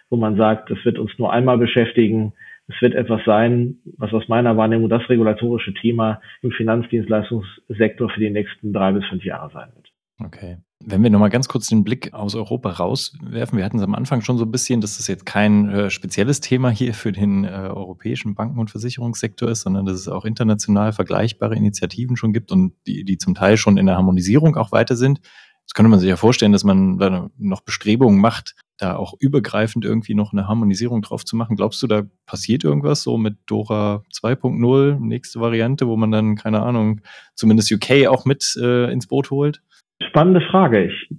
wo 0.09 0.17
man 0.17 0.37
sagt, 0.37 0.69
das 0.69 0.77
wird 0.83 0.99
uns 0.99 1.11
nur 1.17 1.31
einmal 1.31 1.57
beschäftigen. 1.57 2.33
Es 2.67 2.81
wird 2.81 2.95
etwas 2.95 3.21
sein, 3.25 3.79
was 3.97 4.13
aus 4.13 4.27
meiner 4.27 4.55
Wahrnehmung 4.55 4.89
das 4.89 5.07
regulatorische 5.09 5.73
Thema 5.73 6.21
im 6.41 6.51
Finanzdienstleistungssektor 6.51 8.09
für 8.09 8.19
die 8.19 8.29
nächsten 8.29 8.71
drei 8.71 8.93
bis 8.93 9.05
fünf 9.05 9.23
Jahre 9.25 9.51
sein 9.53 9.69
wird. 9.75 9.89
Okay. 10.23 10.57
Wenn 10.85 11.01
wir 11.01 11.09
nochmal 11.09 11.29
ganz 11.29 11.47
kurz 11.47 11.67
den 11.67 11.85
Blick 11.85 12.13
aus 12.13 12.35
Europa 12.35 12.69
rauswerfen, 12.69 13.57
wir 13.57 13.63
hatten 13.63 13.77
es 13.77 13.83
am 13.83 13.95
Anfang 13.95 14.21
schon 14.21 14.37
so 14.37 14.43
ein 14.43 14.51
bisschen, 14.51 14.81
dass 14.81 14.97
das 14.97 15.07
jetzt 15.07 15.25
kein 15.25 15.69
äh, 15.69 15.89
spezielles 15.89 16.41
Thema 16.41 16.69
hier 16.69 16.93
für 16.93 17.13
den 17.13 17.45
äh, 17.45 17.47
europäischen 17.47 18.35
Banken- 18.35 18.59
und 18.59 18.69
Versicherungssektor 18.69 19.49
ist, 19.49 19.61
sondern 19.61 19.85
dass 19.85 19.95
es 19.95 20.09
auch 20.09 20.25
international 20.25 20.91
vergleichbare 20.91 21.55
Initiativen 21.55 22.17
schon 22.17 22.33
gibt 22.33 22.51
und 22.51 22.73
die, 22.85 23.05
die 23.05 23.17
zum 23.17 23.33
Teil 23.33 23.55
schon 23.55 23.77
in 23.77 23.85
der 23.85 23.95
Harmonisierung 23.95 24.57
auch 24.57 24.73
weiter 24.73 24.97
sind. 24.97 25.21
Jetzt 25.63 25.75
könnte 25.75 25.89
man 25.89 25.99
sich 25.99 26.09
ja 26.09 26.17
vorstellen, 26.17 26.51
dass 26.51 26.63
man 26.63 26.97
da 26.97 27.29
noch 27.37 27.61
Bestrebungen 27.61 28.19
macht, 28.19 28.55
da 28.77 28.95
auch 28.95 29.13
übergreifend 29.19 29.85
irgendwie 29.85 30.13
noch 30.13 30.33
eine 30.33 30.47
Harmonisierung 30.47 31.01
drauf 31.01 31.23
zu 31.23 31.35
machen. 31.35 31.55
Glaubst 31.55 31.81
du, 31.81 31.87
da 31.87 32.03
passiert 32.25 32.63
irgendwas 32.63 33.03
so 33.03 33.17
mit 33.17 33.35
Dora 33.47 34.03
2.0, 34.13 34.99
nächste 34.99 35.39
Variante, 35.39 35.87
wo 35.87 35.95
man 35.95 36.11
dann, 36.11 36.35
keine 36.35 36.61
Ahnung, 36.61 37.01
zumindest 37.33 37.71
UK 37.71 38.07
auch 38.07 38.25
mit 38.25 38.55
äh, 38.61 38.91
ins 38.91 39.07
Boot 39.07 39.31
holt? 39.31 39.61
Spannende 40.09 40.41
Frage. 40.41 40.91
Ich 40.91 41.09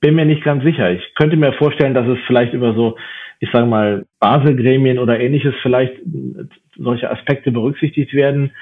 bin 0.00 0.14
mir 0.14 0.24
nicht 0.24 0.44
ganz 0.44 0.62
sicher. 0.62 0.90
Ich 0.92 1.02
könnte 1.16 1.36
mir 1.36 1.52
vorstellen, 1.54 1.94
dass 1.94 2.06
es 2.06 2.18
vielleicht 2.26 2.52
über 2.52 2.74
so, 2.74 2.96
ich 3.40 3.50
sage 3.52 3.66
mal, 3.66 4.06
Baselgremien 4.20 4.98
oder 4.98 5.18
ähnliches 5.18 5.54
vielleicht 5.62 5.94
solche 6.76 7.10
Aspekte 7.10 7.50
berücksichtigt 7.50 8.14
werden 8.14 8.52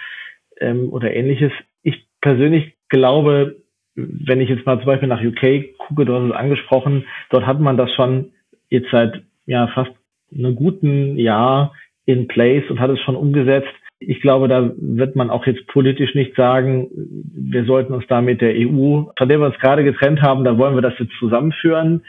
ähm, 0.61 0.88
oder 0.90 1.14
ähnliches. 1.14 1.52
Ich 1.83 2.06
persönlich 2.20 2.74
glaube, 2.88 3.56
wenn 3.94 4.40
ich 4.40 4.48
jetzt 4.48 4.66
mal 4.66 4.79
zum 4.79 4.87
Beispiel 4.87 5.09
nach 5.09 5.22
UK 5.22 5.76
gucke, 5.79 6.05
dort 6.05 6.24
ist 6.24 6.31
es 6.31 6.37
angesprochen, 6.37 7.05
dort 7.31 7.46
hat 7.46 7.61
man 7.61 7.76
das 7.76 7.92
schon 7.94 8.33
jetzt 8.68 8.90
seit 8.90 9.22
ja 9.46 9.66
fast 9.68 9.90
einem 10.33 10.55
guten 10.55 11.18
Jahr 11.18 11.74
in 12.07 12.29
place 12.29 12.68
und 12.70 12.81
hat 12.81 12.90
es 12.90 13.00
schon 13.00 13.16
umgesetzt. 13.16 13.68
Ich 13.98 14.20
glaube, 14.20 14.48
da 14.48 14.72
wird 14.76 15.16
man 15.16 15.29
auch 15.29 15.46
jetzt 15.46 15.66
politisch 15.66 16.14
nicht 16.14 16.35
sagen, 16.35 16.88
wir 17.35 17.64
sollten 17.64 17.92
uns 17.92 18.07
da 18.07 18.22
mit 18.22 18.40
der 18.40 18.55
EU, 18.57 19.03
von 19.18 19.29
der 19.29 19.38
wir 19.38 19.46
uns 19.46 19.59
gerade 19.59 19.85
getrennt 19.85 20.22
haben, 20.22 20.44
da 20.44 20.57
wollen 20.57 20.74
wir 20.74 20.83
das 20.83 20.98
jetzt 20.98 21.12
zusammenführen. 21.18 22.03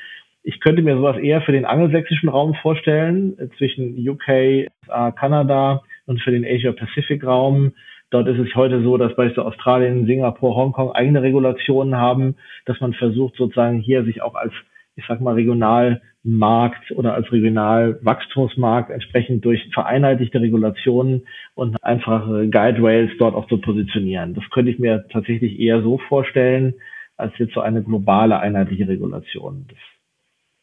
Ich 0.44 0.60
könnte 0.62 0.82
mir 0.82 0.96
sowas 0.96 1.18
eher 1.18 1.42
für 1.42 1.52
den 1.52 1.66
angelsächsischen 1.66 2.30
Raum 2.30 2.56
vorstellen, 2.56 3.36
zwischen 3.58 3.96
UK, 4.08 4.68
Kanada 5.16 5.82
und 6.06 6.22
für 6.22 6.32
den 6.32 6.46
Asia-Pacific-Raum. 6.46 7.74
Dort 8.12 8.28
ist 8.28 8.40
es 8.40 8.54
heute 8.56 8.84
so, 8.84 8.98
dass 8.98 9.16
beispielsweise 9.16 9.48
Australien, 9.48 10.06
Singapur, 10.06 10.56
Hongkong 10.56 10.92
eigene 10.92 11.22
Regulationen 11.22 11.96
haben, 11.96 12.36
dass 12.66 12.80
man 12.82 12.94
versucht 12.94 13.36
sozusagen 13.38 13.80
hier 13.80 14.04
sich 14.04 14.22
auch 14.22 14.36
als, 14.36 14.52
ich 14.96 15.06
sag 15.08 15.22
mal, 15.22 15.36
regional 15.36 16.02
Markt 16.24 16.92
oder 16.92 17.16
als 17.16 17.32
Regionalwachstumsmarkt 17.32 18.92
entsprechend 18.92 19.44
durch 19.46 19.68
vereinheitlichte 19.74 20.42
Regulationen 20.42 21.26
und 21.56 21.82
einfache 21.84 22.50
Guide 22.50 22.84
Rails 22.84 23.12
dort 23.18 23.34
auch 23.34 23.48
zu 23.48 23.60
positionieren. 23.60 24.36
Das 24.36 24.44
könnte 24.52 24.72
ich 24.72 24.78
mir 24.78 25.06
tatsächlich 25.10 25.60
eher 25.60 25.82
so 25.82 25.98
vorstellen, 25.98 26.76
als 27.16 27.34
jetzt 27.38 27.54
so 27.54 27.62
eine 27.62 27.82
globale 27.82 28.40
einheitliche 28.40 28.88
Regulation. 28.88 29.66
Das 29.70 29.80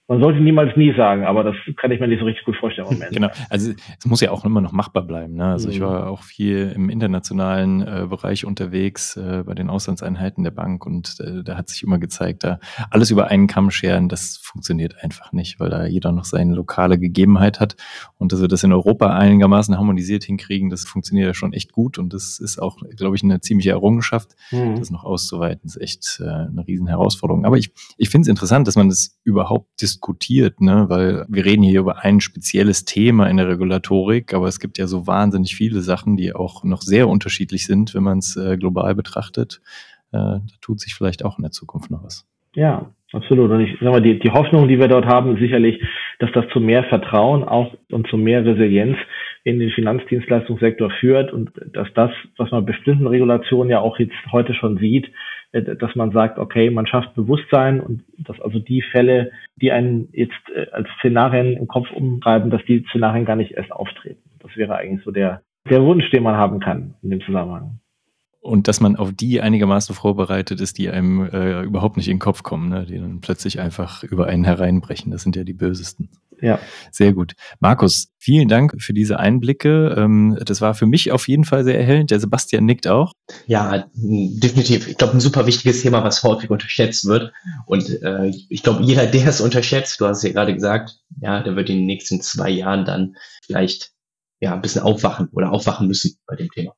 man 0.09 0.21
sollte 0.21 0.41
niemals 0.41 0.75
nie 0.75 0.95
sagen, 0.97 1.25
aber 1.25 1.45
das 1.45 1.55
kann 1.77 1.91
ich 1.91 2.01
mir 2.01 2.09
nicht 2.09 2.21
so 2.21 2.25
richtig 2.25 2.47
gut 2.47 2.57
vorstellen 2.57 2.89
im 2.89 2.95
Moment. 2.95 3.13
Genau, 3.13 3.29
also 3.51 3.73
es 3.99 4.07
muss 4.07 4.23
ja 4.23 4.31
auch 4.31 4.43
immer 4.47 4.63
noch 4.63 4.73
machbar 4.73 5.03
bleiben. 5.03 5.35
Ne? 5.35 5.45
Also 5.45 5.69
mhm. 5.69 5.75
ich 5.75 5.81
war 5.81 6.09
auch 6.09 6.23
viel 6.23 6.73
im 6.75 6.89
internationalen 6.89 7.83
äh, 7.83 8.07
Bereich 8.09 8.47
unterwegs, 8.47 9.19
äh, 9.19 9.45
bei 9.45 9.53
den 9.53 9.69
Auslandseinheiten 9.69 10.45
der 10.45 10.51
Bank 10.51 10.87
und 10.87 11.21
äh, 11.21 11.45
da 11.45 11.59
hat 11.59 11.69
sich 11.69 11.83
immer 11.83 11.99
gezeigt, 11.99 12.43
da 12.43 12.59
alles 12.91 13.11
über 13.11 13.29
einen 13.29 13.49
Kamm 13.49 13.71
scheren, 13.71 14.09
das 14.09 14.39
funktioniert 14.43 15.05
einfach 15.05 15.33
nicht, 15.33 15.61
weil 15.61 15.69
da 15.69 15.85
jeder 15.85 16.11
noch 16.11 16.25
seine 16.25 16.55
lokale 16.55 16.99
Gegebenheit 16.99 17.61
hat 17.61 17.77
und 18.17 18.33
dass 18.33 18.41
wir 18.41 18.49
das 18.49 18.65
in 18.65 18.73
Europa 18.73 19.15
einigermaßen 19.15 19.77
harmonisiert 19.77 20.25
hinkriegen, 20.25 20.71
das 20.71 20.85
funktioniert 20.87 21.27
ja 21.27 21.35
schon 21.35 21.53
echt 21.53 21.73
gut 21.73 21.99
und 21.99 22.15
das 22.15 22.39
ist 22.39 22.59
auch, 22.59 22.79
glaube 22.97 23.15
ich, 23.15 23.23
eine 23.23 23.41
ziemliche 23.43 23.71
Errungenschaft, 23.71 24.37
mhm. 24.53 24.77
das 24.77 24.91
noch 24.91 25.05
auszuweiten, 25.05 25.67
ist 25.67 25.79
echt 25.79 26.23
äh, 26.25 26.29
eine 26.29 26.67
riesen 26.67 26.87
Herausforderung. 26.87 27.45
Aber 27.45 27.59
ich, 27.59 27.73
ich 27.99 28.09
finde 28.09 28.23
es 28.23 28.29
interessant, 28.29 28.67
dass 28.67 28.77
man 28.77 28.89
das 28.89 29.19
überhaupt 29.23 29.69
diskutiert, 29.99 30.61
ne? 30.61 30.87
weil 30.89 31.27
wir 31.29 31.45
reden 31.45 31.65
hier 31.65 31.81
über 31.81 32.05
ein 32.05 32.21
spezielles 32.21 32.85
Thema 32.85 33.29
in 33.29 33.37
der 33.37 33.49
Regulatorik, 33.49 34.33
aber 34.33 34.47
es 34.47 34.61
gibt 34.61 34.79
ja 34.79 34.87
so 34.87 35.07
wahnsinnig 35.07 35.57
viele 35.57 35.81
Sachen, 35.81 36.17
die 36.17 36.33
auch 36.33 36.63
noch 36.63 36.83
sehr 36.83 37.09
unterschiedlich 37.09 37.67
sind, 37.67 37.95
wenn 37.95 38.05
man 38.05 38.19
es 38.19 38.37
äh, 38.37 38.57
global 38.57 38.95
betrachtet. 38.95 39.61
Äh, 40.13 40.17
da 40.17 40.43
tut 40.61 40.81
sich 40.81 40.95
vielleicht 40.95 41.25
auch 41.25 41.39
in 41.39 41.43
der 41.43 41.51
Zukunft 41.51 41.91
noch 41.91 42.05
was. 42.05 42.27
Ja, 42.55 42.91
absolut. 43.13 43.51
Und 43.51 43.61
ich 43.61 43.77
sag 43.81 43.91
mal, 43.91 44.01
die, 44.01 44.21
die 44.21 44.31
Hoffnung, 44.31 44.69
die 44.69 44.79
wir 44.79 44.89
dort 44.89 45.07
haben, 45.07 45.35
ist 45.35 45.41
sicherlich, 45.41 45.83
dass 46.21 46.31
das 46.33 46.45
zu 46.53 46.61
mehr 46.61 46.85
Vertrauen 46.85 47.43
auch 47.43 47.75
und 47.91 48.07
zu 48.09 48.17
mehr 48.17 48.45
Resilienz 48.45 48.97
in 49.43 49.59
den 49.59 49.71
Finanzdienstleistungssektor 49.71 50.91
führt 51.01 51.33
und 51.33 51.51
dass 51.73 51.89
das, 51.95 52.11
was 52.37 52.51
man 52.53 52.65
bestimmten 52.65 53.07
Regulationen 53.07 53.71
ja 53.71 53.81
auch 53.81 53.99
jetzt 53.99 54.15
heute 54.31 54.55
schon 54.55 54.79
sieht, 54.79 55.11
dass 55.53 55.95
man 55.95 56.13
sagt, 56.13 56.39
okay, 56.39 56.71
man 56.71 56.87
schafft 56.87 57.15
Bewusstsein 57.15 57.81
und 57.81 58.05
dass 58.19 58.41
also 58.41 58.59
die 58.59 58.83
Fälle, 58.83 59.31
die 59.57 59.73
einen 59.73 60.09
jetzt 60.13 60.35
äh, 60.55 60.67
als 60.73 60.89
Szenarien 60.99 61.57
im 61.57 61.69
Kopf 61.69 61.91
umtreiben, 61.91 62.51
dass 62.51 62.65
die 62.67 62.85
Szenarien 62.91 63.25
gar 63.25 63.37
nicht 63.37 63.53
erst 63.53 63.73
auftreten. 63.73 64.23
Das 64.41 64.55
wäre 64.57 64.77
eigentlich 64.77 65.05
so 65.05 65.11
der, 65.11 65.43
der 65.69 65.83
Wunsch, 65.83 66.11
den 66.11 66.23
man 66.23 66.37
haben 66.37 66.61
kann 66.61 66.95
in 67.03 67.11
dem 67.11 67.21
Zusammenhang 67.23 67.81
und 68.41 68.69
dass 68.69 68.81
man 68.81 68.97
auf 68.97 69.13
die 69.13 69.41
einigermaßen 69.41 69.95
vorbereitet 69.95 70.61
ist, 70.61 70.79
die 70.79 70.89
einem 70.91 71.29
äh, 71.29 71.63
überhaupt 71.63 71.97
nicht 71.97 72.09
in 72.09 72.15
den 72.15 72.21
Kopf 72.21 72.43
kommen, 72.43 72.69
ne? 72.69 72.87
die 72.87 72.99
dann 72.99 73.21
plötzlich 73.21 73.61
einfach 73.61 74.03
über 74.05 74.27
einen 74.27 74.45
hereinbrechen. 74.45 75.13
Das 75.13 75.23
sind 75.23 75.37
ja 75.37 75.45
die 75.45 75.53
bösesten. 75.53 76.09
Ja. 76.41 76.59
Sehr 76.91 77.13
gut. 77.13 77.33
Markus, 77.61 78.09
vielen 78.19 78.49
Dank 78.49 78.75
für 78.81 78.93
diese 78.93 79.19
Einblicke. 79.19 79.95
Ähm, 79.97 80.39
das 80.45 80.61
war 80.61 80.75
für 80.75 80.87
mich 80.87 81.13
auf 81.13 81.29
jeden 81.29 81.45
Fall 81.45 81.65
sehr 81.65 81.79
erhellend. 81.79 82.11
Der 82.11 82.21
Sebastian 82.21 82.65
nickt 82.65 82.87
auch. 82.87 83.13
Ja, 83.47 83.87
definitiv. 83.95 84.89
Ich 84.89 84.97
glaube, 84.97 85.15
ein 85.15 85.21
super 85.21 85.47
wichtiges 85.47 85.83
Thema, 85.83 86.05
was 86.05 86.23
häufig 86.23 86.51
unterschätzt 86.51 87.07
wird. 87.07 87.33
Und 87.67 88.03
äh, 88.03 88.31
ich 88.49 88.63
glaube, 88.63 88.83
jeder, 88.83 89.07
der 89.07 89.27
es 89.27 89.41
unterschätzt, 89.41 90.01
du 90.01 90.07
hast 90.07 90.19
es 90.19 90.25
ja 90.25 90.33
gerade 90.33 90.55
gesagt, 90.55 90.99
ja, 91.21 91.43
der 91.43 91.57
wird 91.57 91.71
in 91.71 91.77
den 91.77 91.87
nächsten 91.87 92.21
zwei 92.21 92.51
Jahren 92.51 92.85
dann 92.85 93.17
vielleicht 93.45 93.93
ja 94.41 94.55
ein 94.55 94.63
bisschen 94.63 94.83
aufwachen 94.83 95.29
oder 95.33 95.53
aufwachen 95.53 95.89
müssen 95.89 96.17
bei 96.27 96.37
dem 96.37 96.49
Thema. 96.51 96.75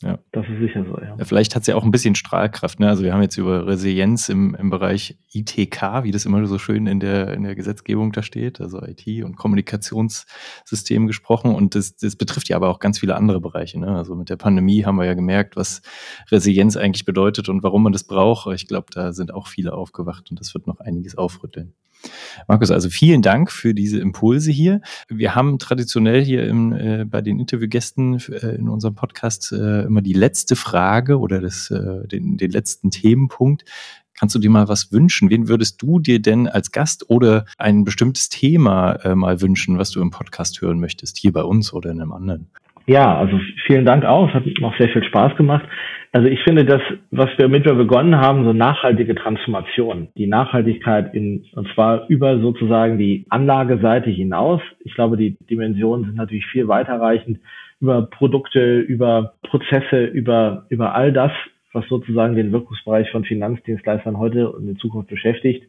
Ja. 0.00 0.20
Das 0.30 0.46
ist 0.48 0.60
sicher 0.60 0.84
so, 0.84 0.96
ja. 1.00 1.16
ja 1.18 1.24
vielleicht 1.24 1.56
hat 1.56 1.62
es 1.62 1.66
ja 1.66 1.74
auch 1.74 1.82
ein 1.82 1.90
bisschen 1.90 2.14
Strahlkraft. 2.14 2.78
Ne? 2.78 2.88
Also 2.88 3.02
wir 3.02 3.12
haben 3.12 3.22
jetzt 3.22 3.36
über 3.36 3.66
Resilienz 3.66 4.28
im, 4.28 4.54
im 4.54 4.70
Bereich 4.70 5.18
ITK, 5.32 6.04
wie 6.04 6.12
das 6.12 6.24
immer 6.24 6.46
so 6.46 6.58
schön 6.58 6.86
in 6.86 7.00
der, 7.00 7.34
in 7.34 7.42
der 7.42 7.56
Gesetzgebung 7.56 8.12
da 8.12 8.22
steht, 8.22 8.60
also 8.60 8.80
IT 8.80 9.06
und 9.24 9.36
Kommunikationssystem 9.36 11.08
gesprochen. 11.08 11.52
Und 11.52 11.74
das, 11.74 11.96
das 11.96 12.14
betrifft 12.14 12.48
ja 12.48 12.56
aber 12.56 12.68
auch 12.68 12.78
ganz 12.78 13.00
viele 13.00 13.16
andere 13.16 13.40
Bereiche. 13.40 13.80
Ne? 13.80 13.88
Also 13.88 14.14
mit 14.14 14.30
der 14.30 14.36
Pandemie 14.36 14.84
haben 14.84 14.96
wir 14.96 15.04
ja 15.04 15.14
gemerkt, 15.14 15.56
was 15.56 15.82
Resilienz 16.30 16.76
eigentlich 16.76 17.04
bedeutet 17.04 17.48
und 17.48 17.64
warum 17.64 17.82
man 17.82 17.92
das 17.92 18.04
braucht. 18.04 18.54
Ich 18.54 18.68
glaube, 18.68 18.86
da 18.92 19.12
sind 19.12 19.34
auch 19.34 19.48
viele 19.48 19.72
aufgewacht 19.72 20.30
und 20.30 20.38
das 20.38 20.54
wird 20.54 20.68
noch 20.68 20.78
einiges 20.78 21.18
aufrütteln. 21.18 21.74
Markus, 22.46 22.70
also 22.70 22.88
vielen 22.88 23.22
Dank 23.22 23.50
für 23.50 23.74
diese 23.74 23.98
Impulse 23.98 24.50
hier. 24.50 24.80
Wir 25.08 25.34
haben 25.34 25.58
traditionell 25.58 26.24
hier 26.24 26.46
im, 26.46 26.72
äh, 26.72 27.04
bei 27.04 27.20
den 27.20 27.38
Interviewgästen 27.38 28.20
äh, 28.30 28.56
in 28.56 28.68
unserem 28.68 28.94
Podcast 28.94 29.52
äh, 29.52 29.82
immer 29.82 30.02
die 30.02 30.12
letzte 30.12 30.56
Frage 30.56 31.18
oder 31.18 31.40
das, 31.40 31.70
äh, 31.70 32.06
den, 32.06 32.36
den 32.36 32.50
letzten 32.50 32.90
Themenpunkt. 32.90 33.64
Kannst 34.18 34.34
du 34.34 34.40
dir 34.40 34.50
mal 34.50 34.66
was 34.66 34.90
wünschen? 34.90 35.30
Wen 35.30 35.46
würdest 35.46 35.80
du 35.80 36.00
dir 36.00 36.20
denn 36.20 36.48
als 36.48 36.72
Gast 36.72 37.08
oder 37.08 37.44
ein 37.56 37.84
bestimmtes 37.84 38.28
Thema 38.28 38.94
äh, 39.04 39.14
mal 39.14 39.40
wünschen, 39.40 39.78
was 39.78 39.90
du 39.90 40.00
im 40.00 40.10
Podcast 40.10 40.60
hören 40.60 40.80
möchtest, 40.80 41.18
hier 41.18 41.32
bei 41.32 41.42
uns 41.42 41.72
oder 41.72 41.90
in 41.90 42.00
einem 42.00 42.12
anderen? 42.12 42.50
Ja, 42.88 43.18
also 43.18 43.38
vielen 43.66 43.84
Dank 43.84 44.06
auch. 44.06 44.28
Es 44.28 44.34
hat 44.34 44.44
noch 44.60 44.74
sehr 44.78 44.88
viel 44.88 45.04
Spaß 45.04 45.36
gemacht. 45.36 45.66
Also 46.10 46.26
ich 46.26 46.40
finde 46.42 46.64
das, 46.64 46.80
was 47.10 47.28
wir 47.36 47.46
mit 47.48 47.66
wir 47.66 47.74
begonnen 47.74 48.16
haben, 48.16 48.44
so 48.44 48.54
nachhaltige 48.54 49.14
Transformation, 49.14 50.08
die 50.16 50.26
Nachhaltigkeit 50.26 51.12
in, 51.14 51.44
und 51.52 51.68
zwar 51.74 52.08
über 52.08 52.40
sozusagen 52.40 52.96
die 52.96 53.26
Anlageseite 53.28 54.08
hinaus. 54.08 54.62
Ich 54.80 54.94
glaube, 54.94 55.18
die 55.18 55.36
Dimensionen 55.50 56.06
sind 56.06 56.16
natürlich 56.16 56.46
viel 56.46 56.66
weiterreichend 56.66 57.40
über 57.78 58.06
Produkte, 58.06 58.78
über 58.78 59.34
Prozesse, 59.42 60.06
über, 60.06 60.64
über 60.70 60.94
all 60.94 61.12
das, 61.12 61.32
was 61.74 61.86
sozusagen 61.88 62.36
den 62.36 62.52
Wirkungsbereich 62.52 63.10
von 63.10 63.22
Finanzdienstleistern 63.22 64.16
heute 64.16 64.50
und 64.50 64.66
in 64.66 64.78
Zukunft 64.78 65.10
beschäftigt 65.10 65.62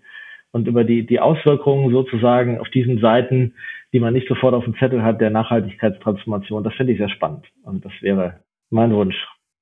und 0.54 0.70
über 0.70 0.86
die, 0.86 1.06
die 1.06 1.20
Auswirkungen 1.20 1.92
sozusagen 1.92 2.60
auf 2.60 2.70
diesen 2.70 3.00
Seiten, 3.00 3.56
die 3.94 4.00
man 4.00 4.14
nicht 4.14 4.28
sofort 4.28 4.54
auf 4.54 4.64
dem 4.64 4.76
Zettel 4.78 5.04
hat, 5.04 5.22
der 5.22 5.30
Nachhaltigkeitstransformation. 5.30 6.64
Das 6.64 6.74
finde 6.76 6.94
ich 6.94 7.00
sehr 7.00 7.10
spannend 7.10 7.46
und 7.64 7.84
das 7.86 7.94
wäre 8.02 8.42
mein 8.70 8.94
Wunsch. 8.94 9.16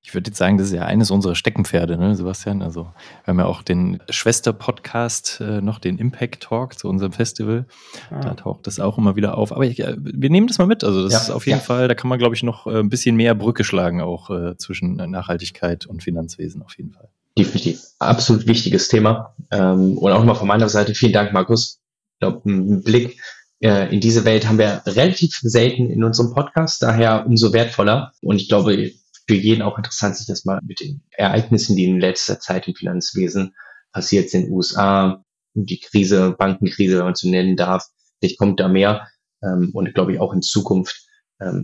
Ich 0.03 0.13
würde 0.13 0.30
jetzt 0.30 0.38
sagen, 0.38 0.57
das 0.57 0.67
ist 0.67 0.73
ja 0.73 0.86
eines 0.86 1.11
unserer 1.11 1.36
Steckenpferde, 1.36 1.97
ne, 1.97 2.15
Sebastian. 2.15 2.61
Also 2.61 2.84
wir 2.84 3.28
haben 3.28 3.39
ja 3.39 3.45
auch 3.45 3.61
den 3.61 3.99
Schwester-Podcast, 4.09 5.41
äh, 5.41 5.59
noch 5.59 5.80
den 5.80 5.97
Impact 5.97 6.43
Talk 6.43 6.80
zu 6.80 6.88
unserem 6.88 7.11
Festival. 7.11 7.65
Ah. 8.09 8.21
Da 8.21 8.34
taucht 8.36 8.67
das 8.67 8.80
auch 8.80 8.97
immer 8.97 9.17
wieder 9.17 9.38
auf. 9.38 9.51
Aber 9.51 9.65
ich, 9.65 9.82
äh, 9.82 9.97
wir 9.99 10.30
nehmen 10.30 10.47
das 10.47 10.59
mal 10.59 10.67
mit. 10.67 10.86
Also 10.86 11.03
das 11.03 11.11
ja, 11.11 11.19
ist 11.19 11.30
auf 11.30 11.45
jeden 11.45 11.59
ja. 11.59 11.63
Fall, 11.63 11.89
da 11.89 11.93
kann 11.93 12.07
man, 12.07 12.19
glaube 12.19 12.36
ich, 12.36 12.43
noch 12.43 12.67
äh, 12.67 12.80
ein 12.80 12.88
bisschen 12.88 13.17
mehr 13.17 13.36
Brücke 13.36 13.65
schlagen, 13.65 13.99
auch 13.99 14.30
äh, 14.30 14.55
zwischen 14.55 14.95
Nachhaltigkeit 14.95 15.86
und 15.86 16.03
Finanzwesen 16.03 16.61
auf 16.61 16.78
jeden 16.78 16.93
Fall. 16.93 17.09
Definitiv. 17.38 17.82
Absolut 17.99 18.47
wichtiges 18.47 18.88
Thema. 18.88 19.36
Ähm, 19.51 19.97
und 19.97 20.11
auch 20.11 20.19
nochmal 20.19 20.36
von 20.36 20.47
meiner 20.47 20.69
Seite 20.69 20.95
vielen 20.95 21.11
Dank, 21.13 21.34
Markus. 21.34 21.82
Ich 22.13 22.19
glaube, 22.19 22.49
einen 22.49 22.82
Blick 22.82 23.17
äh, 23.17 23.36
in 23.60 24.01
diese 24.01 24.24
Welt 24.24 24.47
haben 24.47 24.60
wir 24.60 24.84
relativ 24.86 25.39
selten 25.41 25.89
in 25.89 26.03
unserem 26.03 26.34
Podcast, 26.34 26.82
daher 26.84 27.26
umso 27.26 27.53
wertvoller. 27.53 28.12
Und 28.22 28.41
ich 28.41 28.49
glaube, 28.49 28.91
für 29.28 29.36
jeden 29.36 29.62
auch 29.62 29.78
interessant, 29.78 30.16
sich 30.16 30.28
das 30.28 30.45
mal 30.45 30.60
mit 30.64 30.80
den 30.80 31.01
Ereignissen, 31.12 31.76
die 31.76 31.86
in 31.86 31.99
letzter 31.99 32.39
Zeit 32.39 32.68
im 32.68 32.76
Finanzwesen 32.76 33.55
passiert 33.91 34.30
sind, 34.30 34.51
USA, 34.51 35.24
die 35.53 35.80
Krise, 35.80 36.36
Bankenkrise, 36.38 36.97
wenn 36.97 37.05
man 37.05 37.16
so 37.16 37.30
nennen 37.30 37.55
darf. 37.55 37.86
Vielleicht 38.20 38.38
kommt 38.38 38.60
da 38.60 38.68
mehr. 38.68 39.08
Ähm, 39.43 39.72
und 39.74 39.93
glaube 39.93 40.14
ich 40.14 40.20
auch 40.20 40.34
in 40.34 40.41
Zukunft 40.41 41.07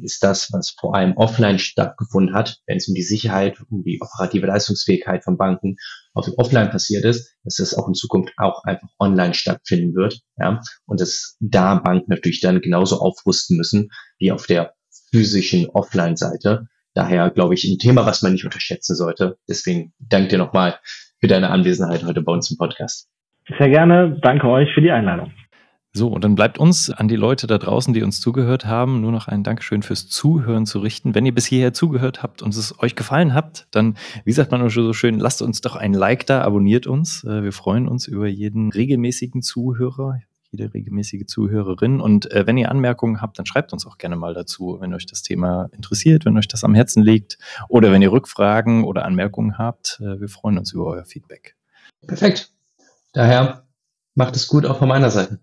ist 0.02 0.24
das, 0.24 0.52
was 0.54 0.76
vor 0.80 0.96
allem 0.96 1.18
offline 1.18 1.58
stattgefunden 1.58 2.36
hat, 2.36 2.58
wenn 2.68 2.78
es 2.78 2.88
um 2.88 2.94
die 2.94 3.02
Sicherheit, 3.02 3.58
um 3.70 3.84
die 3.84 4.00
operative 4.02 4.46
Leistungsfähigkeit 4.46 5.24
von 5.24 5.38
Banken 5.38 5.78
auf 6.14 6.30
offline 6.38 6.70
passiert 6.70 7.06
ist, 7.06 7.36
dass 7.44 7.56
das 7.56 7.74
auch 7.74 7.88
in 7.88 7.96
Zukunft 7.96 8.34
auch 8.38 8.64
einfach 8.66 8.88
online 9.00 9.34
stattfinden 9.34 9.96
wird. 9.96 10.20
Ja? 10.38 10.62
Und 10.86 11.02
dass 11.02 11.38
da 11.40 11.76
Banken 11.76 12.12
natürlich 12.12 12.40
dann 12.40 12.62
genauso 12.62 13.00
aufrüsten 13.00 13.58
müssen 13.58 13.90
wie 14.20 14.32
auf 14.32 14.46
der 14.46 14.74
physischen 15.12 15.68
Offline-Seite. 15.70 16.68
Daher 16.94 17.32
glaube 17.32 17.56
ich 17.56 17.64
ein 17.64 17.80
Thema, 17.80 18.06
was 18.06 18.22
man 18.22 18.34
nicht 18.34 18.46
unterschätzen 18.46 18.96
sollte. 18.96 19.38
Deswegen 19.50 19.94
danke 19.98 20.30
dir 20.30 20.38
nochmal 20.38 20.80
für 21.20 21.28
deine 21.28 21.50
Anwesenheit 21.50 22.04
heute 22.04 22.22
bei 22.22 22.32
uns 22.32 22.52
im 22.52 22.58
Podcast. 22.58 23.10
Sehr 23.58 23.70
gerne. 23.70 24.20
Danke 24.22 24.48
euch 24.48 24.72
für 24.74 24.82
die 24.82 24.92
Einladung. 24.92 25.32
So, 25.96 26.08
und 26.08 26.24
dann 26.24 26.34
bleibt 26.34 26.58
uns 26.58 26.90
an 26.90 27.08
die 27.08 27.16
Leute 27.16 27.46
da 27.46 27.60
draußen, 27.60 27.94
die 27.94 28.02
uns 28.02 28.20
zugehört 28.20 28.66
haben, 28.66 29.02
nur 29.02 29.12
noch 29.12 29.28
ein 29.28 29.44
Dankeschön 29.44 29.84
fürs 29.84 30.08
Zuhören 30.08 30.66
zu 30.66 30.80
richten. 30.80 31.14
Wenn 31.14 31.26
ihr 31.28 31.36
bis 31.36 31.46
hierher 31.46 31.72
zugehört 31.72 32.24
habt 32.24 32.42
und 32.42 32.56
es 32.56 32.80
euch 32.80 32.96
gefallen 32.96 33.36
habt, 33.36 33.68
dann, 33.70 33.96
wie 34.26 34.32
sagt 34.32 34.52
man 34.52 34.68
so 34.70 34.94
schön, 34.94 35.20
lasst 35.20 35.44
uns 35.44 35.62
doch 35.62 35.76
ein 35.76 35.94
Like 35.94 36.26
da, 36.26 36.42
abonniert 36.42 36.88
uns. 36.88 37.24
Äh, 37.24 37.44
wir 37.44 37.52
freuen 37.52 37.88
uns 37.88 38.08
über 38.08 38.28
jeden 38.28 38.72
regelmäßigen 38.72 39.44
Zuhörer 39.44 40.20
jede 40.54 40.74
regelmäßige 40.74 41.26
Zuhörerin. 41.26 42.00
Und 42.00 42.32
äh, 42.32 42.48
wenn 42.48 42.58
ihr 42.58 42.70
Anmerkungen 42.70 43.22
habt, 43.22 43.38
dann 43.40 43.46
schreibt 43.46 43.74
uns 43.74 43.86
auch 43.86 43.98
gerne 43.98 44.16
mal 44.16 44.34
dazu, 44.34 44.78
wenn 44.80 44.94
euch 44.94 45.06
das 45.06 45.24
Thema 45.24 45.70
interessiert, 45.72 46.26
wenn 46.26 46.38
euch 46.38 46.48
das 46.48 46.64
am 46.64 46.76
Herzen 46.76 47.04
liegt 47.04 47.38
oder 47.68 47.92
wenn 47.92 48.02
ihr 48.02 48.12
Rückfragen 48.12 48.84
oder 48.84 49.06
Anmerkungen 49.06 49.58
habt. 49.58 50.00
Äh, 50.00 50.22
wir 50.22 50.30
freuen 50.30 50.58
uns 50.58 50.72
über 50.72 50.86
euer 50.86 51.06
Feedback. 51.06 51.56
Perfekt. 52.06 52.52
Daher 53.14 53.66
macht 54.16 54.36
es 54.36 54.48
gut 54.48 54.66
auch 54.66 54.78
von 54.78 54.88
meiner 54.88 55.10
Seite. 55.10 55.40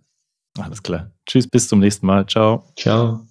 Alles 0.60 0.82
klar. 0.82 1.10
Tschüss, 1.26 1.48
bis 1.48 1.68
zum 1.68 1.80
nächsten 1.80 2.06
Mal. 2.06 2.26
Ciao. 2.26 2.64
Ciao. 2.76 3.26